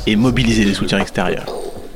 Et 0.08 0.16
mobilisez 0.16 0.66
des 0.66 0.74
soutiens 0.74 1.00
extérieurs. 1.00 1.46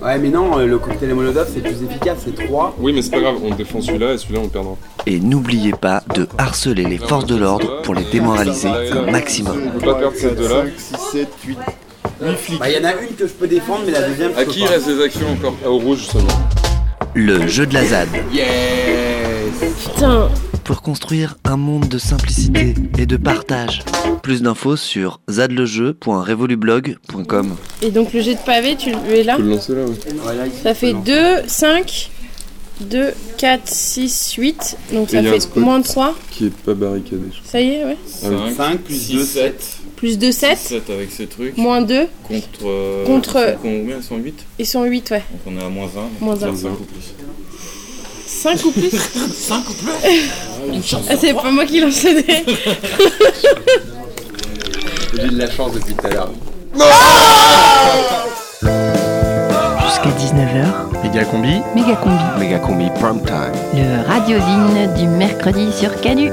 Ouais, 0.01 0.17
mais 0.19 0.29
non, 0.29 0.57
le 0.57 0.77
cocktail 0.77 1.13
Molotov 1.15 1.49
c'est 1.51 1.59
plus 1.61 1.83
efficace, 1.83 2.19
c'est 2.23 2.45
3. 2.45 2.75
Oui, 2.79 2.93
mais 2.93 3.01
c'est 3.01 3.09
pas 3.09 3.19
grave, 3.19 3.35
on 3.43 3.53
défend 3.55 3.81
celui-là 3.81 4.13
et 4.13 4.17
celui-là 4.19 4.41
on 4.43 4.47
perdra. 4.47 4.75
Et 5.07 5.19
n'oubliez 5.19 5.71
pas 5.71 6.03
de 6.13 6.27
harceler 6.37 6.83
les 6.85 6.99
forces 6.99 7.25
de 7.25 7.35
l'ordre 7.35 7.81
pour 7.81 7.95
les 7.95 8.03
démoraliser 8.11 8.69
un 8.69 9.09
maximum. 9.11 9.59
On 9.75 9.79
peut 9.79 9.85
pas 9.87 9.95
perdre 9.95 10.15
ces 10.15 10.31
deux-là. 10.35 10.65
6, 10.77 10.95
7, 11.13 11.27
8. 11.47 11.57
8 12.21 12.35
flics. 12.37 12.59
Bah, 12.59 12.69
il 12.69 12.75
y 12.77 12.79
en 12.79 12.87
a 12.87 12.93
une 12.93 13.15
que 13.15 13.25
je 13.27 13.33
peux 13.33 13.47
défendre, 13.47 13.81
mais 13.85 13.91
la 13.91 14.07
deuxième. 14.07 14.31
je 14.35 14.39
À 14.41 14.45
qui 14.45 14.61
pas. 14.63 14.69
reste 14.69 14.87
des 14.87 15.01
actions 15.03 15.27
encore? 15.31 15.55
Ah, 15.65 15.69
Au 15.69 15.79
rouge 15.79 16.05
seulement. 16.05 16.27
Le 17.15 17.47
jeu 17.47 17.65
de 17.65 17.73
la 17.73 17.83
ZAD. 17.85 18.09
Yes 18.31 18.45
Putain, 19.83 20.29
Pour 20.63 20.81
construire 20.83 21.35
un 21.43 21.57
monde 21.57 21.87
de 21.87 21.97
simplicité 21.97 22.75
et 22.99 23.05
de 23.07 23.17
partage. 23.17 23.83
Plus 24.27 24.41
d'infos 24.41 24.75
sur 24.75 25.21
zadlejeu.revolublog.com. 25.29 27.55
Et 27.81 27.91
donc 27.91 28.11
le 28.11 28.19
jet 28.19 28.33
de 28.35 28.39
pavé, 28.39 28.75
tu 28.75 28.91
le 28.91 28.97
mets 29.09 29.23
là 29.23 29.35
Tu 29.37 29.41
peux 29.41 29.47
le 29.47 29.53
lancer 29.55 29.73
là, 29.73 29.85
oui. 29.87 29.95
Ça 30.61 30.73
fait 30.73 30.91
2, 30.91 31.43
5, 31.47 32.11
2, 32.81 33.13
4, 33.37 33.61
6, 33.65 34.33
8. 34.33 34.77
Donc 34.91 35.11
ça 35.11 35.23
fait 35.23 35.55
moins 35.55 35.79
de 35.79 35.85
3. 35.85 36.13
Qui 36.31 36.47
est 36.47 36.53
pas 36.53 36.73
barricadé. 36.73 37.21
je 37.31 37.37
Ça 37.49 37.61
y 37.61 37.69
est, 37.69 37.85
ouais. 37.85 37.95
crois. 38.21 38.51
5 38.53 38.79
plus 38.81 39.11
2, 39.13 39.23
7. 39.23 39.77
Plus 39.95 40.17
de 40.19 40.29
7. 40.31 40.57
7 40.57 40.89
avec 40.89 41.09
ces 41.13 41.27
trucs. 41.27 41.55
Moins 41.55 41.81
2. 41.81 42.07
Contre. 42.27 42.47
euh, 42.65 43.05
Contre- 43.05 43.37
ils 43.37 43.53
sont 43.53 43.57
Combien 43.61 43.95
Ils 43.97 44.03
sont 44.03 44.17
8 44.17 44.45
Ils 44.59 44.65
sont 44.65 44.83
8, 44.83 45.09
ouais. 45.11 45.23
Donc 45.31 45.39
on 45.45 45.57
est 45.57 45.63
à 45.63 45.69
moins 45.69 45.87
1. 45.87 46.09
Moins 46.25 46.35
un. 46.43 46.53
5 46.53 46.67
ou 46.67 46.83
plus. 46.83 47.13
5 48.25 48.65
ou 48.65 48.71
plus 48.71 48.89
5 49.33 49.69
ou 49.69 49.73
plus 49.73 49.93
Une 50.75 50.83
chance 50.83 51.05
Ah, 51.09 51.15
c'est 51.17 51.33
pas 51.33 51.49
moi 51.49 51.65
qui 51.65 51.79
lance 51.79 52.03
le 52.03 52.21
dé. 52.21 52.43
J'ai 55.19 55.29
de 55.29 55.39
la 55.39 55.49
chance 55.49 55.73
depuis 55.73 55.95
tout 55.95 56.05
à 56.05 56.09
l'heure. 56.11 56.29
Jusqu'à 59.83 60.09
19h, 60.09 61.03
Méga 61.03 61.25
combi. 61.25 61.61
Méga 61.75 61.95
Combi, 61.95 62.23
Méga 62.39 62.59
combi 62.59 62.89
prime 62.91 63.21
time. 63.25 63.51
le 63.73 64.07
radiozine 64.07 64.93
du 64.95 65.07
mercredi 65.07 65.71
sur 65.73 65.99
Canu. 66.01 66.31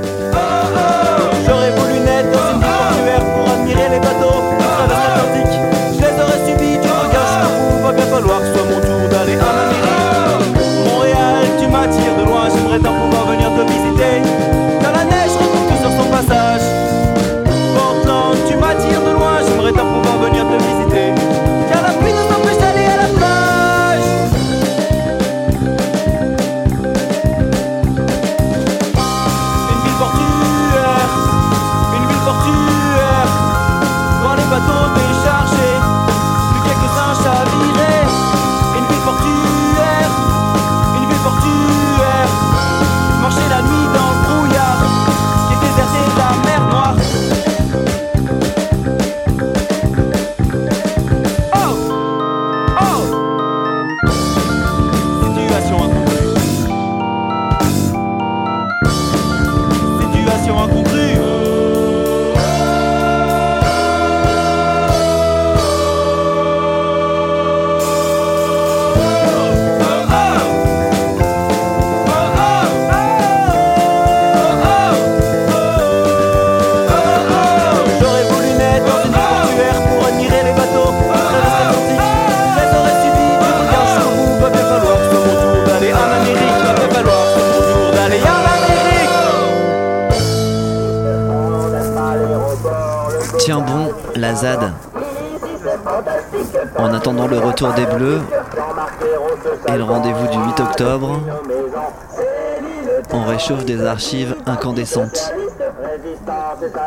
On 103.15 103.25
réchauffe 103.25 103.65
des 103.65 103.85
archives 103.87 104.35
incandescentes. 104.47 105.33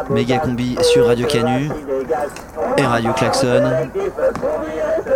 Méga 0.10 0.40
combi 0.40 0.78
sur 0.82 1.08
Radio 1.08 1.26
Canu 1.26 1.70
et 2.78 2.86
Radio 2.86 3.14
Klaxon 3.14 3.64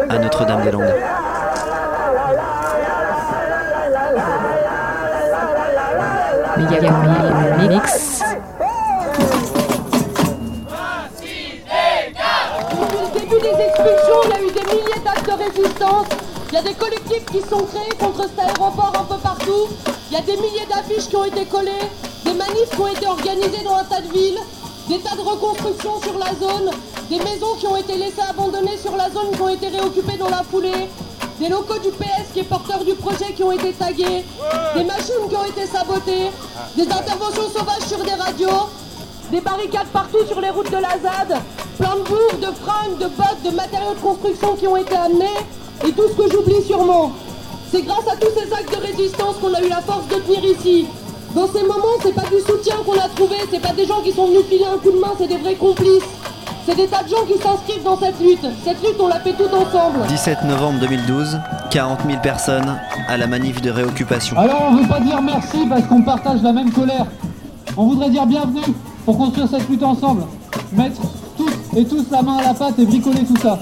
à 0.10 0.18
Notre-Dame-des-Landes. 0.20 0.94
Méga 6.58 6.80
Combi 6.88 7.68
Mix. 7.68 8.24
Depuis 12.72 12.98
le 12.98 13.20
début 13.20 13.42
des 13.42 13.64
expulsions, 13.66 14.22
il 14.24 14.30
y 14.30 14.34
a 14.34 14.42
eu 14.42 14.52
des 14.52 14.66
milliers 14.76 15.02
d'actes 15.04 15.28
de 15.28 15.34
résistance. 15.44 16.08
Il 16.50 16.56
y 16.56 16.58
a 16.58 16.62
des 16.62 16.74
collectifs 16.74 17.26
qui 17.26 17.42
sont 17.42 17.64
créés 17.66 17.98
contre 18.00 18.30
cet 18.30 18.40
aéroport 18.40 18.94
un 19.00 19.04
peu 19.04 19.18
partout. 19.22 19.91
Il 20.12 20.16
y 20.16 20.18
a 20.18 20.24
des 20.24 20.36
milliers 20.36 20.66
d'affiches 20.68 21.08
qui 21.08 21.16
ont 21.16 21.24
été 21.24 21.46
collées, 21.46 21.88
des 22.26 22.34
manifs 22.34 22.70
qui 22.70 22.82
ont 22.82 22.88
été 22.88 23.08
organisés 23.08 23.64
dans 23.64 23.76
un 23.76 23.86
tas 23.86 24.02
de 24.02 24.12
villes, 24.12 24.40
des 24.90 25.00
tas 25.00 25.16
de 25.16 25.22
reconstructions 25.22 26.02
sur 26.02 26.18
la 26.18 26.36
zone, 26.36 26.70
des 27.10 27.18
maisons 27.20 27.56
qui 27.58 27.66
ont 27.66 27.78
été 27.78 27.96
laissées 27.96 28.20
abandonnées 28.30 28.76
sur 28.76 28.94
la 28.98 29.10
zone 29.10 29.32
qui 29.34 29.42
ont 29.42 29.48
été 29.48 29.70
réoccupées 29.70 30.18
dans 30.18 30.28
la 30.28 30.44
foulée, 30.44 30.90
des 31.40 31.48
locaux 31.48 31.80
du 31.80 31.92
PS 31.92 32.34
qui 32.34 32.42
est 32.42 32.44
porteur 32.44 32.84
du 32.84 32.94
projet 32.96 33.32
qui 33.34 33.42
ont 33.42 33.54
été 33.54 33.72
tagués, 33.72 34.26
des 34.76 34.84
machines 34.84 35.30
qui 35.30 35.36
ont 35.38 35.46
été 35.46 35.66
sabotées, 35.66 36.30
des 36.76 36.92
interventions 36.92 37.48
sauvages 37.48 37.88
sur 37.88 38.04
des 38.04 38.12
radios, 38.12 38.68
des 39.32 39.40
barricades 39.40 39.88
partout 39.94 40.26
sur 40.28 40.42
les 40.42 40.50
routes 40.50 40.72
de 40.72 40.78
la 40.78 41.00
ZAD, 41.00 41.42
plein 41.80 41.96
de 41.96 42.02
bourgs, 42.02 42.38
de 42.38 42.52
fringues, 42.62 42.98
de 42.98 43.08
bottes, 43.08 43.44
de 43.46 43.56
matériaux 43.56 43.94
de 43.94 44.02
construction 44.02 44.58
qui 44.58 44.68
ont 44.68 44.76
été 44.76 44.94
amenés, 44.94 45.40
et 45.88 45.94
tout 45.94 46.10
ce 46.10 46.22
que 46.22 46.30
j'oublie 46.30 46.62
sûrement. 46.68 47.14
C'est 47.72 47.84
grâce 47.84 48.06
à 48.12 48.18
tous 48.18 48.31
ces 48.52 48.56
actes 48.56 48.72
de 48.72 48.86
résistance 48.86 49.36
qu'on 49.38 49.54
a 49.54 49.62
eu 49.62 49.70
la 49.70 49.82
force 49.82 50.08
de 50.08 50.16
tenir 50.16 50.44
ici. 50.44 50.86
Dans 51.36 51.48
ces 51.48 51.62
moments, 51.62 51.98
c'est 52.02 52.14
pas 52.14 52.24
du 52.24 52.42
soutien 52.42 52.76
qu'on 52.86 53.00
a 53.00 53.08
trouvé, 53.16 53.36
c'est 53.52 53.62
pas 53.62 53.74
des 53.74 53.86
gens 53.86 54.02
qui 54.04 54.12
sont 54.12 54.28
venus 54.28 54.46
filer 54.50 54.66
un 54.66 54.78
coup 54.78 54.92
de 54.92 55.00
main, 55.00 55.14
c'est 55.18 55.28
des 55.28 55.38
vrais 55.38 55.56
complices. 55.56 56.04
C'est 56.66 56.76
des 56.76 56.88
tas 56.88 57.02
de 57.04 57.10
gens 57.10 57.26
qui 57.26 57.42
s'inscrivent 57.42 57.84
dans 57.84 57.98
cette 57.98 58.20
lutte. 58.20 58.46
Cette 58.64 58.84
lutte, 58.84 58.98
on 59.00 59.08
la 59.08 59.20
fait 59.20 59.34
tout 59.34 59.46
ensemble. 59.46 60.06
17 60.08 60.44
novembre 60.44 60.80
2012, 60.82 61.40
40 61.72 62.00
000 62.06 62.22
personnes 62.22 62.80
à 63.08 63.18
la 63.18 63.26
manif 63.26 63.62
de 63.62 63.72
réoccupation. 63.72 64.38
Alors 64.38 64.68
on 64.70 64.76
veut 64.76 64.88
pas 64.88 65.00
dire 65.00 65.22
merci 65.22 65.66
parce 65.68 65.84
qu'on 65.88 66.04
partage 66.04 66.44
la 66.44 66.54
même 66.54 66.72
colère. 66.72 67.06
On 67.78 67.88
voudrait 67.88 68.10
dire 68.10 68.28
bienvenue 68.28 68.76
pour 69.06 69.18
construire 69.18 69.48
cette 69.50 69.68
lutte 69.70 69.82
ensemble. 69.82 70.24
Mettre 70.74 71.02
toutes 71.36 71.78
et 71.78 71.86
tous 71.86 72.06
la 72.12 72.22
main 72.22 72.38
à 72.38 72.44
la 72.44 72.54
pâte 72.54 72.78
et 72.78 72.86
bricoler 72.86 73.24
tout 73.24 73.38
ça. 73.38 73.58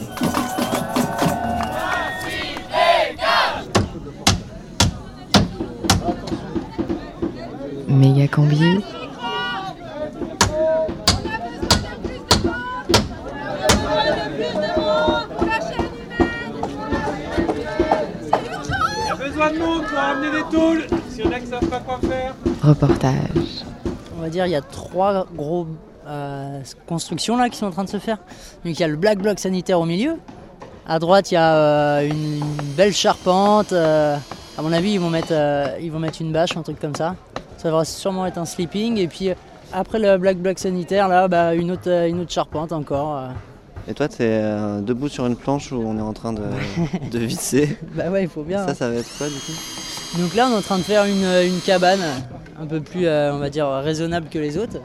Quoi 21.86 22.00
faire. 22.02 22.34
Reportage. 22.64 23.66
On 24.18 24.22
va 24.22 24.30
dire 24.30 24.46
il 24.46 24.52
y 24.52 24.56
a 24.56 24.62
trois 24.62 25.26
gros 25.36 25.68
euh, 26.08 26.62
constructions 26.88 27.38
là 27.38 27.50
qui 27.50 27.58
sont 27.58 27.66
en 27.66 27.72
train 27.72 27.84
de 27.84 27.90
se 27.90 28.00
faire. 28.00 28.18
Donc 28.64 28.74
il 28.76 28.80
y 28.80 28.84
a 28.84 28.88
le 28.88 28.96
black 28.96 29.20
bloc 29.20 29.40
sanitaire 29.40 29.80
au 29.80 29.86
milieu. 29.86 30.16
À 30.88 31.00
droite 31.00 31.32
il 31.32 31.36
y 31.36 31.38
a 31.38 31.54
euh, 31.56 32.08
une, 32.10 32.38
une 32.38 32.74
belle 32.78 32.94
charpente. 32.94 33.74
euh, 33.74 34.18
à 34.58 34.62
mon 34.62 34.72
avis 34.72 34.92
ils 34.94 35.00
vont 35.00 35.10
mettre 35.10 35.32
euh, 35.32 35.78
ils 35.82 35.92
vont 35.92 36.00
mettre 36.00 36.22
une 36.22 36.32
bâche, 36.32 36.56
un 36.58 36.62
truc 36.62 36.80
comme 36.80 36.96
ça. 36.96 37.16
Ça 37.62 37.70
va 37.72 37.86
sûrement 37.86 38.26
être 38.26 38.38
un 38.38 38.46
sleeping. 38.46 38.98
Et 38.98 39.08
puis 39.08 39.30
euh, 39.30 39.34
après 39.74 40.00
le 40.00 40.18
black 40.18 40.38
bloc 40.38 40.58
sanitaire 40.58 41.08
là 41.08 41.28
bah, 41.28 41.54
une 41.54 41.72
autre 41.72 41.90
euh, 41.90 42.08
une 42.08 42.22
autre 42.22 42.32
charpente 42.32 42.72
encore. 42.72 43.18
euh. 43.18 43.28
Et 43.88 43.94
toi, 43.94 44.08
t'es 44.08 44.18
euh, 44.22 44.82
debout 44.82 45.10
sur 45.10 45.26
une 45.26 45.36
planche 45.36 45.72
où 45.72 45.82
on 45.84 45.98
est 45.98 46.02
en 46.02 46.14
train 46.14 46.32
de, 46.34 46.44
de 47.12 47.20
visser? 47.20 47.78
Bah 47.96 48.10
ouais, 48.12 48.24
il 48.24 48.30
faut 48.30 48.44
bien. 48.44 48.64
Ça, 48.66 48.72
hein. 48.72 48.76
ça 48.76 48.90
va 48.90 48.96
être 48.96 49.18
quoi 49.18 49.28
du 49.28 49.34
coup? 49.34 50.22
Donc 50.22 50.36
là, 50.36 50.48
on 50.48 50.54
est 50.54 50.58
en 50.58 50.62
train 50.62 50.78
de 50.78 50.84
faire 50.84 51.06
une, 51.06 51.24
une 51.48 51.60
cabane 51.60 52.02
un 52.62 52.66
peu 52.68 52.82
plus, 52.82 53.08
euh, 53.08 53.34
on 53.34 53.40
va 53.40 53.50
dire, 53.50 53.68
raisonnable 53.68 54.28
que 54.30 54.38
les 54.38 54.58
autres, 54.58 54.78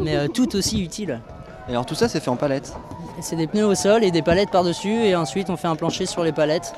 mais 0.00 0.16
euh, 0.16 0.26
tout 0.28 0.56
aussi 0.56 0.82
utile. 0.82 1.20
Et 1.68 1.72
alors 1.72 1.86
tout 1.86 1.94
ça, 1.94 2.08
c'est 2.08 2.20
fait 2.20 2.30
en 2.30 2.36
palettes? 2.36 2.72
Et 3.18 3.22
C'est 3.22 3.36
des 3.36 3.46
pneus 3.46 3.66
au 3.66 3.74
sol 3.76 4.02
et 4.02 4.10
des 4.10 4.22
palettes 4.22 4.50
par-dessus, 4.50 5.04
et 5.04 5.14
ensuite 5.14 5.50
on 5.50 5.56
fait 5.56 5.68
un 5.68 5.76
plancher 5.76 6.06
sur 6.06 6.24
les 6.24 6.32
palettes. 6.32 6.72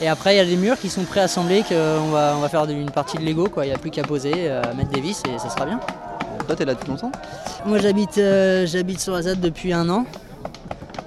Et 0.00 0.08
après, 0.08 0.34
il 0.34 0.36
y 0.38 0.40
a 0.40 0.44
les 0.44 0.56
murs 0.56 0.78
qui 0.78 0.88
sont 0.88 1.04
préassemblés, 1.04 1.62
qu'on 1.68 2.10
va, 2.10 2.34
on 2.36 2.40
va 2.40 2.48
faire 2.48 2.64
une 2.68 2.90
partie 2.90 3.18
de 3.18 3.24
Lego, 3.24 3.48
quoi. 3.48 3.64
Il 3.64 3.68
n'y 3.68 3.74
a 3.74 3.78
plus 3.78 3.90
qu'à 3.90 4.02
poser, 4.02 4.32
euh, 4.36 4.62
mettre 4.76 4.90
des 4.90 5.00
vis 5.00 5.22
et 5.32 5.38
ça 5.38 5.48
sera 5.48 5.64
bien. 5.64 5.78
Toi, 6.46 6.56
t'es 6.56 6.64
là 6.64 6.74
depuis 6.74 6.88
longtemps? 6.88 7.12
Moi, 7.66 7.78
j'habite 7.78 8.18
euh, 8.18 8.66
j'habite 8.66 9.00
sur 9.00 9.12
la 9.12 9.22
ZAD 9.22 9.40
depuis 9.40 9.72
un 9.72 9.88
an. 9.88 10.04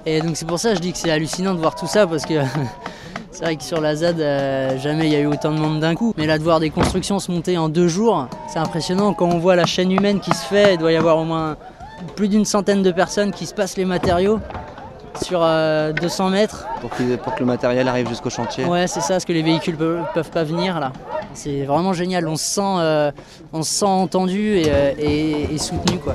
Et 0.06 0.20
donc, 0.22 0.36
c'est 0.36 0.46
pour 0.46 0.58
ça 0.58 0.70
que 0.70 0.76
je 0.76 0.80
dis 0.80 0.92
que 0.92 0.98
c'est 0.98 1.10
hallucinant 1.10 1.52
de 1.52 1.58
voir 1.58 1.74
tout 1.74 1.86
ça, 1.86 2.06
parce 2.06 2.24
que 2.24 2.34
c'est 3.32 3.44
vrai 3.44 3.56
que 3.56 3.64
sur 3.64 3.80
la 3.80 3.96
ZAD, 3.96 4.20
euh, 4.20 4.78
jamais 4.78 5.06
il 5.06 5.12
y 5.12 5.16
a 5.16 5.20
eu 5.20 5.26
autant 5.26 5.52
de 5.52 5.58
monde 5.58 5.80
d'un 5.80 5.94
coup. 5.94 6.14
Mais 6.16 6.26
là, 6.26 6.38
de 6.38 6.42
voir 6.42 6.60
des 6.60 6.70
constructions 6.70 7.18
se 7.18 7.30
monter 7.30 7.58
en 7.58 7.68
deux 7.68 7.88
jours, 7.88 8.28
c'est 8.48 8.60
impressionnant. 8.60 9.12
Quand 9.12 9.26
on 9.26 9.38
voit 9.38 9.56
la 9.56 9.66
chaîne 9.66 9.92
humaine 9.92 10.20
qui 10.20 10.30
se 10.30 10.46
fait, 10.46 10.74
il 10.74 10.78
doit 10.78 10.92
y 10.92 10.96
avoir 10.96 11.18
au 11.18 11.24
moins 11.24 11.56
plus 12.14 12.28
d'une 12.28 12.44
centaine 12.44 12.82
de 12.82 12.92
personnes 12.92 13.32
qui 13.32 13.46
se 13.46 13.54
passent 13.54 13.76
les 13.76 13.84
matériaux 13.84 14.40
sur 15.22 15.40
euh, 15.42 15.92
200 15.92 16.30
mètres. 16.30 16.66
pour 16.80 16.90
que, 16.90 17.16
pour 17.16 17.34
que 17.34 17.40
le 17.40 17.46
matériel 17.46 17.88
arrive 17.88 18.08
jusqu'au 18.08 18.30
chantier. 18.30 18.64
Ouais, 18.64 18.86
c'est 18.86 19.00
ça, 19.00 19.14
parce 19.14 19.24
que 19.24 19.32
les 19.32 19.42
véhicules 19.42 19.76
peuvent, 19.76 20.04
peuvent 20.14 20.30
pas 20.30 20.44
venir 20.44 20.78
là. 20.80 20.92
C'est 21.34 21.64
vraiment 21.64 21.92
génial, 21.92 22.26
on 22.28 22.36
se 22.36 22.44
sent, 22.44 22.60
euh, 22.64 23.10
on 23.52 23.62
se 23.62 23.70
sent 23.72 23.84
entendu 23.86 24.56
et, 24.58 24.64
euh, 24.68 24.92
et- 24.98 25.54
et 25.54 25.58
soutenu 25.58 25.98
quoi. 25.98 26.14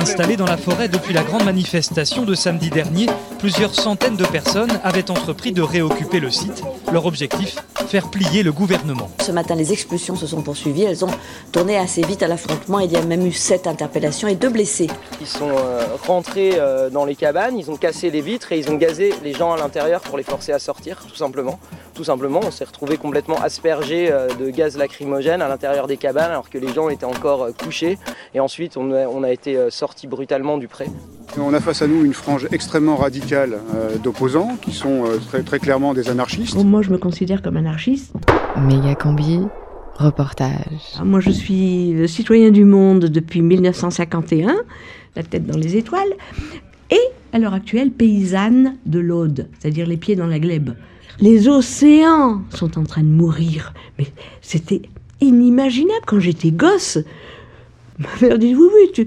Installés 0.00 0.36
dans 0.36 0.46
la 0.46 0.56
forêt 0.56 0.88
depuis 0.88 1.12
la 1.12 1.22
grande 1.22 1.44
manifestation 1.44 2.22
de 2.24 2.34
samedi 2.34 2.70
dernier, 2.70 3.06
plusieurs 3.38 3.74
centaines 3.74 4.16
de 4.16 4.24
personnes 4.24 4.70
avaient 4.84 5.10
entrepris 5.10 5.52
de 5.52 5.62
réoccuper 5.62 6.20
le 6.20 6.30
site. 6.30 6.62
Leur 6.92 7.06
objectif, 7.06 7.56
faire 7.86 8.10
plier 8.10 8.42
le 8.42 8.50
gouvernement. 8.50 9.08
Ce 9.20 9.30
matin, 9.30 9.54
les 9.54 9.72
expulsions 9.72 10.16
se 10.16 10.26
sont 10.26 10.42
poursuivies. 10.42 10.82
Elles 10.82 11.04
ont 11.04 11.10
tourné 11.52 11.76
assez 11.76 12.02
vite 12.02 12.22
à 12.24 12.28
l'affrontement. 12.28 12.80
Il 12.80 12.90
y 12.90 12.96
a 12.96 13.02
même 13.02 13.24
eu 13.24 13.32
sept 13.32 13.68
interpellations 13.68 14.26
et 14.26 14.34
deux 14.34 14.48
blessés. 14.48 14.88
Ils 15.20 15.26
sont 15.28 15.50
euh, 15.50 15.84
rentrés 16.06 16.54
euh, 16.58 16.90
dans 16.90 17.04
les 17.04 17.14
cabanes, 17.14 17.56
ils 17.58 17.70
ont 17.70 17.76
cassé 17.76 18.10
les 18.10 18.20
vitres 18.20 18.50
et 18.50 18.58
ils 18.58 18.70
ont 18.70 18.74
gazé 18.74 19.14
les 19.22 19.32
gens 19.34 19.52
à 19.52 19.56
l'intérieur 19.56 20.00
pour 20.00 20.18
les 20.18 20.24
forcer 20.24 20.52
à 20.52 20.58
sortir, 20.58 20.98
tout 21.08 21.14
simplement. 21.14 21.60
Tout 21.94 22.04
simplement, 22.04 22.40
on 22.42 22.50
s'est 22.50 22.64
retrouvé 22.64 22.96
complètement 22.96 23.40
aspergé 23.40 24.10
euh, 24.10 24.28
de 24.28 24.50
gaz 24.50 24.76
lacrymogène 24.76 25.42
à 25.42 25.48
l'intérieur 25.48 25.86
des 25.86 25.96
cabanes 25.96 26.30
alors 26.30 26.48
que 26.50 26.58
les 26.58 26.72
gens 26.72 26.88
étaient 26.88 27.04
encore 27.04 27.42
euh, 27.42 27.52
couchés. 27.52 27.98
Et 28.34 28.40
ensuite, 28.40 28.76
on 28.76 28.92
a, 28.92 29.06
on 29.06 29.22
a 29.22 29.30
été 29.30 29.56
euh, 29.56 29.70
sortis 29.70 30.06
brutalement 30.06 30.58
du 30.58 30.68
pré. 30.68 30.86
On 31.38 31.54
a 31.54 31.60
face 31.60 31.82
à 31.82 31.86
nous 31.86 32.04
une 32.04 32.12
frange 32.12 32.48
extrêmement 32.50 32.96
radicale 32.96 33.58
euh, 33.74 33.96
d'opposants 33.98 34.56
qui 34.60 34.72
sont 34.72 35.04
euh, 35.04 35.18
très, 35.18 35.42
très 35.42 35.58
clairement 35.58 35.94
des 35.94 36.08
anarchistes. 36.08 36.56
moi, 36.56 36.82
je 36.82 36.90
me 36.90 36.98
considère 36.98 37.40
comme 37.42 37.56
anarchiste. 37.56 38.14
Méga 38.56 38.94
combi, 38.96 39.40
reportage. 39.94 40.96
Ah, 40.98 41.04
Moi, 41.04 41.20
je 41.20 41.30
suis 41.30 41.92
le 41.92 42.06
citoyen 42.08 42.50
du 42.50 42.64
monde 42.64 43.04
depuis 43.04 43.42
1951, 43.42 44.56
la 45.14 45.22
tête 45.22 45.46
dans 45.46 45.58
les 45.58 45.76
étoiles, 45.76 46.12
et 46.90 46.98
à 47.32 47.38
l'heure 47.38 47.54
actuelle, 47.54 47.92
paysanne 47.92 48.76
de 48.86 48.98
l'Aude, 48.98 49.48
c'est-à-dire 49.58 49.86
les 49.86 49.96
pieds 49.96 50.16
dans 50.16 50.26
la 50.26 50.40
glèbe. 50.40 50.70
Les 51.20 51.48
océans 51.48 52.42
sont 52.50 52.78
en 52.78 52.84
train 52.84 53.02
de 53.02 53.08
mourir, 53.08 53.74
mais 53.98 54.06
c'était 54.40 54.82
inimaginable 55.20 56.04
quand 56.06 56.18
j'étais 56.18 56.50
gosse. 56.50 56.98
Ma 57.98 58.08
mère 58.22 58.38
disait 58.38 58.54
oui 58.54 58.68
oui 58.74 59.06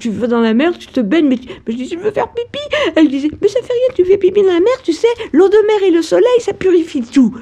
tu, 0.00 0.10
vas 0.10 0.26
dans 0.26 0.40
la 0.40 0.54
mer 0.54 0.76
tu 0.76 0.88
te 0.88 0.98
baignes 0.98 1.28
mais, 1.28 1.38
je 1.68 1.72
disais 1.72 1.96
je 1.96 2.02
veux 2.02 2.10
faire 2.10 2.32
pipi 2.32 2.58
elle 2.96 3.06
disait 3.06 3.30
mais 3.40 3.46
ça 3.46 3.60
fait 3.60 3.72
rien 3.72 3.94
tu 3.94 4.04
fais 4.04 4.18
pipi 4.18 4.42
dans 4.42 4.48
la 4.48 4.58
mer 4.58 4.72
tu 4.82 4.92
sais 4.92 5.06
l'eau 5.32 5.48
de 5.48 5.66
mer 5.68 5.88
et 5.88 5.92
le 5.92 6.02
soleil 6.02 6.40
ça 6.40 6.52
purifie 6.52 7.02
tout 7.02 7.32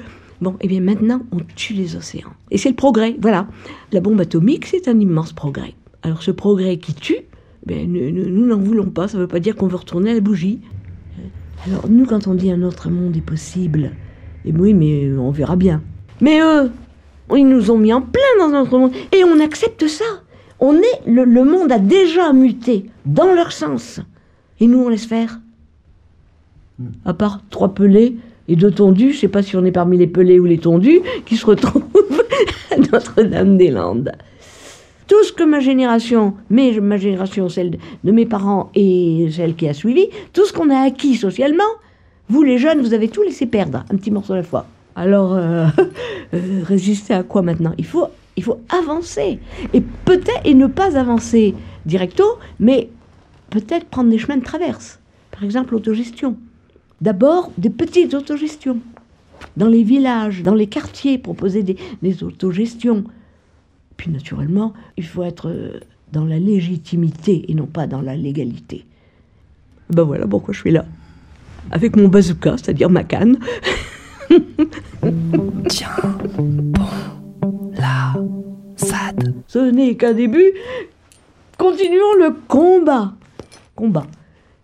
Bon, 0.42 0.56
et 0.60 0.66
bien 0.66 0.80
maintenant, 0.80 1.22
on 1.30 1.38
tue 1.54 1.72
les 1.72 1.94
océans. 1.94 2.32
Et 2.50 2.58
c'est 2.58 2.68
le 2.68 2.74
progrès, 2.74 3.14
voilà. 3.20 3.46
La 3.92 4.00
bombe 4.00 4.20
atomique, 4.20 4.66
c'est 4.66 4.88
un 4.88 4.98
immense 4.98 5.32
progrès. 5.32 5.74
Alors 6.02 6.24
ce 6.24 6.32
progrès 6.32 6.78
qui 6.78 6.94
tue, 6.94 7.20
ben, 7.64 7.90
nous 7.90 8.46
n'en 8.46 8.58
voulons 8.58 8.90
pas, 8.90 9.06
ça 9.06 9.18
ne 9.18 9.22
veut 9.22 9.28
pas 9.28 9.38
dire 9.38 9.54
qu'on 9.54 9.68
veut 9.68 9.76
retourner 9.76 10.10
à 10.10 10.14
la 10.14 10.20
bougie. 10.20 10.58
Alors 11.64 11.88
nous, 11.88 12.06
quand 12.06 12.26
on 12.26 12.34
dit 12.34 12.50
un 12.50 12.62
autre 12.62 12.90
monde 12.90 13.16
est 13.16 13.20
possible, 13.20 13.92
et 14.44 14.52
oui, 14.52 14.74
mais 14.74 15.10
on 15.18 15.30
verra 15.30 15.56
bien. 15.56 15.82
Mais 16.20 16.40
eux, 16.40 16.70
ils 17.34 17.48
nous 17.48 17.70
ont 17.70 17.78
mis 17.78 17.92
en 17.92 18.00
plein 18.00 18.20
dans 18.38 18.48
notre 18.48 18.78
monde, 18.78 18.92
et 19.12 19.24
on 19.24 19.40
accepte 19.40 19.86
ça. 19.86 20.04
On 20.60 20.74
est, 20.74 21.00
le, 21.06 21.24
le 21.24 21.44
monde 21.44 21.72
a 21.72 21.78
déjà 21.78 22.32
muté 22.32 22.90
dans 23.04 23.32
leur 23.34 23.52
sens. 23.52 24.00
Et 24.60 24.66
nous, 24.66 24.84
on 24.84 24.88
laisse 24.88 25.06
faire. 25.06 25.40
À 27.04 27.14
part 27.14 27.40
trois 27.50 27.74
pelés 27.74 28.16
et 28.48 28.56
deux 28.56 28.70
tondus, 28.70 29.12
je 29.12 29.20
sais 29.20 29.28
pas 29.28 29.42
si 29.42 29.56
on 29.56 29.64
est 29.64 29.72
parmi 29.72 29.96
les 29.98 30.06
pelés 30.06 30.38
ou 30.38 30.44
les 30.44 30.58
tondus, 30.58 31.00
qui 31.26 31.36
se 31.36 31.46
retrouvent 31.46 31.84
à 32.70 32.76
Notre-Dame-des-Landes. 32.76 34.12
Tout 35.08 35.24
ce 35.24 35.32
que 35.32 35.42
ma 35.42 35.60
génération, 35.60 36.34
mais 36.48 36.78
ma 36.80 36.96
génération, 36.96 37.48
celle 37.48 37.78
de 38.04 38.12
mes 38.12 38.24
parents 38.24 38.70
et 38.74 39.28
celle 39.30 39.54
qui 39.56 39.68
a 39.68 39.74
suivi, 39.74 40.08
tout 40.32 40.44
ce 40.44 40.52
qu'on 40.52 40.70
a 40.70 40.78
acquis 40.78 41.16
socialement, 41.16 41.64
vous 42.32 42.42
les 42.42 42.56
jeunes, 42.56 42.80
vous 42.80 42.94
avez 42.94 43.08
tout 43.08 43.22
laissé 43.22 43.44
perdre, 43.44 43.84
un 43.90 43.96
petit 43.96 44.10
morceau 44.10 44.32
à 44.32 44.36
la 44.36 44.42
fois. 44.42 44.66
Alors, 44.96 45.34
euh, 45.34 45.66
euh, 46.34 46.62
résister 46.64 47.12
à 47.12 47.22
quoi 47.22 47.42
maintenant? 47.42 47.74
Il 47.76 47.84
faut, 47.84 48.06
il 48.36 48.42
faut 48.42 48.58
avancer. 48.70 49.38
Et 49.74 49.82
peut-être, 49.82 50.40
et 50.44 50.54
ne 50.54 50.66
pas 50.66 50.96
avancer 50.96 51.54
directo, 51.84 52.24
mais 52.58 52.88
peut-être 53.50 53.84
prendre 53.84 54.08
des 54.08 54.16
chemins 54.16 54.38
de 54.38 54.44
traverse. 54.44 54.98
Par 55.30 55.44
exemple, 55.44 55.74
l'autogestion. 55.74 56.36
D'abord, 57.02 57.52
des 57.58 57.68
petites 57.68 58.14
autogestions. 58.14 58.78
Dans 59.58 59.68
les 59.68 59.82
villages, 59.82 60.42
dans 60.42 60.54
les 60.54 60.68
quartiers, 60.68 61.18
proposer 61.18 61.62
des, 61.62 61.76
des 62.00 62.24
autogestions. 62.24 63.04
Puis 63.98 64.10
naturellement, 64.10 64.72
il 64.96 65.04
faut 65.04 65.22
être 65.22 65.50
euh, 65.50 65.80
dans 66.12 66.24
la 66.24 66.38
légitimité 66.38 67.44
et 67.48 67.54
non 67.54 67.66
pas 67.66 67.86
dans 67.86 68.00
la 68.00 68.16
légalité. 68.16 68.86
Ben 69.90 70.04
voilà 70.04 70.26
pourquoi 70.26 70.54
je 70.54 70.60
suis 70.60 70.70
là. 70.70 70.86
Avec 71.70 71.96
mon 71.96 72.08
bazooka, 72.08 72.56
c'est-à-dire 72.56 72.90
ma 72.90 73.04
canne. 73.04 73.38
Tiens, 75.68 75.88
bon, 76.38 76.86
la 77.74 78.14
SAD. 78.76 79.34
Ce 79.46 79.58
n'est 79.58 79.96
qu'un 79.96 80.12
début. 80.12 80.52
Continuons 81.58 82.14
le 82.18 82.34
combat. 82.48 83.12
Combat. 83.76 84.06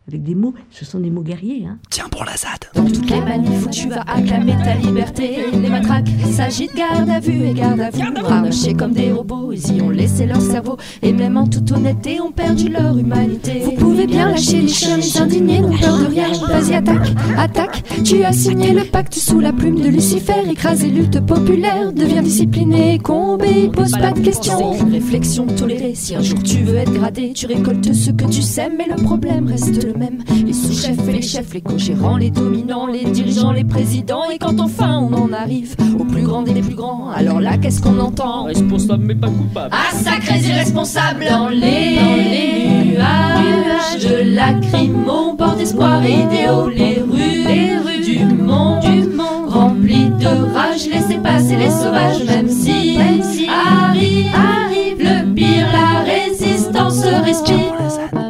Avec 0.08 0.22
des 0.22 0.34
mots, 0.34 0.54
ce 0.70 0.86
sont 0.86 1.00
des 1.00 1.10
mots 1.10 1.20
guerriers. 1.20 1.66
Hein. 1.66 1.76
Tiens 1.90 2.08
pour 2.10 2.24
la 2.24 2.34
ZAD. 2.34 2.64
Dans 2.74 2.86
toutes 2.86 3.10
les 3.10 3.20
manifs 3.20 3.66
où 3.66 3.68
tu 3.68 3.90
vas 3.90 4.00
acclamer 4.00 4.54
ta 4.64 4.74
liberté, 4.74 5.44
les 5.52 5.68
matraques 5.68 6.08
s'agitent 6.32 6.74
garde 6.74 7.10
à 7.10 7.20
vue 7.20 7.44
et 7.44 7.52
garde 7.52 7.78
à 7.78 7.90
vue. 7.90 8.00
Harnachés 8.00 8.72
comme 8.72 8.92
des 8.92 9.12
robots, 9.12 9.52
ils 9.52 9.76
y 9.76 9.82
ont 9.82 9.90
laissé 9.90 10.24
leur 10.24 10.40
cerveau. 10.40 10.78
Et 11.02 11.12
même 11.12 11.36
en 11.36 11.46
toute 11.46 11.70
honnêteté, 11.72 12.22
ont 12.22 12.32
perdu 12.32 12.70
leur 12.70 12.96
humanité. 12.96 13.60
Vous 13.66 13.72
pouvez 13.72 14.06
bien 14.06 14.30
lâcher 14.30 14.62
les 14.62 14.68
chiens, 14.68 14.96
les 14.96 15.18
indignés 15.18 15.60
n'ont 15.60 15.76
peur 15.76 15.98
de 15.98 16.06
rien. 16.06 16.28
Vas-y, 16.48 16.74
attaque, 16.74 17.12
attaque. 17.36 17.82
Tu 18.02 18.24
as 18.24 18.32
signé 18.32 18.72
le 18.72 18.84
pacte 18.84 19.12
sous 19.12 19.40
la 19.40 19.52
plume 19.52 19.78
de 19.78 19.88
Lucifer. 19.88 20.48
Écraser 20.50 20.88
lutte 20.88 21.20
populaire, 21.20 21.92
deviens 21.92 22.22
discipliné. 22.22 22.98
Combé, 22.98 23.68
pose 23.70 23.92
pas 23.92 24.12
de 24.12 24.20
questions. 24.20 24.72
Une 24.72 24.92
réflexion 24.92 25.44
tolérée. 25.44 25.94
Si 25.94 26.14
un 26.14 26.22
jour 26.22 26.42
tu 26.42 26.62
veux 26.62 26.76
être 26.76 26.94
gradé, 26.94 27.34
tu 27.34 27.44
récoltes 27.44 27.92
ce 27.92 28.10
que 28.10 28.24
tu 28.24 28.40
sèmes. 28.40 28.76
Mais 28.78 28.86
le 28.88 29.02
problème 29.02 29.46
reste 29.48 29.84
le 29.84 29.97
même. 29.98 30.24
Les 30.46 30.52
sous-chefs 30.52 31.08
et 31.08 31.12
les 31.12 31.22
chefs, 31.22 31.52
les 31.52 31.60
co-gérants, 31.60 32.16
les 32.16 32.30
dominants, 32.30 32.86
les 32.86 33.04
dirigeants, 33.04 33.52
les 33.52 33.64
présidents. 33.64 34.30
Et 34.30 34.38
quand 34.38 34.60
enfin 34.60 34.98
on 34.98 35.12
en 35.12 35.32
arrive 35.32 35.76
au 35.98 36.04
plus 36.04 36.22
grand 36.22 36.42
des 36.42 36.60
plus 36.60 36.74
grands, 36.74 37.10
alors 37.10 37.40
là 37.40 37.58
qu'est-ce 37.58 37.82
qu'on 37.82 37.98
entend? 37.98 38.44
Responsable 38.44 39.04
mais 39.04 39.14
pas 39.14 39.28
coupable. 39.28 39.72
Ah, 39.72 39.94
sacrés 39.94 40.40
irresponsables 40.40 41.26
dans 41.28 41.48
les, 41.48 41.96
dans 41.96 42.16
les 42.16 42.92
nuages 42.92 44.04
de 44.04 45.36
porte 45.36 45.60
espoir 45.60 46.02
et 46.04 46.12
idéaux, 46.12 46.68
les 46.68 47.00
rues, 47.00 47.44
les 47.46 47.78
rues 47.78 48.04
du 48.04 48.24
monde, 48.24 48.80
du 48.80 49.06
monde 49.08 49.48
remplies 49.48 50.10
de 50.10 50.52
rage, 50.52 50.88
laissez 50.88 51.18
passer 51.18 51.56
les 51.56 51.70
sauvages, 51.70 52.24
même 52.24 52.48
si, 52.48 52.96
même 52.98 53.22
si 53.22 53.46
arrive, 53.48 54.26
arrive 54.34 54.98
le 54.98 55.34
pire, 55.34 55.68
la 55.72 56.02
résistance 56.02 57.04
respire. 57.24 57.74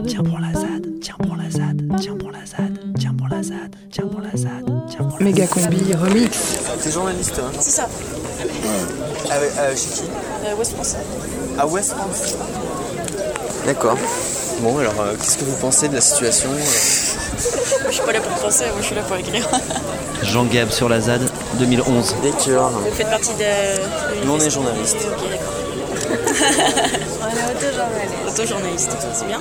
Tiens 0.07 0.23
pour 0.23 0.38
tiens 2.01 2.17
pour 2.17 2.31
la 2.31 2.45
ZAD, 2.47 2.79
tiens 2.99 3.15
pour 3.17 3.29
la 3.29 3.43
ZAD, 3.43 3.77
tiens 3.91 4.07
pour 4.07 4.21
la 4.21 4.31
ZAD, 4.37 4.65
tiens 4.89 5.05
pour 5.05 5.19
la 5.19 5.25
Méga 5.25 5.47
combi 5.47 5.95
remix. 5.95 6.39
T'es 6.83 6.91
journaliste, 6.91 7.39
hein 7.39 7.51
C'est 7.61 7.71
ça. 7.71 7.89
Euh, 9.31 9.71
chez 9.75 9.89
qui? 9.89 10.03
Euh, 10.45 10.55
West 10.57 10.75
France. 10.75 10.97
À 11.59 11.67
West 11.67 11.93
France. 11.93 12.37
D'accord. 13.67 13.99
Bon, 14.61 14.79
alors, 14.79 15.01
euh, 15.01 15.15
qu'est-ce 15.17 15.39
que 15.39 15.45
vous 15.45 15.57
pensez 15.57 15.89
de 15.89 15.95
la 15.95 16.01
situation 16.01 16.51
euh? 16.51 17.89
Je 17.89 17.93
suis 17.93 18.03
pas 18.03 18.13
là 18.13 18.21
pour 18.21 18.33
penser, 18.33 18.65
moi 18.67 18.79
je 18.81 18.87
suis 18.87 18.95
là 18.95 19.03
pour 19.03 19.17
écrire. 19.17 19.49
Jean 20.23 20.45
Gab 20.45 20.71
sur 20.71 20.89
la 20.89 21.01
ZAD 21.01 21.23
2011. 21.59 22.15
D'accord. 22.23 22.71
Vous 22.71 22.95
faites 22.95 23.11
partie 23.11 23.35
de. 23.35 24.25
Nous, 24.25 24.33
on 24.33 24.41
est 24.41 24.51
journaliste. 24.51 24.97
Ok, 25.11 25.31
d'accord. 25.31 25.55
on 27.23 27.29
est 27.29 27.57
auto-journaliste. 27.57 28.19
Auto-journaliste, 28.29 28.97
c'est 29.13 29.27
bien. 29.27 29.41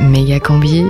Méga 0.00 0.40
combier, 0.40 0.84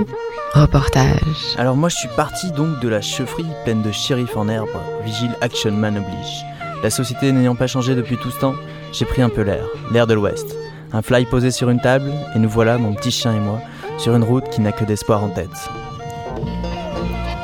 reportage. 0.53 1.55
Alors 1.57 1.75
moi 1.75 1.89
je 1.89 1.95
suis 1.95 2.09
parti 2.15 2.51
donc 2.51 2.79
de 2.79 2.87
la 2.87 3.01
chefferie 3.01 3.45
pleine 3.63 3.81
de 3.81 3.91
shérifs 3.91 4.37
en 4.37 4.47
herbe, 4.47 4.69
Vigile 5.03 5.35
Action 5.41 5.71
Man 5.71 5.97
oblige. 5.97 6.45
La 6.83 6.89
société 6.89 7.31
n'ayant 7.31 7.55
pas 7.55 7.67
changé 7.67 7.95
depuis 7.95 8.17
tout 8.17 8.29
ce 8.29 8.39
temps, 8.39 8.55
j'ai 8.91 9.05
pris 9.05 9.21
un 9.21 9.29
peu 9.29 9.41
l'air, 9.41 9.65
l'air 9.91 10.05
de 10.05 10.13
l'Ouest. 10.13 10.55
Un 10.91 11.01
fly 11.01 11.25
posé 11.25 11.49
sur 11.49 11.69
une 11.69 11.81
table, 11.81 12.11
et 12.35 12.39
nous 12.39 12.49
voilà, 12.49 12.77
mon 12.77 12.93
petit 12.93 13.09
chien 13.09 13.33
et 13.33 13.39
moi, 13.39 13.59
sur 13.97 14.15
une 14.15 14.23
route 14.23 14.49
qui 14.49 14.61
n'a 14.61 14.71
que 14.71 14.85
d'espoir 14.85 15.23
en 15.23 15.29
tête. 15.29 15.69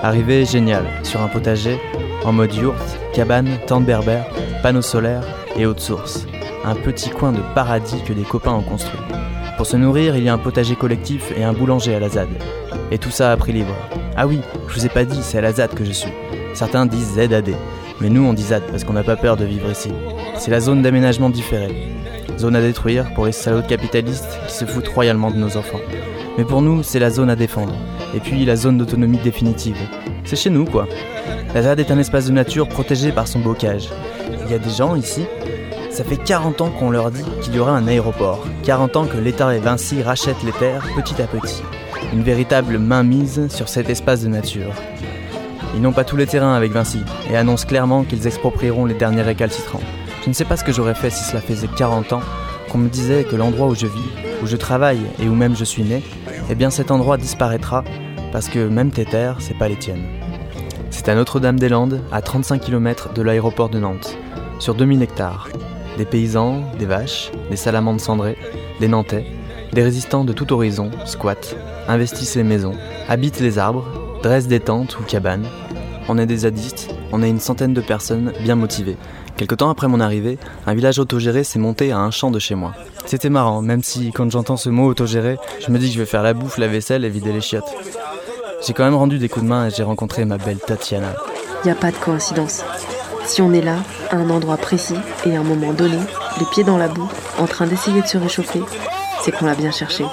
Arrivée 0.04 0.46
géniale, 0.46 0.86
sur 1.04 1.22
un 1.22 1.28
potager, 1.30 1.80
en 2.26 2.32
mode 2.32 2.54
yourte, 2.54 2.98
cabane, 3.14 3.58
tente 3.66 3.86
berbère, 3.86 4.28
panneaux 4.62 4.84
solaires 4.84 5.26
et 5.56 5.66
haute 5.66 5.80
source. 5.80 6.28
Un 6.64 6.76
petit 6.76 7.10
coin 7.10 7.32
de 7.32 7.42
paradis 7.56 8.04
que 8.04 8.14
des 8.14 8.24
copains 8.24 8.52
ont 8.52 8.62
construit. 8.62 9.00
Pour 9.60 9.68
se 9.68 9.76
nourrir, 9.76 10.16
il 10.16 10.24
y 10.24 10.30
a 10.30 10.34
un 10.34 10.38
potager 10.38 10.78
collectif 10.78 11.34
et 11.36 11.44
un 11.44 11.52
boulanger 11.52 11.94
à 11.94 12.00
la 12.00 12.08
ZAD. 12.08 12.30
Et 12.92 12.98
tout 12.98 13.12
ça 13.12 13.34
à 13.34 13.36
prix 13.36 13.52
libre. 13.52 13.76
Ah 14.16 14.26
oui, 14.26 14.40
je 14.70 14.74
vous 14.74 14.86
ai 14.86 14.90
pas 14.90 15.04
dit, 15.04 15.20
c'est 15.22 15.40
à 15.40 15.42
la 15.42 15.52
ZAD 15.52 15.74
que 15.74 15.84
je 15.84 15.92
suis. 15.92 16.14
Certains 16.54 16.86
disent 16.86 17.16
ZAD, 17.16 17.50
mais 18.00 18.10
nous 18.10 18.24
on 18.24 18.32
dit 18.32 18.44
ZAD 18.44 18.64
parce 18.72 18.86
qu'on 18.86 18.94
n'a 18.94 19.04
pas 19.04 19.18
peur 19.18 19.36
de 19.36 19.44
vivre 19.44 19.70
ici. 19.70 19.92
C'est 20.38 20.50
la 20.50 20.62
zone 20.62 20.82
d'aménagement 20.82 21.30
différé. 21.30 21.76
Zone 22.38 22.56
à 22.56 22.62
détruire 22.62 23.14
pour 23.16 23.26
les 23.26 23.34
salauds 23.34 23.62
capitalistes 23.62 24.40
qui 24.48 24.54
se 24.54 24.64
foutent 24.64 24.88
royalement 24.88 25.30
de 25.30 25.36
nos 25.36 25.58
enfants. 25.58 25.82
Mais 26.38 26.46
pour 26.46 26.62
nous, 26.62 26.82
c'est 26.82 27.00
la 27.00 27.10
zone 27.10 27.30
à 27.30 27.36
défendre. 27.36 27.76
Et 28.16 28.22
puis 28.22 28.46
la 28.46 28.56
zone 28.56 28.78
d'autonomie 28.78 29.18
définitive. 29.18 29.76
C'est 30.24 30.38
chez 30.38 30.50
nous 30.50 30.64
quoi. 30.64 30.88
La 31.54 31.64
ZAD 31.64 31.82
est 31.82 31.92
un 31.92 32.00
espace 32.00 32.28
de 32.28 32.32
nature 32.32 32.70
protégé 32.70 33.12
par 33.12 33.28
son 33.28 33.40
bocage. 33.40 33.90
Il 34.46 34.52
y 34.52 34.56
a 34.56 34.58
des 34.58 34.70
gens 34.70 34.96
ici 34.96 35.26
ça 36.00 36.06
fait 36.06 36.16
40 36.16 36.62
ans 36.62 36.70
qu'on 36.70 36.92
leur 36.92 37.12
dit 37.12 37.26
qu'il 37.42 37.54
y 37.54 37.60
aura 37.60 37.74
un 37.74 37.86
aéroport. 37.86 38.48
40 38.64 38.96
ans 38.96 39.06
que 39.06 39.18
l'État 39.18 39.54
et 39.54 39.60
Vinci 39.60 40.02
rachètent 40.02 40.44
les 40.46 40.54
terres 40.54 40.88
petit 40.96 41.22
à 41.22 41.28
petit. 41.28 41.62
Une 42.14 42.24
véritable 42.24 42.80
mainmise 42.80 43.50
sur 43.50 43.68
cet 43.68 43.90
espace 43.90 44.24
de 44.24 44.30
nature. 44.30 44.72
Ils 45.76 45.82
n'ont 45.82 45.92
pas 45.92 46.06
tous 46.06 46.16
les 46.16 46.26
terrains 46.26 46.56
avec 46.56 46.72
Vinci 46.72 47.02
et 47.30 47.36
annoncent 47.36 47.68
clairement 47.68 48.06
qu'ils 48.06 48.28
exproprieront 48.28 48.86
les 48.86 48.94
derniers 48.94 49.24
récalcitrants. 49.24 49.82
Je 50.24 50.30
ne 50.30 50.34
sais 50.34 50.46
pas 50.46 50.56
ce 50.56 50.64
que 50.64 50.72
j'aurais 50.72 50.94
fait 50.96 51.10
si 51.10 51.26
cela 51.26 51.42
faisait 51.42 51.68
40 51.68 52.14
ans 52.14 52.22
qu'on 52.72 52.78
me 52.78 52.88
disait 52.88 53.26
que 53.26 53.36
l'endroit 53.36 53.68
où 53.68 53.76
je 53.76 53.88
vis, 53.88 54.10
où 54.42 54.48
je 54.48 54.56
travaille 54.56 55.02
et 55.22 55.28
où 55.28 55.36
même 55.36 55.58
je 55.58 55.66
suis 55.66 55.84
né, 55.84 56.02
eh 56.50 56.56
bien 56.56 56.70
cet 56.70 56.92
endroit 56.92 57.18
disparaîtra 57.18 57.84
parce 58.32 58.48
que 58.48 58.70
même 58.70 58.92
tes 58.92 59.04
terres, 59.04 59.36
c'est 59.40 59.58
pas 59.58 59.68
les 59.68 59.78
tiennes. 59.78 60.08
C'est 60.92 61.10
à 61.10 61.16
Notre-Dame-des-Landes, 61.16 62.00
à 62.10 62.22
35 62.22 62.62
km 62.62 63.12
de 63.12 63.22
l'aéroport 63.22 63.68
de 63.68 63.80
Nantes, 63.80 64.18
sur 64.60 64.76
2000 64.76 65.02
hectares. 65.02 65.50
Des 66.00 66.06
paysans, 66.06 66.62
des 66.80 66.86
vaches, 66.86 67.30
des 67.50 67.58
salamandres 67.58 68.00
cendrées, 68.00 68.38
des 68.80 68.88
Nantais, 68.88 69.26
des 69.74 69.84
résistants 69.84 70.24
de 70.24 70.32
tout 70.32 70.54
horizon 70.54 70.92
squattent, 71.06 71.58
investissent 71.90 72.38
les 72.38 72.46
maisons, 72.46 72.76
habitent 73.10 73.42
les 73.42 73.60
arbres, 73.60 73.84
dressent 74.24 74.48
des 74.48 74.62
tentes 74.62 74.98
ou 74.98 75.04
cabanes. 75.04 75.46
On 76.08 76.18
est 76.18 76.26
des 76.26 76.38
zadistes, 76.38 76.96
on 77.12 77.22
est 77.22 77.30
une 77.30 77.42
centaine 77.42 77.74
de 77.74 77.82
personnes 77.82 78.32
bien 78.42 78.56
motivées. 78.56 78.96
Quelque 79.36 79.56
temps 79.56 79.70
après 79.70 79.90
mon 79.90 80.00
arrivée, 80.00 80.40
un 80.66 80.74
village 80.74 81.00
autogéré 81.00 81.44
s'est 81.44 81.60
monté 81.60 81.92
à 81.92 82.00
un 82.00 82.12
champ 82.12 82.32
de 82.32 82.40
chez 82.40 82.56
moi. 82.56 82.72
C'était 83.06 83.30
marrant, 83.30 83.62
même 83.62 83.84
si 83.84 84.14
quand 84.14 84.32
j'entends 84.32 84.56
ce 84.56 84.70
mot 84.70 84.88
autogéré, 84.88 85.36
je 85.60 85.70
me 85.70 85.80
dis 85.80 85.88
que 85.88 85.96
je 85.96 86.00
vais 86.00 86.06
faire 86.06 86.24
la 86.24 86.34
bouffe, 86.34 86.60
la 86.60 86.70
vaisselle 86.70 87.04
et 87.04 87.10
vider 87.10 87.34
les 87.34 87.42
chiottes. 87.42 87.76
J'ai 88.66 88.72
quand 88.72 88.86
même 88.86 88.96
rendu 88.96 89.20
des 89.20 89.28
coups 89.28 89.44
de 89.44 89.50
main 89.50 89.68
et 89.68 89.70
j'ai 89.70 89.84
rencontré 89.84 90.24
ma 90.24 90.38
belle 90.38 90.60
Tatiana. 90.60 91.14
Y 91.66 91.72
a 91.72 91.76
pas 91.76 91.92
de 91.92 91.98
coïncidence. 91.98 92.64
Si 93.30 93.44
on 93.44 93.54
est 93.54 93.62
là, 93.62 93.76
à 94.10 94.16
un 94.16 94.32
endroit 94.32 94.58
précis 94.58 94.96
et 95.24 95.38
à 95.38 95.40
un 95.40 95.44
moment 95.44 95.72
donné, 95.72 96.00
les 96.40 96.46
pieds 96.48 96.64
dans 96.64 96.80
la 96.80 96.88
boue, 96.88 97.08
en 97.38 97.46
train 97.46 97.68
d'essayer 97.68 98.02
de 98.02 98.08
se 98.08 98.18
réchauffer, 98.18 98.64
c'est 99.24 99.32
qu'on 99.32 99.46
l'a 99.46 99.54
bien 99.54 99.70
cherché. 99.70 100.04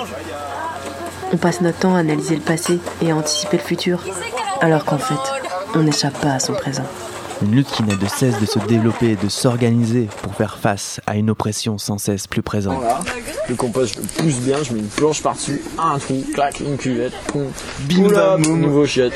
On 1.32 1.38
passe 1.38 1.62
notre 1.62 1.78
temps 1.78 1.94
à 1.94 2.00
analyser 2.00 2.34
le 2.34 2.42
passé 2.42 2.78
et 3.00 3.10
à 3.10 3.16
anticiper 3.16 3.56
le 3.56 3.62
futur, 3.62 4.00
alors 4.60 4.84
qu'en 4.84 4.98
fait, 4.98 5.14
on 5.74 5.82
n'échappe 5.82 6.20
pas 6.20 6.34
à 6.34 6.40
son 6.40 6.52
présent. 6.52 6.84
Une 7.40 7.52
lutte 7.52 7.68
qui 7.68 7.84
n'a 7.84 7.96
de 7.96 8.06
cesse 8.06 8.38
de 8.38 8.44
se 8.44 8.58
développer 8.58 9.12
et 9.12 9.16
de 9.16 9.30
s'organiser 9.30 10.10
pour 10.22 10.34
faire 10.34 10.58
face 10.58 11.00
à 11.06 11.16
une 11.16 11.30
oppression 11.30 11.78
sans 11.78 11.96
cesse 11.96 12.26
plus 12.26 12.42
présente. 12.42 12.76
Voilà. 12.76 13.00
Le 13.48 13.54
compost, 13.54 13.94
je 13.94 14.00
le 14.02 14.06
pousse 14.06 14.40
bien, 14.40 14.62
je 14.62 14.74
mets 14.74 14.80
une 14.80 14.88
planche 14.88 15.22
par-dessus, 15.22 15.62
un 15.78 15.98
trou, 15.98 16.22
clac, 16.34 16.60
une 16.60 16.76
cuvette, 16.76 17.14
poum, 17.28 17.46
bim 17.88 18.04
Oula, 18.04 18.20
bam, 18.32 18.42
boum. 18.42 18.60
nouveau 18.60 18.84
chiotte. 18.84 19.14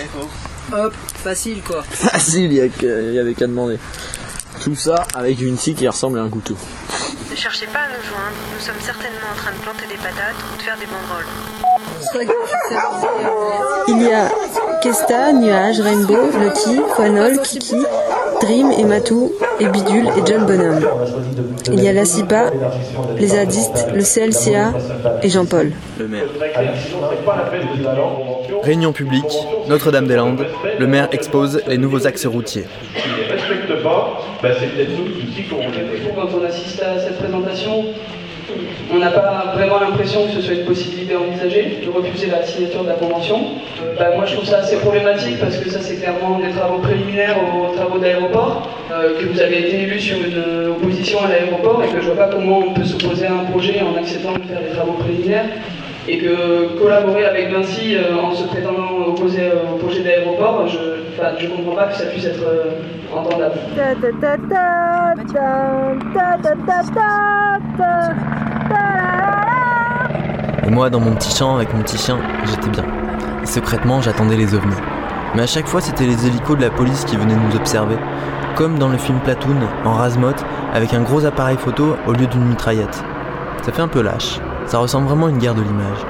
Hop, 0.73 0.95
facile 1.25 1.63
quoi. 1.63 1.83
Facile, 1.91 2.53
il 2.53 2.55
y, 2.55 2.61
a 2.61 2.69
que- 2.69 3.09
il 3.09 3.15
y 3.15 3.19
avait 3.19 3.35
qu'à 3.35 3.47
demander. 3.47 3.79
Tout 4.63 4.77
ça 4.77 5.07
avec 5.15 5.41
une 5.41 5.57
scie 5.59 5.75
qui 5.75 5.89
ressemble 5.89 6.19
à 6.19 6.23
un 6.23 6.29
couteau. 6.29 6.55
Ne 7.31 7.37
cherchez 7.37 7.67
pas 7.67 7.79
à 7.81 7.89
nous 7.89 8.03
joindre, 8.05 8.37
nous 8.55 8.61
sommes 8.65 8.81
certainement 8.85 9.31
en 9.33 9.37
train 9.37 9.53
de 9.53 9.57
planter 9.63 9.87
des 9.89 9.97
patates 9.97 10.35
ou 10.53 10.57
de 10.59 10.63
faire 10.63 10.77
des 10.77 10.87
banderoles. 10.87 11.27
Il 13.89 14.03
y 14.03 14.13
a 14.13 14.29
Kesta, 14.83 15.33
Nuage, 15.33 15.81
Rainbow, 15.81 16.31
Lucky, 16.39 16.81
Quanol, 16.95 17.41
Kiki, 17.43 17.77
Dream 18.41 18.73
et 18.79 18.85
Matou, 18.85 19.33
et 19.61 19.67
Bidule 19.67 20.07
et 20.17 20.27
John 20.27 20.47
Bonhomme. 20.47 20.87
Il 21.73 21.83
y 21.83 21.89
a 21.89 21.93
la 21.93 22.05
CIPA, 22.05 22.51
les 23.19 23.27
zadistes, 23.27 23.89
le 23.95 24.03
CLCA 24.03 24.73
et 25.23 25.29
Jean-Paul. 25.29 25.73
Le 25.99 26.09
maire. 26.09 26.25
Réunion 28.63 28.93
publique, 28.93 29.25
Notre-Dame-des-Landes. 29.69 30.47
Le 30.79 30.87
maire 30.87 31.09
expose 31.13 31.63
les 31.67 31.79
nouveaux 31.79 32.07
axes 32.07 32.27
routiers. 32.27 32.65
ne 32.97 33.33
respectent 33.33 33.83
pas, 33.83 34.21
c'est 34.43 34.75
peut-être 34.75 34.91
nous 34.99 35.05
qui 35.05 35.43
qui 35.43 35.53
auront 35.53 35.71
des 35.71 35.83
raisons. 35.83 36.11
Quand 36.15 36.29
on 36.41 36.45
assiste 36.45 36.83
à 36.83 36.99
cette 36.99 37.19
présentation, 37.19 37.60
on 38.93 38.99
n'a 38.99 39.11
pas 39.11 39.53
vraiment 39.55 39.79
l'impression 39.81 40.27
que 40.27 40.33
ce 40.33 40.43
soit 40.43 40.55
une 40.55 40.65
possibilité 40.65 41.15
envisagée 41.17 41.81
de 41.85 41.91
refuser 41.91 42.29
la 42.29 42.43
signature 42.45 42.83
de 42.83 42.89
la 42.89 42.95
convention. 42.95 43.37
Euh, 43.83 43.95
bah, 43.99 44.17
moi 44.17 44.25
je 44.27 44.35
trouve 44.35 44.47
ça 44.47 44.59
assez 44.59 44.77
problématique 44.77 45.39
parce 45.41 45.57
que 45.57 45.71
ça 45.71 45.81
c'est 45.81 45.97
clairement 45.97 46.39
des 46.39 46.51
travaux 46.51 46.79
préliminaires 46.79 47.37
aux 47.39 47.75
travaux 47.75 47.99
d'aéroport, 47.99 48.69
euh, 48.93 49.21
que 49.21 49.27
vous 49.27 49.41
avez 49.41 49.61
été 49.69 49.83
élu 49.83 49.99
sur 49.99 50.17
une 50.17 50.71
opposition 50.73 51.19
à 51.25 51.29
l'aéroport 51.29 51.83
et 51.85 51.89
que 51.89 52.01
je 52.01 52.07
vois 52.07 52.17
pas 52.17 52.29
comment 52.29 52.59
on 52.59 52.75
peut 52.75 52.85
s'opposer 52.85 53.27
à 53.27 53.33
un 53.33 53.45
projet 53.51 53.81
en 53.81 53.99
acceptant 53.99 54.33
de 54.33 54.43
faire 54.43 54.61
des 54.61 54.75
travaux 54.75 54.95
préliminaires 54.95 55.47
et 56.09 56.19
que 56.19 56.79
collaborer 56.81 57.25
avec 57.25 57.53
Vinci 57.53 57.97
euh, 57.97 58.17
en 58.17 58.33
se 58.33 58.45
prétendant 58.49 59.07
opposé 59.07 59.43
euh, 59.43 59.75
au 59.75 59.77
projet 59.77 60.03
d'aéroport, 60.03 60.67
je 60.67 61.47
ne 61.47 61.51
comprends 61.51 61.77
pas 61.77 61.87
que 61.87 61.95
ça 61.95 62.07
puisse 62.07 62.25
être 62.25 62.43
euh, 62.43 63.17
entendable. 63.17 63.55
Et 70.67 70.71
moi, 70.71 70.91
dans 70.91 71.01
mon 71.01 71.15
petit 71.15 71.35
champ 71.35 71.57
avec 71.57 71.73
mon 71.75 71.83
petit 71.83 71.99
chien, 71.99 72.19
j'étais 72.45 72.69
bien. 72.69 72.85
Et 73.43 73.47
secrètement, 73.47 74.01
j'attendais 74.01 74.37
les 74.37 74.55
ovnis. 74.55 74.75
Mais 75.35 75.43
à 75.43 75.47
chaque 75.47 75.67
fois, 75.67 75.81
c'était 75.81 76.07
les 76.07 76.27
hélicos 76.27 76.57
de 76.57 76.63
la 76.63 76.71
police 76.71 77.05
qui 77.05 77.17
venaient 77.17 77.35
nous 77.37 77.57
observer. 77.57 77.97
Comme 78.57 78.79
dans 78.79 78.89
le 78.89 78.99
film 78.99 79.19
Platoon, 79.21 79.57
en 79.85 79.93
rasemote, 79.95 80.45
avec 80.75 80.93
un 80.93 81.03
gros 81.03 81.25
appareil 81.25 81.57
photo 81.57 81.97
au 82.07 82.13
lieu 82.13 82.27
d'une 82.27 82.45
mitraillette. 82.45 83.03
Ça 83.63 83.73
fait 83.73 83.83
un 83.83 83.89
peu 83.89 84.03
lâche. 84.03 84.41
Ça 84.67 84.79
ressemble 84.79 85.07
vraiment 85.07 85.27
à 85.27 85.31
une 85.31 85.39
guerre 85.39 85.55
de 85.55 85.63
l'image. 85.63 86.07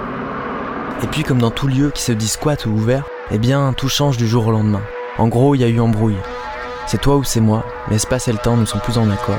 Et 1.02 1.06
puis, 1.06 1.22
comme 1.22 1.38
dans 1.38 1.50
tout 1.50 1.66
lieu 1.66 1.90
qui 1.94 2.02
se 2.02 2.12
dit 2.12 2.28
squat 2.28 2.66
ou 2.66 2.70
ouvert, 2.70 3.04
eh 3.30 3.38
bien, 3.38 3.72
tout 3.72 3.88
change 3.88 4.16
du 4.16 4.26
jour 4.26 4.46
au 4.46 4.50
lendemain. 4.50 4.82
En 5.18 5.28
gros, 5.28 5.54
il 5.54 5.61
y 5.61 5.64
a 5.64 5.68
eu 5.68 5.80
embrouille. 5.80 6.18
C'est 6.86 7.00
toi 7.00 7.16
ou 7.16 7.24
c'est 7.24 7.40
moi, 7.40 7.64
l'espace 7.90 8.28
et 8.28 8.32
le 8.32 8.38
temps 8.38 8.56
ne 8.56 8.64
sont 8.64 8.78
plus 8.78 8.98
en 8.98 9.08
accord. 9.11 9.38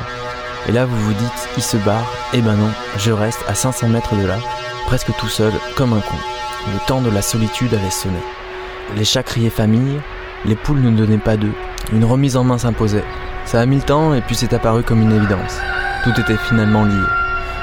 Et 0.68 0.72
là, 0.72 0.86
vous 0.86 0.98
vous 0.98 1.14
dites, 1.14 1.50
il 1.58 1.64
se 1.64 1.78
barre, 1.78 2.06
eh 2.34 2.42
ben 2.42 2.56
non, 2.56 2.70
je 2.98 3.12
reste 3.12 3.44
à 3.48 3.56
500 3.56 3.90
mètres 3.90 4.16
de 4.16 4.26
là, 4.26 4.38
presque 4.86 5.12
tout 5.18 5.28
seul, 5.28 5.52
comme 5.76 5.94
un 5.94 6.02
con. 6.02 6.16
Le 6.72 6.86
temps 6.86 7.02
de 7.02 7.10
la 7.10 7.22
solitude 7.22 7.74
avait 7.74 7.90
sonné. 7.90 8.20
Les 8.96 9.06
chats 9.06 9.24
criaient 9.24 9.50
famille, 9.50 10.00
les 10.46 10.56
poules 10.56 10.82
ne 10.82 10.92
donnaient 10.92 11.18
pas 11.18 11.38
d'œufs, 11.38 11.56
une 11.92 12.06
remise 12.06 12.38
en 12.38 12.44
main 12.44 12.58
s'imposait. 12.58 13.04
Ça 13.46 13.60
a 13.60 13.66
mis 13.66 13.78
le 13.78 13.82
temps 13.82 14.14
et 14.14 14.22
puis 14.22 14.36
c'est 14.36 14.54
apparu 14.54 14.84
comme 14.84 15.02
une 15.02 15.12
évidence. 15.12 15.60
Tout 16.04 16.20
était 16.20 16.38
finalement 16.38 16.86
lié. 16.86 17.04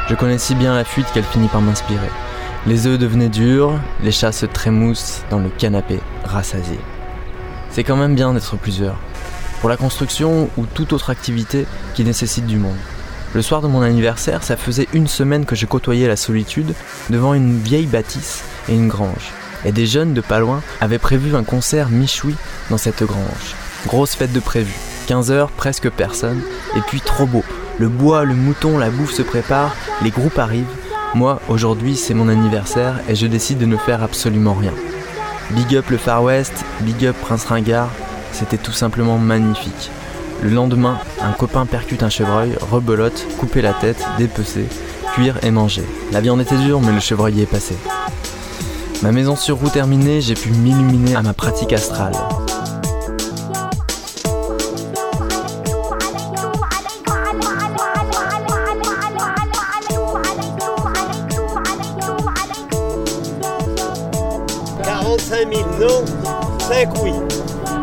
Je 0.09 0.15
connais 0.15 0.39
si 0.39 0.55
bien 0.55 0.75
la 0.75 0.85
fuite 0.85 1.07
qu'elle 1.13 1.25
finit 1.25 1.49
par 1.49 1.61
m'inspirer. 1.61 2.11
Les 2.67 2.87
œufs 2.87 2.99
devenaient 2.99 3.29
durs, 3.29 3.73
les 4.03 4.11
chats 4.11 4.33
se 4.33 4.47
trémoussent 4.47 5.23
dans 5.31 5.39
le 5.39 5.49
canapé, 5.49 6.01
rassasiés. 6.25 6.81
C'est 7.71 7.85
quand 7.85 7.97
même 7.97 8.15
bien 8.15 8.33
d'être 8.33 8.57
plusieurs. 8.57 8.97
Pour 9.61 9.69
la 9.69 9.77
construction 9.77 10.49
ou 10.57 10.67
toute 10.67 10.93
autre 10.93 11.11
activité 11.11 11.67
qui 11.95 12.05
nécessite 12.05 12.47
du 12.47 12.59
monde. 12.59 12.77
Le 13.35 13.43
soir 13.43 13.61
de 13.61 13.69
mon 13.69 13.83
anniversaire, 13.83 14.43
ça 14.43 14.57
faisait 14.57 14.89
une 14.95 15.07
semaine 15.07 15.45
que 15.45 15.57
je 15.57 15.67
côtoyais 15.67 16.09
la 16.09 16.17
solitude 16.17 16.75
devant 17.11 17.35
une 17.35 17.59
vieille 17.59 17.87
bâtisse 17.87 18.43
et 18.69 18.75
une 18.75 18.89
grange. 18.89 19.33
Et 19.65 19.73
des 19.73 19.87
jeunes 19.87 20.15
de 20.15 20.21
pas 20.21 20.39
loin 20.39 20.63
avaient 20.81 20.99
prévu 20.99 21.35
un 21.35 21.43
concert 21.43 21.91
michoui 21.91 22.37
dans 22.71 22.79
cette 22.79 23.03
grange. 23.03 23.55
Grosse 23.87 24.15
fête 24.15 24.33
de 24.33 24.41
prévu. 24.41 24.73
15 25.09 25.31
heures, 25.31 25.51
presque 25.51 25.91
personne. 25.91 26.41
Et 26.77 26.81
puis 26.81 27.01
trop 27.01 27.27
beau. 27.27 27.45
Le 27.79 27.89
bois, 27.89 28.25
le 28.25 28.35
mouton, 28.35 28.79
la 28.79 28.91
bouffe 28.91 29.13
se 29.13 29.23
préparent, 29.23 29.75
les 30.03 30.11
groupes 30.11 30.39
arrivent. 30.39 30.67
Moi, 31.15 31.41
aujourd'hui, 31.49 31.97
c'est 31.97 32.15
mon 32.15 32.29
anniversaire 32.29 33.01
et 33.09 33.15
je 33.15 33.27
décide 33.27 33.59
de 33.59 33.67
ne 33.67 33.77
faire 33.77 34.03
absolument 34.03 34.55
rien. 34.55 34.73
Big 35.51 35.77
up 35.77 35.91
le 35.91 35.97
Far 35.97 36.23
West, 36.23 36.65
big 36.81 37.07
up 37.07 37.17
Prince 37.21 37.45
Ringard, 37.47 37.91
c'était 38.39 38.57
tout 38.57 38.73
simplement 38.73 39.19
magnifique. 39.19 39.91
Le 40.43 40.51
lendemain, 40.51 40.99
un 41.21 41.33
copain 41.33 41.67
percute 41.67 42.05
un 42.05 42.09
chevreuil, 42.09 42.57
rebelote, 42.71 43.27
couper 43.39 43.63
la 43.63 43.73
tête, 43.73 43.99
dépecer, 44.17 44.67
cuire 45.15 45.39
et 45.43 45.51
manger. 45.51 45.83
La 46.13 46.21
viande 46.21 46.41
était 46.41 46.57
dure, 46.57 46.81
mais 46.81 46.93
le 46.93 47.01
chevreuil 47.01 47.41
est 47.41 47.47
passé. 47.47 47.75
Ma 49.03 49.11
maison 49.11 49.35
sur 49.35 49.59
roue 49.59 49.71
terminée, 49.71 50.21
j'ai 50.21 50.35
pu 50.35 50.51
m'illuminer 50.51 51.17
à 51.17 51.23
ma 51.23 51.33
pratique 51.33 51.73
astrale. 51.73 52.13
«45 64.85 65.53
000 65.53 65.69
non, 65.81 66.05
5 66.61 67.03
oui. 67.03 67.13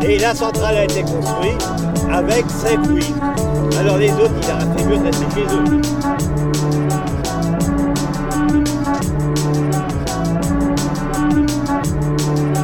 Et 0.08 0.18
la 0.18 0.34
centrale 0.36 0.76
a 0.76 0.84
été 0.84 1.02
construite 1.02 1.66
avec 2.12 2.44
5 2.48 2.78
oui. 2.90 3.12
Alors 3.78 3.98
les 3.98 4.12
autres, 4.12 4.34
il 4.40 4.50
a 4.50 4.60
fait 4.60 4.84
mieux 4.84 4.98
de 4.98 5.02
rester 5.02 5.26
chez 5.34 5.42
eux. 5.42 5.80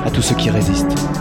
À 0.07 0.11
tous 0.11 0.23
ceux 0.23 0.37
qui 0.37 0.51
résistent. 0.51 1.12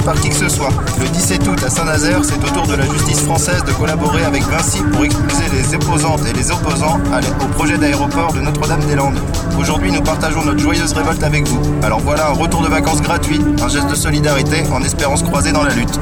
Par 0.00 0.14
qui 0.14 0.30
que 0.30 0.34
ce 0.34 0.48
soit. 0.48 0.70
Le 0.98 1.06
17 1.08 1.46
août 1.48 1.62
à 1.64 1.68
Saint-Nazaire, 1.68 2.20
c'est 2.24 2.42
au 2.42 2.48
tour 2.48 2.66
de 2.66 2.74
la 2.74 2.86
justice 2.86 3.20
française 3.20 3.62
de 3.64 3.72
collaborer 3.72 4.24
avec 4.24 4.42
Vinci 4.44 4.78
pour 4.92 5.04
expulser 5.04 5.44
les 5.52 5.74
opposantes 5.74 6.20
et 6.26 6.32
les 6.32 6.50
opposants 6.50 6.98
au 7.42 7.46
projet 7.48 7.76
d'aéroport 7.76 8.32
de 8.32 8.40
Notre-Dame-des-Landes. 8.40 9.18
Aujourd'hui, 9.58 9.92
nous 9.92 10.00
partageons 10.00 10.44
notre 10.44 10.60
joyeuse 10.60 10.92
révolte 10.92 11.22
avec 11.22 11.46
vous. 11.46 11.60
Alors 11.82 12.00
voilà 12.00 12.28
un 12.28 12.32
retour 12.32 12.62
de 12.62 12.68
vacances 12.68 13.02
gratuit, 13.02 13.40
un 13.62 13.68
geste 13.68 13.88
de 13.88 13.94
solidarité 13.94 14.62
en 14.72 14.82
espérant 14.82 15.16
se 15.16 15.24
croiser 15.24 15.52
dans 15.52 15.64
la 15.64 15.74
lutte. 15.74 16.00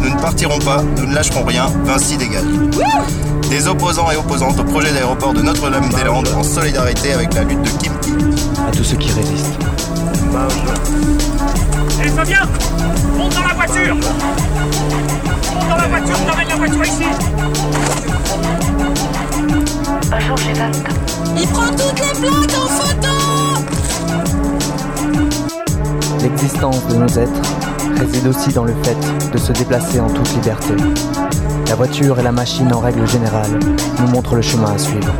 Nous 0.00 0.10
ne 0.10 0.20
partirons 0.20 0.58
pas, 0.60 0.82
nous 0.98 1.06
ne 1.06 1.14
lâcherons 1.14 1.44
rien, 1.44 1.66
Vinci 1.84 2.16
dégage. 2.16 2.44
Des 3.50 3.66
opposants 3.66 4.10
et 4.10 4.16
opposantes 4.16 4.58
au 4.60 4.64
projet 4.64 4.92
d'aéroport 4.92 5.34
de 5.34 5.42
Notre-Dame-des-Landes 5.42 6.28
en 6.36 6.42
solidarité 6.42 7.12
avec 7.12 7.34
la 7.34 7.42
lutte 7.42 7.62
de 7.62 7.70
Kim 7.70 7.92
Ki. 8.00 8.12
À 8.68 8.70
tous 8.70 8.84
ceux 8.84 8.96
qui 8.96 9.10
résistent. 9.10 9.58
Fabien 12.10 12.48
Monte 13.16 13.34
dans 13.34 13.42
la 13.42 13.54
voiture 13.54 13.94
Monte 13.94 15.68
dans 15.68 15.76
la 15.76 15.86
voiture, 15.88 16.16
la 16.48 16.56
voiture 16.56 16.84
ici 16.84 17.04
Il 21.38 21.48
prend 21.48 21.68
toutes 21.68 22.00
les 22.00 22.20
plaques 22.20 22.56
en 22.56 22.66
photo 22.68 23.08
L'existence 26.22 26.86
de 26.88 26.94
nos 26.96 27.08
êtres 27.08 27.42
réside 27.96 28.26
aussi 28.26 28.52
dans 28.52 28.64
le 28.64 28.74
fait 28.82 28.96
de 29.32 29.38
se 29.38 29.52
déplacer 29.52 30.00
en 30.00 30.08
toute 30.08 30.32
liberté. 30.34 30.74
La 31.68 31.74
voiture 31.74 32.18
et 32.18 32.22
la 32.22 32.32
machine 32.32 32.72
en 32.72 32.80
règle 32.80 33.06
générale 33.06 33.58
nous 34.00 34.08
montrent 34.08 34.36
le 34.36 34.42
chemin 34.42 34.72
à 34.72 34.78
suivre. 34.78 35.12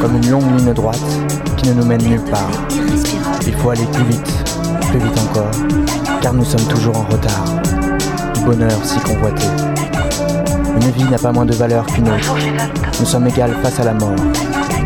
Comme 0.00 0.16
une 0.16 0.30
longue 0.30 0.58
ligne 0.58 0.72
droite 0.72 1.00
qui 1.56 1.68
ne 1.68 1.74
nous 1.74 1.84
mène 1.84 2.02
nulle 2.02 2.24
part. 2.24 2.50
Il 3.46 3.54
faut 3.54 3.70
aller 3.70 3.86
plus 3.92 4.04
vite, 4.04 4.43
plus 4.98 5.08
vite 5.08 5.18
encore, 5.18 5.50
car 6.20 6.32
nous 6.32 6.44
sommes 6.44 6.68
toujours 6.68 6.96
en 6.96 7.02
retard. 7.02 7.44
Du 8.34 8.40
bonheur 8.42 8.78
si 8.84 9.00
convoité. 9.00 9.42
Une 10.76 10.90
vie 10.90 11.10
n'a 11.10 11.18
pas 11.18 11.32
moins 11.32 11.44
de 11.44 11.52
valeur 11.52 11.84
qu'une 11.86 12.08
autre. 12.08 12.36
Nous 13.00 13.06
sommes 13.06 13.26
égales 13.26 13.56
face 13.60 13.80
à 13.80 13.84
la 13.84 13.94
mort. 13.94 14.14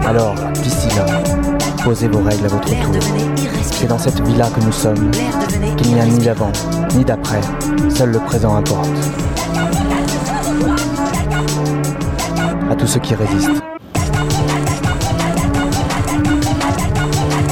Alors, 0.07 0.35
d'ici 0.63 0.89
là, 0.97 1.05
posez 1.85 2.09
vos 2.09 2.23
règles 2.23 2.47
à 2.47 2.49
votre 2.49 2.69
tour. 2.69 2.95
C'est 3.71 3.87
dans 3.87 3.99
cette 3.99 4.27
vie-là 4.27 4.49
que 4.49 4.65
nous 4.65 4.73
sommes, 4.73 5.11
qu'il 5.77 5.93
n'y 5.93 6.01
a 6.01 6.07
ni 6.07 6.25
d'avant, 6.25 6.53
ni 6.95 7.05
d'après. 7.05 7.43
Seul 7.91 8.13
le 8.13 8.19
présent 8.21 8.57
importe. 8.57 8.89
À 12.71 12.77
tous 12.77 12.87
ceux 12.87 13.01
qui 13.01 13.15
résistent. 13.15 13.63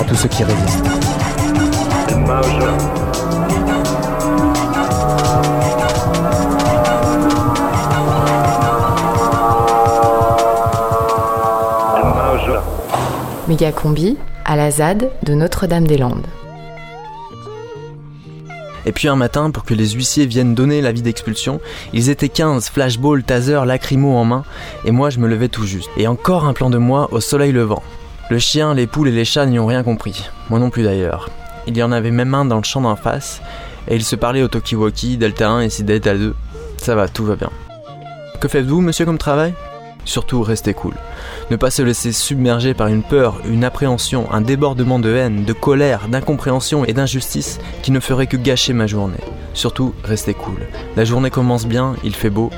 À 0.00 0.04
tous 0.04 0.14
ceux 0.14 0.28
qui 0.28 0.42
résistent. 0.42 1.05
Méga 13.48 13.70
combi 13.70 14.16
à 14.44 14.56
la 14.56 14.72
ZAD 14.72 15.08
de 15.22 15.34
Notre-Dame-des-Landes. 15.34 16.26
Et 18.86 18.92
puis 18.92 19.06
un 19.08 19.14
matin, 19.16 19.50
pour 19.52 19.64
que 19.64 19.74
les 19.74 19.90
huissiers 19.90 20.26
viennent 20.26 20.54
donner 20.54 20.80
l'avis 20.80 21.02
d'expulsion, 21.02 21.60
ils 21.92 22.10
étaient 22.10 22.28
15, 22.28 22.68
flashball, 22.70 23.22
taser, 23.22 23.60
lacrymo 23.64 24.16
en 24.16 24.24
main, 24.24 24.44
et 24.84 24.90
moi 24.90 25.10
je 25.10 25.20
me 25.20 25.28
levais 25.28 25.48
tout 25.48 25.64
juste. 25.64 25.90
Et 25.96 26.08
encore 26.08 26.44
un 26.44 26.54
plan 26.54 26.70
de 26.70 26.78
moi 26.78 27.08
au 27.12 27.20
soleil 27.20 27.52
levant. 27.52 27.82
Le 28.30 28.38
chien, 28.40 28.74
les 28.74 28.88
poules 28.88 29.08
et 29.08 29.12
les 29.12 29.24
chats 29.24 29.46
n'y 29.46 29.60
ont 29.60 29.66
rien 29.66 29.84
compris. 29.84 30.28
Moi 30.50 30.58
non 30.58 30.70
plus 30.70 30.82
d'ailleurs. 30.82 31.30
Il 31.66 31.76
y 31.76 31.82
en 31.82 31.92
avait 31.92 32.10
même 32.10 32.34
un 32.34 32.44
dans 32.44 32.58
le 32.58 32.64
champ 32.64 32.80
d'en 32.80 32.96
face, 32.96 33.40
et 33.88 33.96
ils 33.96 34.04
se 34.04 34.16
parlaient 34.16 34.42
au 34.42 34.48
Tokiwoki, 34.48 35.16
Delta 35.16 35.50
1 35.50 35.60
et 35.62 35.70
si 35.70 35.84
Delta 35.84 36.14
2. 36.14 36.34
Ça 36.76 36.94
va, 36.94 37.08
tout 37.08 37.24
va 37.24 37.36
bien. 37.36 37.50
Que 38.40 38.48
faites-vous, 38.48 38.80
monsieur, 38.80 39.04
comme 39.04 39.18
travail? 39.18 39.54
Surtout, 40.04 40.42
restez 40.42 40.72
cool. 40.72 40.94
Ne 41.50 41.56
pas 41.56 41.70
se 41.70 41.82
laisser 41.82 42.12
submerger 42.12 42.74
par 42.74 42.86
une 42.86 43.02
peur, 43.02 43.40
une 43.44 43.64
appréhension, 43.64 44.30
un 44.32 44.40
débordement 44.40 45.00
de 45.00 45.12
haine, 45.12 45.44
de 45.44 45.52
colère, 45.52 46.06
d'incompréhension 46.08 46.84
et 46.84 46.92
d'injustice 46.92 47.58
qui 47.82 47.90
ne 47.90 47.98
ferait 47.98 48.28
que 48.28 48.36
gâcher 48.36 48.72
ma 48.72 48.86
journée. 48.86 49.16
Surtout, 49.52 49.94
restez 50.04 50.34
cool. 50.34 50.60
La 50.96 51.04
journée 51.04 51.30
commence 51.30 51.66
bien, 51.66 51.96
il 52.04 52.14
fait 52.14 52.30
beau, 52.30 52.50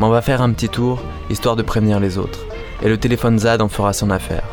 mais 0.00 0.06
on 0.06 0.10
va 0.10 0.22
faire 0.22 0.40
un 0.40 0.52
petit 0.52 0.70
tour, 0.70 1.02
histoire 1.28 1.56
de 1.56 1.62
prévenir 1.62 2.00
les 2.00 2.16
autres. 2.16 2.40
Et 2.82 2.88
le 2.88 2.96
téléphone 2.96 3.38
ZAD 3.38 3.60
en 3.60 3.68
fera 3.68 3.92
son 3.92 4.10
affaire. 4.10 4.44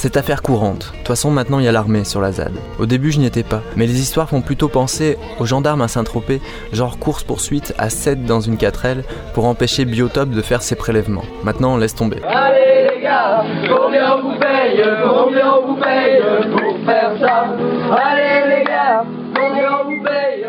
C'est 0.00 0.16
affaire 0.16 0.42
courante. 0.42 0.92
De 0.92 0.98
toute 0.98 1.08
façon, 1.08 1.32
maintenant, 1.32 1.58
il 1.58 1.64
y 1.64 1.68
a 1.68 1.72
l'armée 1.72 2.04
sur 2.04 2.20
la 2.20 2.30
ZAD. 2.30 2.52
Au 2.78 2.86
début, 2.86 3.10
je 3.10 3.18
n'y 3.18 3.26
étais 3.26 3.42
pas. 3.42 3.62
Mais 3.74 3.84
les 3.84 3.98
histoires 3.98 4.28
font 4.28 4.42
plutôt 4.42 4.68
penser 4.68 5.18
aux 5.40 5.44
gendarmes 5.44 5.82
à 5.82 5.88
Saint-Tropez, 5.88 6.40
genre 6.72 7.00
course-poursuite 7.00 7.74
à 7.78 7.90
7 7.90 8.24
dans 8.24 8.38
une 8.38 8.54
4L 8.54 9.02
pour 9.34 9.46
empêcher 9.46 9.84
Biotop 9.84 10.30
de 10.30 10.40
faire 10.40 10.62
ses 10.62 10.76
prélèvements. 10.76 11.24
Maintenant, 11.42 11.76
laisse 11.76 11.96
tomber. 11.96 12.18
Allez 12.28 12.94
les 12.94 13.02
gars, 13.02 13.42
combien 13.68 14.14
on 14.18 14.22
vous 14.22 14.38
paye 14.38 14.80
Combien 15.02 15.52
on 15.54 15.66
vous 15.66 15.80
paye 15.80 16.22
pour 16.52 16.86
faire 16.86 17.12
ça? 17.18 17.56
Allez 18.00 18.56
les 18.56 18.64
gars, 18.64 19.02
combien 19.34 19.80
on 19.80 19.84
vous 19.90 20.04
paye 20.04 20.44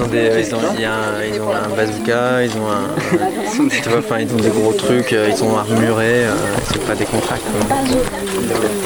Ils 0.00 0.04
ont 0.04 0.08
des, 0.08 0.30
ils 0.48 0.54
ont, 0.54 0.58
il 0.76 0.80
y 0.80 0.84
a 0.86 0.92
un, 0.94 1.24
ils 1.24 1.40
ont 1.40 1.50
un 1.50 1.68
bazooka, 1.76 2.42
ils 2.44 2.50
ont 2.52 2.70
un, 2.70 3.68
tu 3.68 3.88
vois, 3.90 3.98
enfin 3.98 4.16
ils 4.20 4.32
ont 4.32 4.38
des 4.38 4.48
gros 4.48 4.72
trucs, 4.72 5.12
euh, 5.12 5.26
ils 5.28 5.36
sont 5.36 5.54
armurés, 5.56 6.24
euh, 6.24 6.34
c'est 6.72 6.82
pas 6.86 6.94
des 6.94 7.04
contracts. 7.04 7.42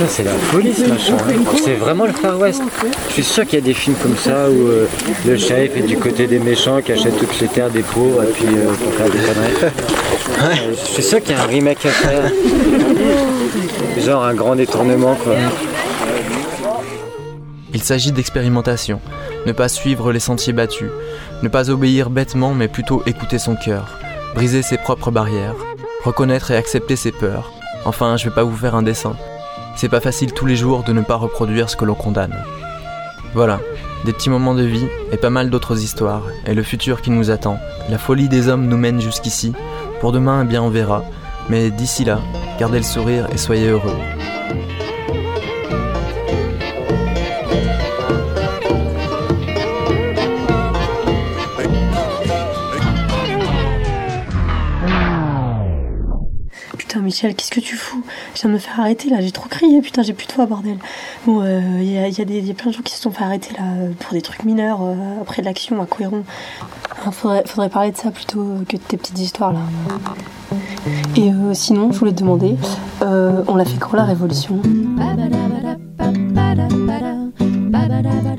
C'est 0.08 0.24
la 0.24 0.32
folie 0.32 0.74
ce 0.74 0.82
machin. 0.86 1.16
hein. 1.16 1.52
C'est 1.62 1.74
vraiment 1.74 2.06
le 2.06 2.12
Far 2.12 2.38
West. 2.38 2.62
Je 3.08 3.12
suis 3.14 3.22
sûr 3.22 3.44
qu'il 3.46 3.60
y 3.60 3.62
a 3.62 3.64
des 3.64 3.74
films 3.74 3.96
comme 4.02 4.16
ça 4.16 4.50
où 4.50 4.66
euh, 4.68 4.86
le 5.26 5.36
shérif 5.36 5.76
est 5.76 5.82
du 5.82 5.96
côté 5.96 6.26
des 6.26 6.40
méchants 6.40 6.80
qui 6.82 6.92
achètent 6.92 7.16
toutes 7.18 7.40
les 7.40 7.48
terres 7.48 7.70
des 7.70 7.82
pauvres 7.82 8.24
et 8.24 8.32
puis 8.32 8.46
euh, 8.48 8.72
pour 8.72 8.92
faire 8.94 9.06
des 9.06 9.18
conneries. 9.18 10.74
Je 10.84 10.90
suis 10.94 11.02
sûr 11.02 11.22
qu'il 11.22 11.36
y 11.36 11.38
a 11.38 11.42
un 11.42 11.46
remake 11.46 11.86
à 11.86 11.90
faire. 11.90 12.30
Genre 14.04 14.24
un 14.24 14.34
grand 14.34 14.56
détournement 14.56 15.14
quoi. 15.14 15.34
Il 17.72 17.82
s'agit 17.82 18.12
d'expérimentation, 18.12 19.00
ne 19.46 19.52
pas 19.52 19.68
suivre 19.68 20.12
les 20.12 20.20
sentiers 20.20 20.52
battus, 20.52 20.90
ne 21.42 21.48
pas 21.48 21.70
obéir 21.70 22.10
bêtement 22.10 22.54
mais 22.54 22.68
plutôt 22.68 23.02
écouter 23.06 23.38
son 23.38 23.56
cœur, 23.56 23.98
briser 24.34 24.62
ses 24.62 24.78
propres 24.78 25.10
barrières, 25.10 25.54
reconnaître 26.04 26.50
et 26.50 26.56
accepter 26.56 26.96
ses 26.96 27.12
peurs. 27.12 27.52
Enfin, 27.84 28.16
je 28.16 28.28
vais 28.28 28.34
pas 28.34 28.44
vous 28.44 28.56
faire 28.56 28.74
un 28.74 28.82
dessin. 28.82 29.16
C'est 29.76 29.88
pas 29.88 30.00
facile 30.00 30.32
tous 30.32 30.46
les 30.46 30.56
jours 30.56 30.84
de 30.84 30.92
ne 30.92 31.02
pas 31.02 31.16
reproduire 31.16 31.68
ce 31.68 31.76
que 31.76 31.84
l'on 31.84 31.94
condamne. 31.94 32.36
Voilà, 33.34 33.60
des 34.04 34.12
petits 34.12 34.30
moments 34.30 34.54
de 34.54 34.62
vie 34.62 34.86
et 35.12 35.16
pas 35.16 35.30
mal 35.30 35.50
d'autres 35.50 35.82
histoires, 35.82 36.22
et 36.46 36.54
le 36.54 36.62
futur 36.62 37.02
qui 37.02 37.10
nous 37.10 37.30
attend. 37.30 37.58
La 37.90 37.98
folie 37.98 38.28
des 38.28 38.48
hommes 38.48 38.66
nous 38.66 38.76
mène 38.76 39.00
jusqu'ici, 39.00 39.52
pour 40.00 40.12
demain, 40.12 40.42
eh 40.44 40.46
bien 40.46 40.62
on 40.62 40.70
verra. 40.70 41.02
Mais 41.48 41.70
d'ici 41.70 42.04
là, 42.04 42.20
gardez 42.58 42.78
le 42.78 42.84
sourire 42.84 43.28
et 43.32 43.38
soyez 43.38 43.68
heureux. 43.68 43.96
Michel, 57.14 57.36
qu'est-ce 57.36 57.52
que 57.52 57.60
tu 57.60 57.76
fous? 57.76 58.02
Je 58.34 58.40
viens 58.40 58.50
de 58.50 58.54
me 58.54 58.58
faire 58.58 58.80
arrêter 58.80 59.08
là, 59.08 59.20
j'ai 59.20 59.30
trop 59.30 59.48
crié, 59.48 59.80
putain, 59.80 60.02
j'ai 60.02 60.14
plus 60.14 60.26
de 60.26 60.32
voix, 60.32 60.46
bordel. 60.46 60.78
Bon, 61.24 61.44
il 61.78 61.88
y, 61.88 61.96
a, 61.96 62.08
y 62.08 62.20
a 62.20 62.24
y 62.24 62.50
a 62.50 62.54
plein 62.54 62.72
de 62.72 62.76
gens 62.76 62.82
qui 62.82 62.92
se 62.92 63.00
sont 63.00 63.12
fait 63.12 63.22
arrêter 63.22 63.54
là 63.54 63.60
euh, 63.62 63.92
pour 64.00 64.14
des 64.14 64.20
trucs 64.20 64.42
mineurs 64.42 64.80
euh, 64.82 65.22
après 65.22 65.40
l'action 65.40 65.80
à 65.80 65.86
Couéron. 65.86 66.24
Alors, 67.02 67.14
faudrait, 67.14 67.44
faudrait 67.46 67.68
parler 67.68 67.92
de 67.92 67.96
ça 67.96 68.10
plutôt 68.10 68.40
euh, 68.40 68.64
que 68.68 68.76
de 68.76 68.82
tes 68.82 68.96
petites 68.96 69.20
histoires 69.20 69.52
là. 69.52 69.60
Et 71.14 71.30
euh, 71.30 71.54
sinon, 71.54 71.92
je 71.92 72.00
voulais 72.00 72.10
te 72.12 72.18
demander, 72.18 72.56
euh, 73.02 73.44
on 73.46 73.54
l'a 73.54 73.64
fait 73.64 73.78
quand 73.78 73.92
la 73.92 74.02
révolution? 74.02 74.60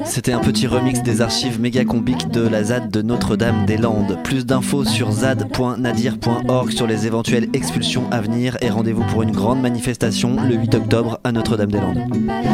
C'était 0.06 0.34
un 0.34 0.40
petit 0.40 0.68
remix 0.68 1.02
des 1.02 1.22
archives 1.22 1.60
méga 1.60 1.84
combiques 1.84 2.30
de 2.30 2.48
la 2.48 2.64
ZAD 2.64 2.90
de 2.90 3.02
Notre-Dame-des-Landes. 3.02 4.20
Plus 4.24 4.46
d'infos 4.46 4.86
sur 4.86 5.12
zad.nadir.org 5.12 6.72
sur 6.72 6.88
les 6.88 7.08
éventuelles 7.08 7.50
expulsions 7.54 8.04
à 8.12 8.22
venir 8.22 8.58
et 8.62 8.70
rendez-vous 8.70 9.04
pour 9.04 9.24
une 9.24 9.32
grande 9.32 9.62
manifestation 9.62 10.38
le 10.42 10.56
8 10.56 10.76
octobre 10.76 11.20
à 11.24 11.32
Notre-Dame-des-Landes. 11.32 12.04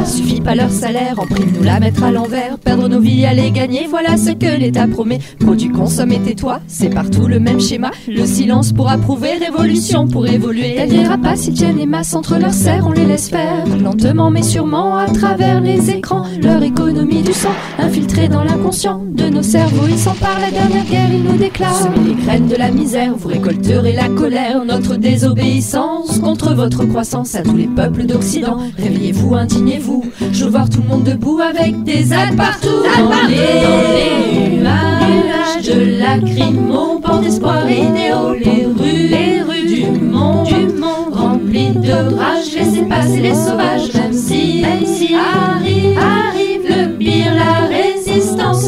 Suffit 0.06 0.40
pas 0.40 0.54
leur 0.54 0.70
salaire, 0.70 1.18
en 1.18 1.26
prime 1.26 1.52
nous 1.52 1.62
la 1.62 1.78
mettre 1.80 2.02
à 2.02 2.10
l'envers. 2.10 2.58
Perdre 2.58 2.88
nos 2.88 3.00
vies, 3.00 3.26
aller 3.26 3.50
gagner, 3.50 3.86
voilà 3.88 4.16
ce 4.16 4.30
que 4.30 4.58
l'État 4.58 4.86
promet. 4.86 5.20
Produit, 5.38 5.68
consomme 5.68 6.12
et 6.12 6.20
tais-toi, 6.20 6.60
c'est 6.66 6.90
partout 6.90 7.26
le 7.26 7.38
même 7.38 7.60
schéma. 7.60 7.90
Le 8.08 8.26
silence 8.26 8.72
pour 8.72 8.88
approuver, 8.88 9.34
révolution 9.34 10.08
pour 10.08 10.26
évoluer. 10.26 10.76
Elle 10.76 10.90
dira 10.90 11.18
pas 11.18 11.36
si 11.36 11.52
tiennent 11.52 11.78
les 11.78 11.86
masses 11.86 12.14
entre 12.14 12.38
leurs 12.38 12.54
serres, 12.54 12.86
on 12.86 12.92
les 12.92 13.04
laisse 13.04 13.28
faire. 13.28 13.66
Lentement 13.80 14.30
mais 14.30 14.42
sûrement 14.42 14.96
à 14.96 15.06
travers 15.06 15.60
les 15.60 15.90
écrans. 15.90 16.24
Leur 16.42 16.62
économie 16.62 17.22
du 17.22 17.32
sang, 17.42 17.54
infiltrée 17.78 18.28
dans 18.28 18.44
l'inconscient 18.44 19.02
de 19.10 19.24
nos 19.24 19.42
cerveaux. 19.42 19.86
Ils 19.88 19.98
s'emparent 19.98 20.38
la 20.40 20.50
dernière 20.50 20.84
guerre, 20.84 21.08
ils 21.12 21.24
nous 21.24 21.36
déclarent. 21.36 21.74
Semez 21.74 22.10
les 22.10 22.14
graines 22.14 22.46
de 22.46 22.54
la 22.54 22.70
misère, 22.70 23.14
vous 23.16 23.28
récolterez 23.28 23.94
la 23.94 24.08
colère. 24.08 24.64
Notre 24.64 24.94
désobéissance 24.96 26.20
contre 26.20 26.54
votre 26.54 26.84
croissance 26.84 27.34
à 27.34 27.42
tous 27.42 27.56
les 27.56 27.66
peuples 27.66 28.04
d'Occident. 28.04 28.58
Réveillez-vous, 28.78 29.34
indignez-vous. 29.34 30.04
Je 30.32 30.44
veux 30.44 30.50
voir 30.50 30.70
tout 30.70 30.82
le 30.82 30.88
monde 30.88 31.02
debout 31.02 31.40
avec 31.40 31.82
des 31.82 32.12
ailes 32.12 32.36
partout. 32.36 32.68
Dans 32.68 33.28
les 33.28 34.58
nuages 34.58 35.66
de 35.66 35.98
lacrymo, 35.98 37.00
porte 37.00 37.22
d'espoir 37.24 37.68
idéaux. 37.68 38.34
Les 38.34 38.66
rues, 38.66 39.08
les 39.08 39.42
rues 39.42 39.66
du 39.66 40.00
monde, 40.00 40.46
du 40.46 40.66
monde 40.80 41.12
remplies 41.12 41.72
de 41.72 42.14
rage. 42.16 42.54
Laissez 42.54 42.82
passer 42.82 43.20
les 43.20 43.34
sauvages, 43.34 43.92
même 43.94 44.12
si, 44.12 44.60
même 44.62 44.86
si 44.86 45.14
arrive, 45.14 45.61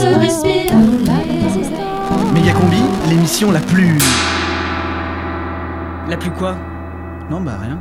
résistance 0.07 0.45
respire. 0.45 0.73
Mégacombi, 2.33 2.83
l'émission 3.09 3.53
la 3.53 3.61
plus. 3.61 3.99
La 6.09 6.17
plus 6.17 6.31
quoi? 6.31 6.57
Non, 7.31 7.41
bah 7.41 7.59
rien. 7.61 7.81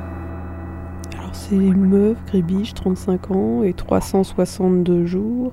C'est 1.33 1.55
une 1.55 1.85
meuf, 1.87 2.17
Grébiche, 2.27 2.73
35 2.73 3.31
ans 3.31 3.63
et 3.63 3.73
362 3.73 5.05
jours, 5.05 5.51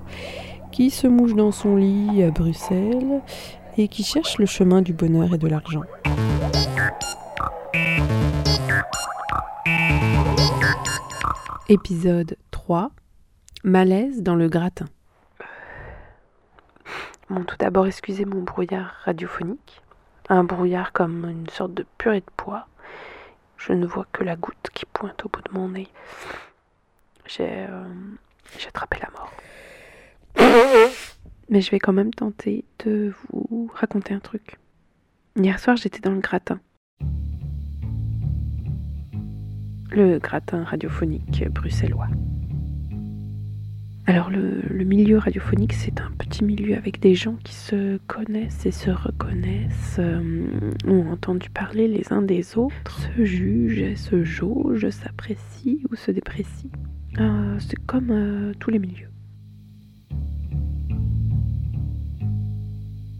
qui 0.70 0.90
se 0.90 1.06
mouche 1.06 1.34
dans 1.34 1.50
son 1.50 1.76
lit 1.76 2.22
à 2.22 2.30
Bruxelles 2.30 3.22
et 3.76 3.88
qui 3.88 4.04
cherche 4.04 4.38
le 4.38 4.46
chemin 4.46 4.82
du 4.82 4.92
bonheur 4.92 5.34
et 5.34 5.38
de 5.38 5.48
l'argent. 5.48 5.82
Épisode 11.68 12.36
3 12.50 12.90
Malaise 13.64 14.22
dans 14.22 14.36
le 14.36 14.48
gratin. 14.48 14.86
Bon, 17.30 17.44
tout 17.44 17.56
d'abord, 17.60 17.86
excusez 17.86 18.24
mon 18.24 18.42
brouillard 18.42 18.92
radiophonique. 19.04 19.82
Un 20.28 20.42
brouillard 20.42 20.92
comme 20.92 21.30
une 21.30 21.48
sorte 21.48 21.72
de 21.72 21.86
purée 21.96 22.20
de 22.20 22.26
pois. 22.36 22.66
Je 23.56 23.72
ne 23.72 23.86
vois 23.86 24.04
que 24.10 24.24
la 24.24 24.34
goutte 24.34 24.68
qui 24.74 24.84
pointe 24.84 25.24
au 25.24 25.28
bout 25.28 25.40
de 25.42 25.52
mon 25.52 25.68
nez. 25.68 25.86
J'ai 27.26 27.48
euh, 27.48 27.84
j'ai 28.58 28.66
attrapé 28.66 28.98
la 29.00 29.10
mort. 29.10 29.32
Mais 31.48 31.60
je 31.60 31.70
vais 31.70 31.78
quand 31.78 31.92
même 31.92 32.12
tenter 32.12 32.64
de 32.84 33.12
vous 33.28 33.70
raconter 33.74 34.12
un 34.12 34.20
truc. 34.20 34.58
Hier 35.36 35.60
soir, 35.60 35.76
j'étais 35.76 36.00
dans 36.00 36.10
le 36.10 36.20
gratin. 36.20 36.58
Le 39.92 40.18
gratin 40.18 40.64
radiophonique 40.64 41.48
bruxellois. 41.48 42.08
Alors 44.06 44.30
le, 44.30 44.84
milieu 44.84 45.18
radiophonique, 45.18 45.72
c'est 45.72 46.00
un 46.00 46.10
petit 46.18 46.42
milieu 46.42 46.76
avec 46.76 47.00
des 47.00 47.14
gens 47.14 47.36
qui 47.44 47.54
se 47.54 47.98
connaissent 48.08 48.66
et 48.66 48.72
se 48.72 48.90
reconnaissent, 48.90 49.96
euh, 50.00 50.70
ont 50.86 51.12
entendu 51.12 51.48
parler 51.48 51.86
les 51.86 52.12
uns 52.12 52.22
des 52.22 52.58
autres, 52.58 53.00
se 53.16 53.24
jugent, 53.24 53.94
se 53.94 54.24
jaugent, 54.24 54.88
s'apprécient 54.90 55.78
ou 55.90 55.94
se 55.94 56.10
déprécient. 56.10 56.70
Euh, 57.18 57.56
c'est 57.60 57.78
comme 57.86 58.10
euh, 58.10 58.52
tous 58.58 58.70
les 58.70 58.80
milieux. 58.80 59.10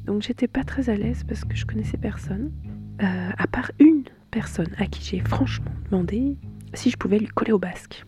Donc 0.06 0.22
j'étais 0.22 0.48
pas 0.48 0.64
très 0.64 0.90
à 0.90 0.96
l'aise 0.96 1.22
parce 1.22 1.44
que 1.44 1.54
je 1.54 1.66
connaissais 1.66 1.98
personne, 1.98 2.50
à 2.98 3.46
part 3.46 3.70
une 3.78 4.02
personne 4.30 4.70
à 4.76 4.86
qui 4.86 5.02
j'ai 5.04 5.20
franchement 5.20 5.70
demandé 5.90 6.36
si 6.74 6.90
je 6.90 6.96
pouvais 6.96 7.18
lui 7.18 7.28
coller 7.28 7.52
au 7.52 7.58
basque. 7.58 8.04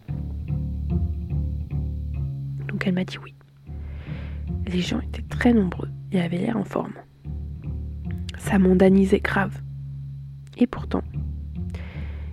Elle 2.84 2.94
m'a 2.94 3.04
dit 3.04 3.18
oui. 3.18 3.34
Les 4.66 4.80
gens 4.80 5.00
étaient 5.00 5.22
très 5.22 5.52
nombreux 5.52 5.88
et 6.10 6.20
avaient 6.20 6.38
l'air 6.38 6.56
en 6.56 6.64
forme. 6.64 6.94
Ça 8.38 8.58
mondanisait 8.58 9.20
grave. 9.20 9.62
Et 10.58 10.66
pourtant, 10.66 11.02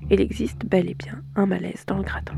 il 0.09 0.19
existe 0.19 0.65
bel 0.65 0.89
et 0.89 0.95
bien 0.95 1.21
un 1.35 1.45
malaise 1.45 1.85
dans 1.85 1.97
le 1.97 2.03
gratin. 2.03 2.35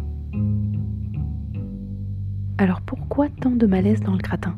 Alors 2.58 2.82
pourquoi 2.82 3.30
tant 3.30 3.52
de 3.52 3.66
malaise 3.66 4.02
dans 4.02 4.14
le 4.14 4.18
gratin? 4.18 4.56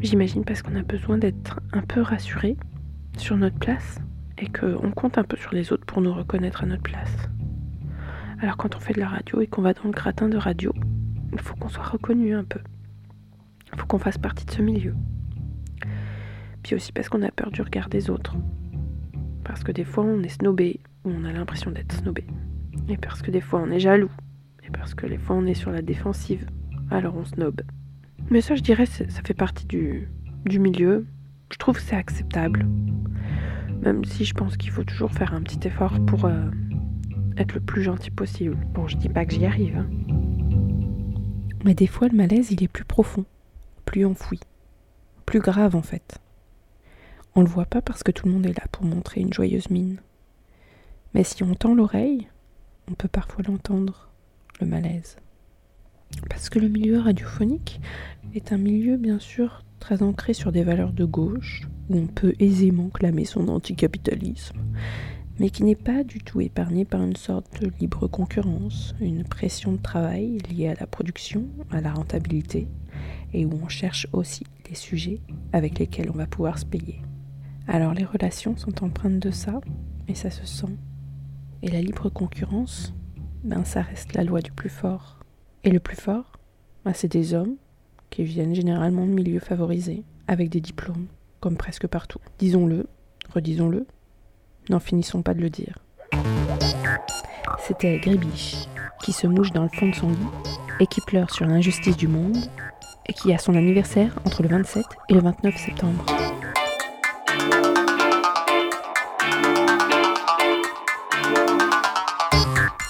J'imagine 0.00 0.44
parce 0.44 0.62
qu'on 0.62 0.74
a 0.74 0.82
besoin 0.82 1.16
d'être 1.16 1.60
un 1.72 1.82
peu 1.82 2.00
rassuré 2.00 2.56
sur 3.16 3.36
notre 3.36 3.58
place 3.58 4.00
et 4.36 4.46
qu'on 4.48 4.90
compte 4.90 5.16
un 5.16 5.24
peu 5.24 5.36
sur 5.36 5.54
les 5.54 5.72
autres 5.72 5.86
pour 5.86 6.02
nous 6.02 6.12
reconnaître 6.12 6.64
à 6.64 6.66
notre 6.66 6.82
place. 6.82 7.28
Alors 8.42 8.56
quand 8.56 8.74
on 8.74 8.80
fait 8.80 8.92
de 8.92 8.98
la 8.98 9.08
radio 9.08 9.40
et 9.40 9.46
qu'on 9.46 9.62
va 9.62 9.72
dans 9.72 9.84
le 9.84 9.92
gratin 9.92 10.28
de 10.28 10.36
radio, 10.36 10.74
il 11.32 11.38
faut 11.38 11.54
qu'on 11.54 11.68
soit 11.68 11.84
reconnu 11.84 12.34
un 12.34 12.42
peu. 12.42 12.58
Il 13.72 13.78
faut 13.78 13.86
qu'on 13.86 14.00
fasse 14.00 14.18
partie 14.18 14.44
de 14.44 14.50
ce 14.50 14.62
milieu. 14.62 14.96
Puis 16.64 16.74
aussi 16.74 16.90
parce 16.90 17.08
qu'on 17.08 17.22
a 17.22 17.30
peur 17.30 17.52
du 17.52 17.62
regard 17.62 17.88
des 17.88 18.10
autres. 18.10 18.34
Parce 19.44 19.62
que 19.62 19.70
des 19.70 19.84
fois 19.84 20.02
on 20.02 20.24
est 20.24 20.28
snobé, 20.28 20.80
ou 21.04 21.10
on 21.10 21.24
a 21.24 21.32
l'impression 21.32 21.70
d'être 21.70 21.92
snobé. 21.92 22.26
Et 22.88 22.96
parce 22.96 23.22
que 23.22 23.30
des 23.30 23.40
fois 23.40 23.62
on 23.64 23.70
est 23.70 23.78
jaloux. 23.78 24.10
Et 24.66 24.70
parce 24.72 24.94
que 24.94 25.06
des 25.06 25.18
fois 25.18 25.36
on 25.36 25.46
est 25.46 25.54
sur 25.54 25.70
la 25.70 25.80
défensive. 25.80 26.44
Alors 26.90 27.14
on 27.16 27.24
snob. 27.24 27.62
Mais 28.28 28.40
ça 28.40 28.56
je 28.56 28.62
dirais 28.62 28.86
ça 28.86 29.22
fait 29.24 29.34
partie 29.34 29.66
du, 29.66 30.08
du 30.46 30.58
milieu. 30.58 31.06
Je 31.52 31.58
trouve 31.58 31.78
c'est 31.78 31.94
acceptable. 31.94 32.66
Même 33.82 34.04
si 34.04 34.24
je 34.24 34.34
pense 34.34 34.56
qu'il 34.56 34.70
faut 34.70 34.84
toujours 34.84 35.12
faire 35.12 35.32
un 35.32 35.42
petit 35.42 35.68
effort 35.68 36.04
pour 36.06 36.24
euh, 36.24 36.50
être 37.36 37.54
le 37.54 37.60
plus 37.60 37.82
gentil 37.82 38.10
possible. 38.10 38.56
Bon, 38.74 38.86
je 38.88 38.96
dis 38.96 39.08
pas 39.08 39.24
que 39.24 39.32
j'y 39.34 39.46
arrive. 39.46 39.76
hein. 39.76 39.86
Mais 41.64 41.74
des 41.74 41.86
fois, 41.86 42.08
le 42.08 42.16
malaise, 42.16 42.50
il 42.50 42.62
est 42.62 42.68
plus 42.68 42.84
profond, 42.84 43.24
plus 43.84 44.04
enfoui, 44.04 44.40
plus 45.26 45.40
grave 45.40 45.76
en 45.76 45.82
fait. 45.82 46.18
On 47.34 47.40
le 47.40 47.46
voit 47.48 47.66
pas 47.66 47.80
parce 47.80 48.02
que 48.02 48.10
tout 48.12 48.26
le 48.26 48.32
monde 48.32 48.46
est 48.46 48.58
là 48.58 48.66
pour 48.72 48.84
montrer 48.84 49.20
une 49.20 49.32
joyeuse 49.32 49.70
mine. 49.70 49.98
Mais 51.14 51.24
si 51.24 51.42
on 51.42 51.54
tend 51.54 51.74
l'oreille, 51.74 52.26
on 52.90 52.94
peut 52.94 53.08
parfois 53.08 53.44
l'entendre, 53.46 54.10
le 54.60 54.66
malaise. 54.66 55.16
Parce 56.28 56.50
que 56.50 56.58
le 56.58 56.68
milieu 56.68 56.98
radiophonique 56.98 57.80
est 58.34 58.52
un 58.52 58.58
milieu 58.58 58.96
bien 58.96 59.18
sûr 59.18 59.64
très 59.80 60.02
ancré 60.02 60.34
sur 60.34 60.52
des 60.52 60.62
valeurs 60.62 60.92
de 60.92 61.04
gauche, 61.04 61.62
où 61.88 61.96
on 61.96 62.06
peut 62.06 62.34
aisément 62.38 62.88
clamer 62.88 63.24
son 63.24 63.48
anticapitalisme, 63.48 64.58
mais 65.38 65.50
qui 65.50 65.64
n'est 65.64 65.74
pas 65.74 66.04
du 66.04 66.20
tout 66.20 66.40
épargné 66.40 66.84
par 66.84 67.02
une 67.02 67.16
sorte 67.16 67.62
de 67.62 67.70
libre 67.80 68.06
concurrence, 68.06 68.94
une 69.00 69.24
pression 69.24 69.72
de 69.72 69.82
travail 69.82 70.38
liée 70.50 70.68
à 70.68 70.74
la 70.74 70.86
production, 70.86 71.46
à 71.70 71.80
la 71.80 71.92
rentabilité, 71.92 72.68
et 73.32 73.46
où 73.46 73.52
on 73.62 73.68
cherche 73.68 74.06
aussi 74.12 74.44
les 74.68 74.74
sujets 74.74 75.20
avec 75.52 75.78
lesquels 75.78 76.10
on 76.10 76.16
va 76.16 76.26
pouvoir 76.26 76.58
se 76.58 76.66
payer. 76.66 77.02
Alors 77.66 77.94
les 77.94 78.04
relations 78.04 78.56
sont 78.56 78.84
empreintes 78.84 79.18
de 79.18 79.30
ça, 79.30 79.60
et 80.08 80.14
ça 80.14 80.30
se 80.30 80.46
sent. 80.46 80.76
Et 81.62 81.68
la 81.68 81.80
libre 81.80 82.08
concurrence, 82.08 82.92
ben 83.44 83.64
ça 83.64 83.82
reste 83.82 84.14
la 84.14 84.24
loi 84.24 84.40
du 84.40 84.50
plus 84.50 84.68
fort. 84.68 85.18
Et 85.64 85.70
le 85.70 85.80
plus 85.80 85.96
fort, 85.96 86.32
ben, 86.84 86.92
c'est 86.92 87.12
des 87.12 87.34
hommes 87.34 87.56
qui 88.10 88.24
viennent 88.24 88.54
généralement 88.54 89.06
de 89.06 89.12
milieux 89.12 89.40
favorisés, 89.40 90.02
avec 90.26 90.48
des 90.50 90.60
diplômes, 90.60 91.06
comme 91.40 91.56
presque 91.56 91.86
partout. 91.86 92.18
Disons-le, 92.38 92.86
redisons-le, 93.32 93.86
n'en 94.68 94.80
finissons 94.80 95.22
pas 95.22 95.34
de 95.34 95.40
le 95.40 95.50
dire. 95.50 95.78
C'était 97.66 97.98
Grébiche, 97.98 98.66
qui 99.02 99.12
se 99.12 99.26
mouche 99.26 99.52
dans 99.52 99.62
le 99.62 99.68
fond 99.68 99.88
de 99.88 99.94
son 99.94 100.08
lit 100.08 100.16
et 100.80 100.86
qui 100.86 101.00
pleure 101.00 101.30
sur 101.30 101.46
l'injustice 101.46 101.96
du 101.96 102.08
monde 102.08 102.36
et 103.06 103.12
qui 103.12 103.32
a 103.32 103.38
son 103.38 103.54
anniversaire 103.54 104.14
entre 104.24 104.42
le 104.42 104.48
27 104.48 104.84
et 105.08 105.14
le 105.14 105.20
29 105.20 105.56
septembre. 105.56 106.04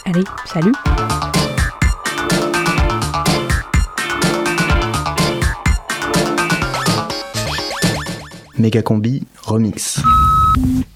Allez, 0.04 0.24
salut 0.46 0.72
Mégacombi 8.58 9.26
remix. 9.42 10.02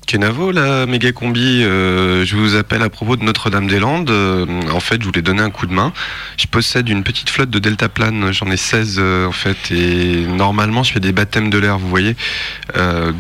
Kenavo, 0.07 0.53
la 0.53 0.87
méga 0.87 1.11
combi, 1.11 1.65
euh, 1.65 2.25
je 2.25 2.37
vous 2.37 2.55
appelle 2.55 2.83
à 2.83 2.89
propos 2.89 3.17
de 3.17 3.25
Notre-Dame-des-Landes. 3.25 4.09
Euh, 4.09 4.47
en 4.71 4.79
fait, 4.79 5.03
je 5.03 5.07
voulais 5.07 5.21
donner 5.21 5.43
un 5.43 5.51
coup 5.51 5.67
de 5.67 5.73
main. 5.73 5.93
Je 6.37 6.47
possède 6.47 6.89
une 6.89 7.03
petite 7.03 7.29
flotte 7.29 7.51
de 7.51 7.59
deltaplanes, 7.59 8.31
j'en 8.31 8.47
ai 8.47 8.57
16 8.57 8.99
euh, 9.01 9.27
en 9.27 9.33
fait, 9.33 9.73
et 9.73 10.25
normalement 10.27 10.85
je 10.85 10.93
fais 10.93 11.01
des 11.01 11.11
baptêmes 11.11 11.51
de 11.51 11.59
l'air, 11.59 11.79
vous 11.79 11.89
voyez. 11.89 12.15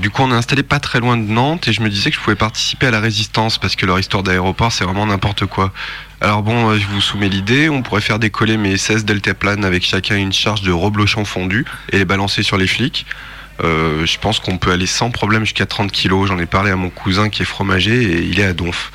Du 0.00 0.10
coup, 0.10 0.22
on 0.22 0.30
est 0.30 0.36
installé 0.36 0.62
pas 0.62 0.78
très 0.78 1.00
loin 1.00 1.16
de 1.16 1.28
Nantes 1.28 1.66
et 1.66 1.72
je 1.72 1.80
me 1.80 1.88
disais 1.88 2.10
que 2.10 2.16
je 2.16 2.20
pouvais 2.20 2.36
participer 2.36 2.86
à 2.86 2.92
la 2.92 3.00
résistance 3.00 3.58
parce 3.58 3.74
que 3.74 3.84
leur 3.84 3.98
histoire 3.98 4.22
d'aéroport, 4.22 4.70
c'est 4.70 4.84
vraiment 4.84 5.06
n'importe 5.06 5.46
quoi. 5.46 5.72
Alors 6.20 6.42
bon, 6.42 6.78
je 6.78 6.86
vous 6.86 7.00
soumets 7.00 7.28
l'idée, 7.28 7.68
on 7.68 7.82
pourrait 7.82 8.00
faire 8.00 8.20
décoller 8.20 8.56
mes 8.56 8.76
16 8.76 9.04
deltaplanes 9.04 9.64
avec 9.64 9.84
chacun 9.84 10.16
une 10.16 10.32
charge 10.32 10.62
de 10.62 10.70
reblochon 10.70 11.24
fondu 11.24 11.64
et 11.90 11.98
les 11.98 12.04
balancer 12.04 12.44
sur 12.44 12.56
les 12.58 12.68
flics. 12.68 13.06
Euh, 13.62 14.04
je 14.04 14.18
pense 14.18 14.38
qu'on 14.38 14.58
peut 14.58 14.70
aller 14.70 14.86
sans 14.86 15.10
problème 15.10 15.44
jusqu'à 15.44 15.66
30 15.66 15.90
kilos. 15.90 16.28
J'en 16.28 16.38
ai 16.38 16.46
parlé 16.46 16.70
à 16.70 16.76
mon 16.76 16.90
cousin 16.90 17.28
qui 17.30 17.42
est 17.42 17.46
fromager 17.46 18.02
et 18.02 18.22
il 18.22 18.38
est 18.40 18.44
à 18.44 18.52
Donf. 18.52 18.92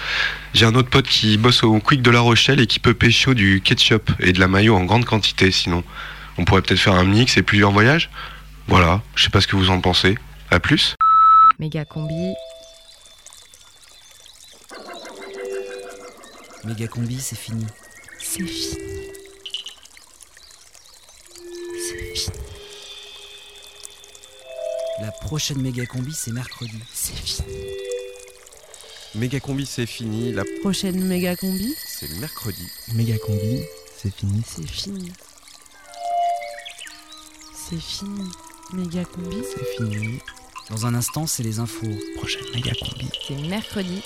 J'ai 0.53 0.65
un 0.65 0.75
autre 0.75 0.89
pote 0.89 1.07
qui 1.07 1.37
bosse 1.37 1.63
au 1.63 1.79
Quick 1.79 2.01
de 2.01 2.11
La 2.11 2.19
Rochelle 2.19 2.59
et 2.59 2.67
qui 2.67 2.79
peut 2.79 2.93
pécho 2.93 3.33
du 3.33 3.61
ketchup 3.61 4.11
et 4.19 4.33
de 4.33 4.39
la 4.39 4.47
mayo 4.47 4.75
en 4.75 4.83
grande 4.83 5.05
quantité 5.05 5.51
sinon. 5.51 5.83
On 6.37 6.45
pourrait 6.45 6.61
peut-être 6.61 6.79
faire 6.79 6.93
un 6.93 7.03
mix 7.03 7.37
et 7.37 7.41
plusieurs 7.41 7.71
voyages 7.71 8.09
Voilà, 8.67 9.01
je 9.15 9.23
sais 9.23 9.29
pas 9.29 9.41
ce 9.41 9.47
que 9.47 9.55
vous 9.55 9.69
en 9.69 9.79
pensez. 9.81 10.17
À 10.49 10.59
plus 10.59 10.95
Méga 11.59 11.85
combi. 11.85 12.33
Méga 16.65 16.87
combi, 16.87 17.19
c'est 17.19 17.37
fini. 17.37 17.65
C'est 18.19 18.43
fini. 18.43 18.77
C'est 21.77 22.15
fini. 22.15 22.50
La 25.01 25.11
prochaine 25.11 25.59
méga 25.59 25.85
combi, 25.87 26.13
c'est 26.13 26.31
mercredi. 26.31 26.77
C'est 26.93 27.15
fini. 27.15 27.47
Méga 29.15 29.39
combi, 29.39 29.65
c'est 29.65 29.87
fini. 29.87 30.31
La 30.31 30.43
Prochaine 30.61 31.03
méga 31.03 31.35
combi. 31.35 31.73
c'est 31.87 32.09
mercredi. 32.19 32.67
Méga 32.93 33.17
combi, 33.17 33.63
c'est 33.97 34.13
fini. 34.13 34.41
C'est 34.45 34.67
fini. 34.69 35.11
C'est 37.67 37.81
fini. 37.81 38.29
Méga 38.73 39.03
combi. 39.05 39.37
C'est 39.43 39.65
fini. 39.75 40.19
Dans 40.69 40.85
un 40.85 40.93
instant, 40.93 41.25
c'est 41.25 41.41
les 41.43 41.57
infos. 41.59 41.87
Prochaine 42.17 42.45
méga 42.53 42.71
combi. 42.79 43.09
C'est 43.27 43.35
mercredi. 43.47 44.03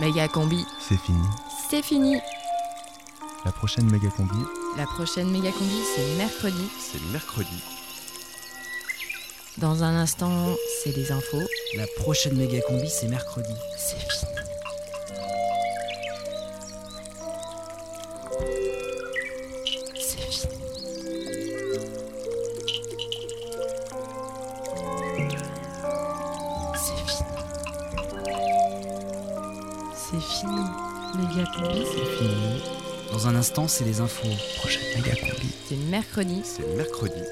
Méga 0.00 0.28
combi. 0.28 0.64
C'est 0.88 0.98
fini. 0.98 1.26
C'est 1.70 1.82
fini. 1.82 2.16
La 3.44 3.52
prochaine 3.52 3.90
méga 3.90 4.08
combi. 4.16 4.38
La 4.78 4.86
prochaine 4.86 5.30
méga 5.30 5.50
combi, 5.52 5.78
c'est 5.94 6.16
mercredi. 6.16 6.68
C'est 6.80 7.02
mercredi. 7.12 7.62
Dans 9.60 9.82
un 9.82 9.96
instant, 9.96 10.56
c'est 10.84 10.94
les 10.94 11.10
infos. 11.10 11.42
La 11.76 11.88
prochaine 11.88 12.36
méga 12.36 12.60
combi, 12.60 12.88
c'est 12.88 13.08
mercredi. 13.08 13.52
C'est 13.76 13.96
fini. 13.98 14.24
C'est 19.98 20.20
fini. 20.30 20.52
C'est 26.76 27.02
fini. 27.08 27.26
C'est 29.96 30.22
fini. 30.22 30.64
Méga 31.16 31.44
combi. 31.56 31.84
C'est 31.84 32.08
fini. 32.16 32.62
Dans 33.10 33.26
un 33.26 33.34
instant, 33.34 33.66
c'est 33.66 33.84
les 33.84 34.00
infos. 34.00 34.28
Prochaine 34.58 34.82
méga 34.94 35.16
combi. 35.16 35.50
C'est 35.68 35.76
mercredi. 35.76 36.42
C'est 36.44 36.76
mercredi. 36.76 37.22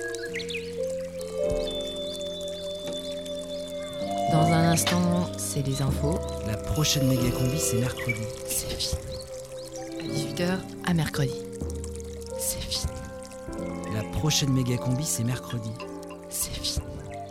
Dans 4.76 4.82
un 4.82 4.84
instant, 4.84 5.32
c'est 5.38 5.62
les 5.62 5.80
infos. 5.80 6.18
La 6.46 6.56
prochaine 6.58 7.08
méga 7.08 7.30
combi, 7.30 7.58
c'est 7.58 7.78
mercredi. 7.78 8.20
C'est 8.46 8.70
fini. 8.74 9.00
À 10.00 10.02
18h, 10.02 10.58
à 10.84 10.92
mercredi. 10.92 11.32
C'est 12.38 12.60
fini. 12.60 12.92
La 13.94 14.02
prochaine 14.10 14.52
méga 14.52 14.76
combi, 14.76 15.04
c'est 15.04 15.24
mercredi. 15.24 15.70
C'est 16.28 16.52
fini. 16.52 16.84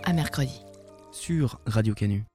À 0.06 0.14
mercredi. 0.14 0.60
Sur 1.12 1.60
Radio 1.68 1.94
Canu. 1.94 2.26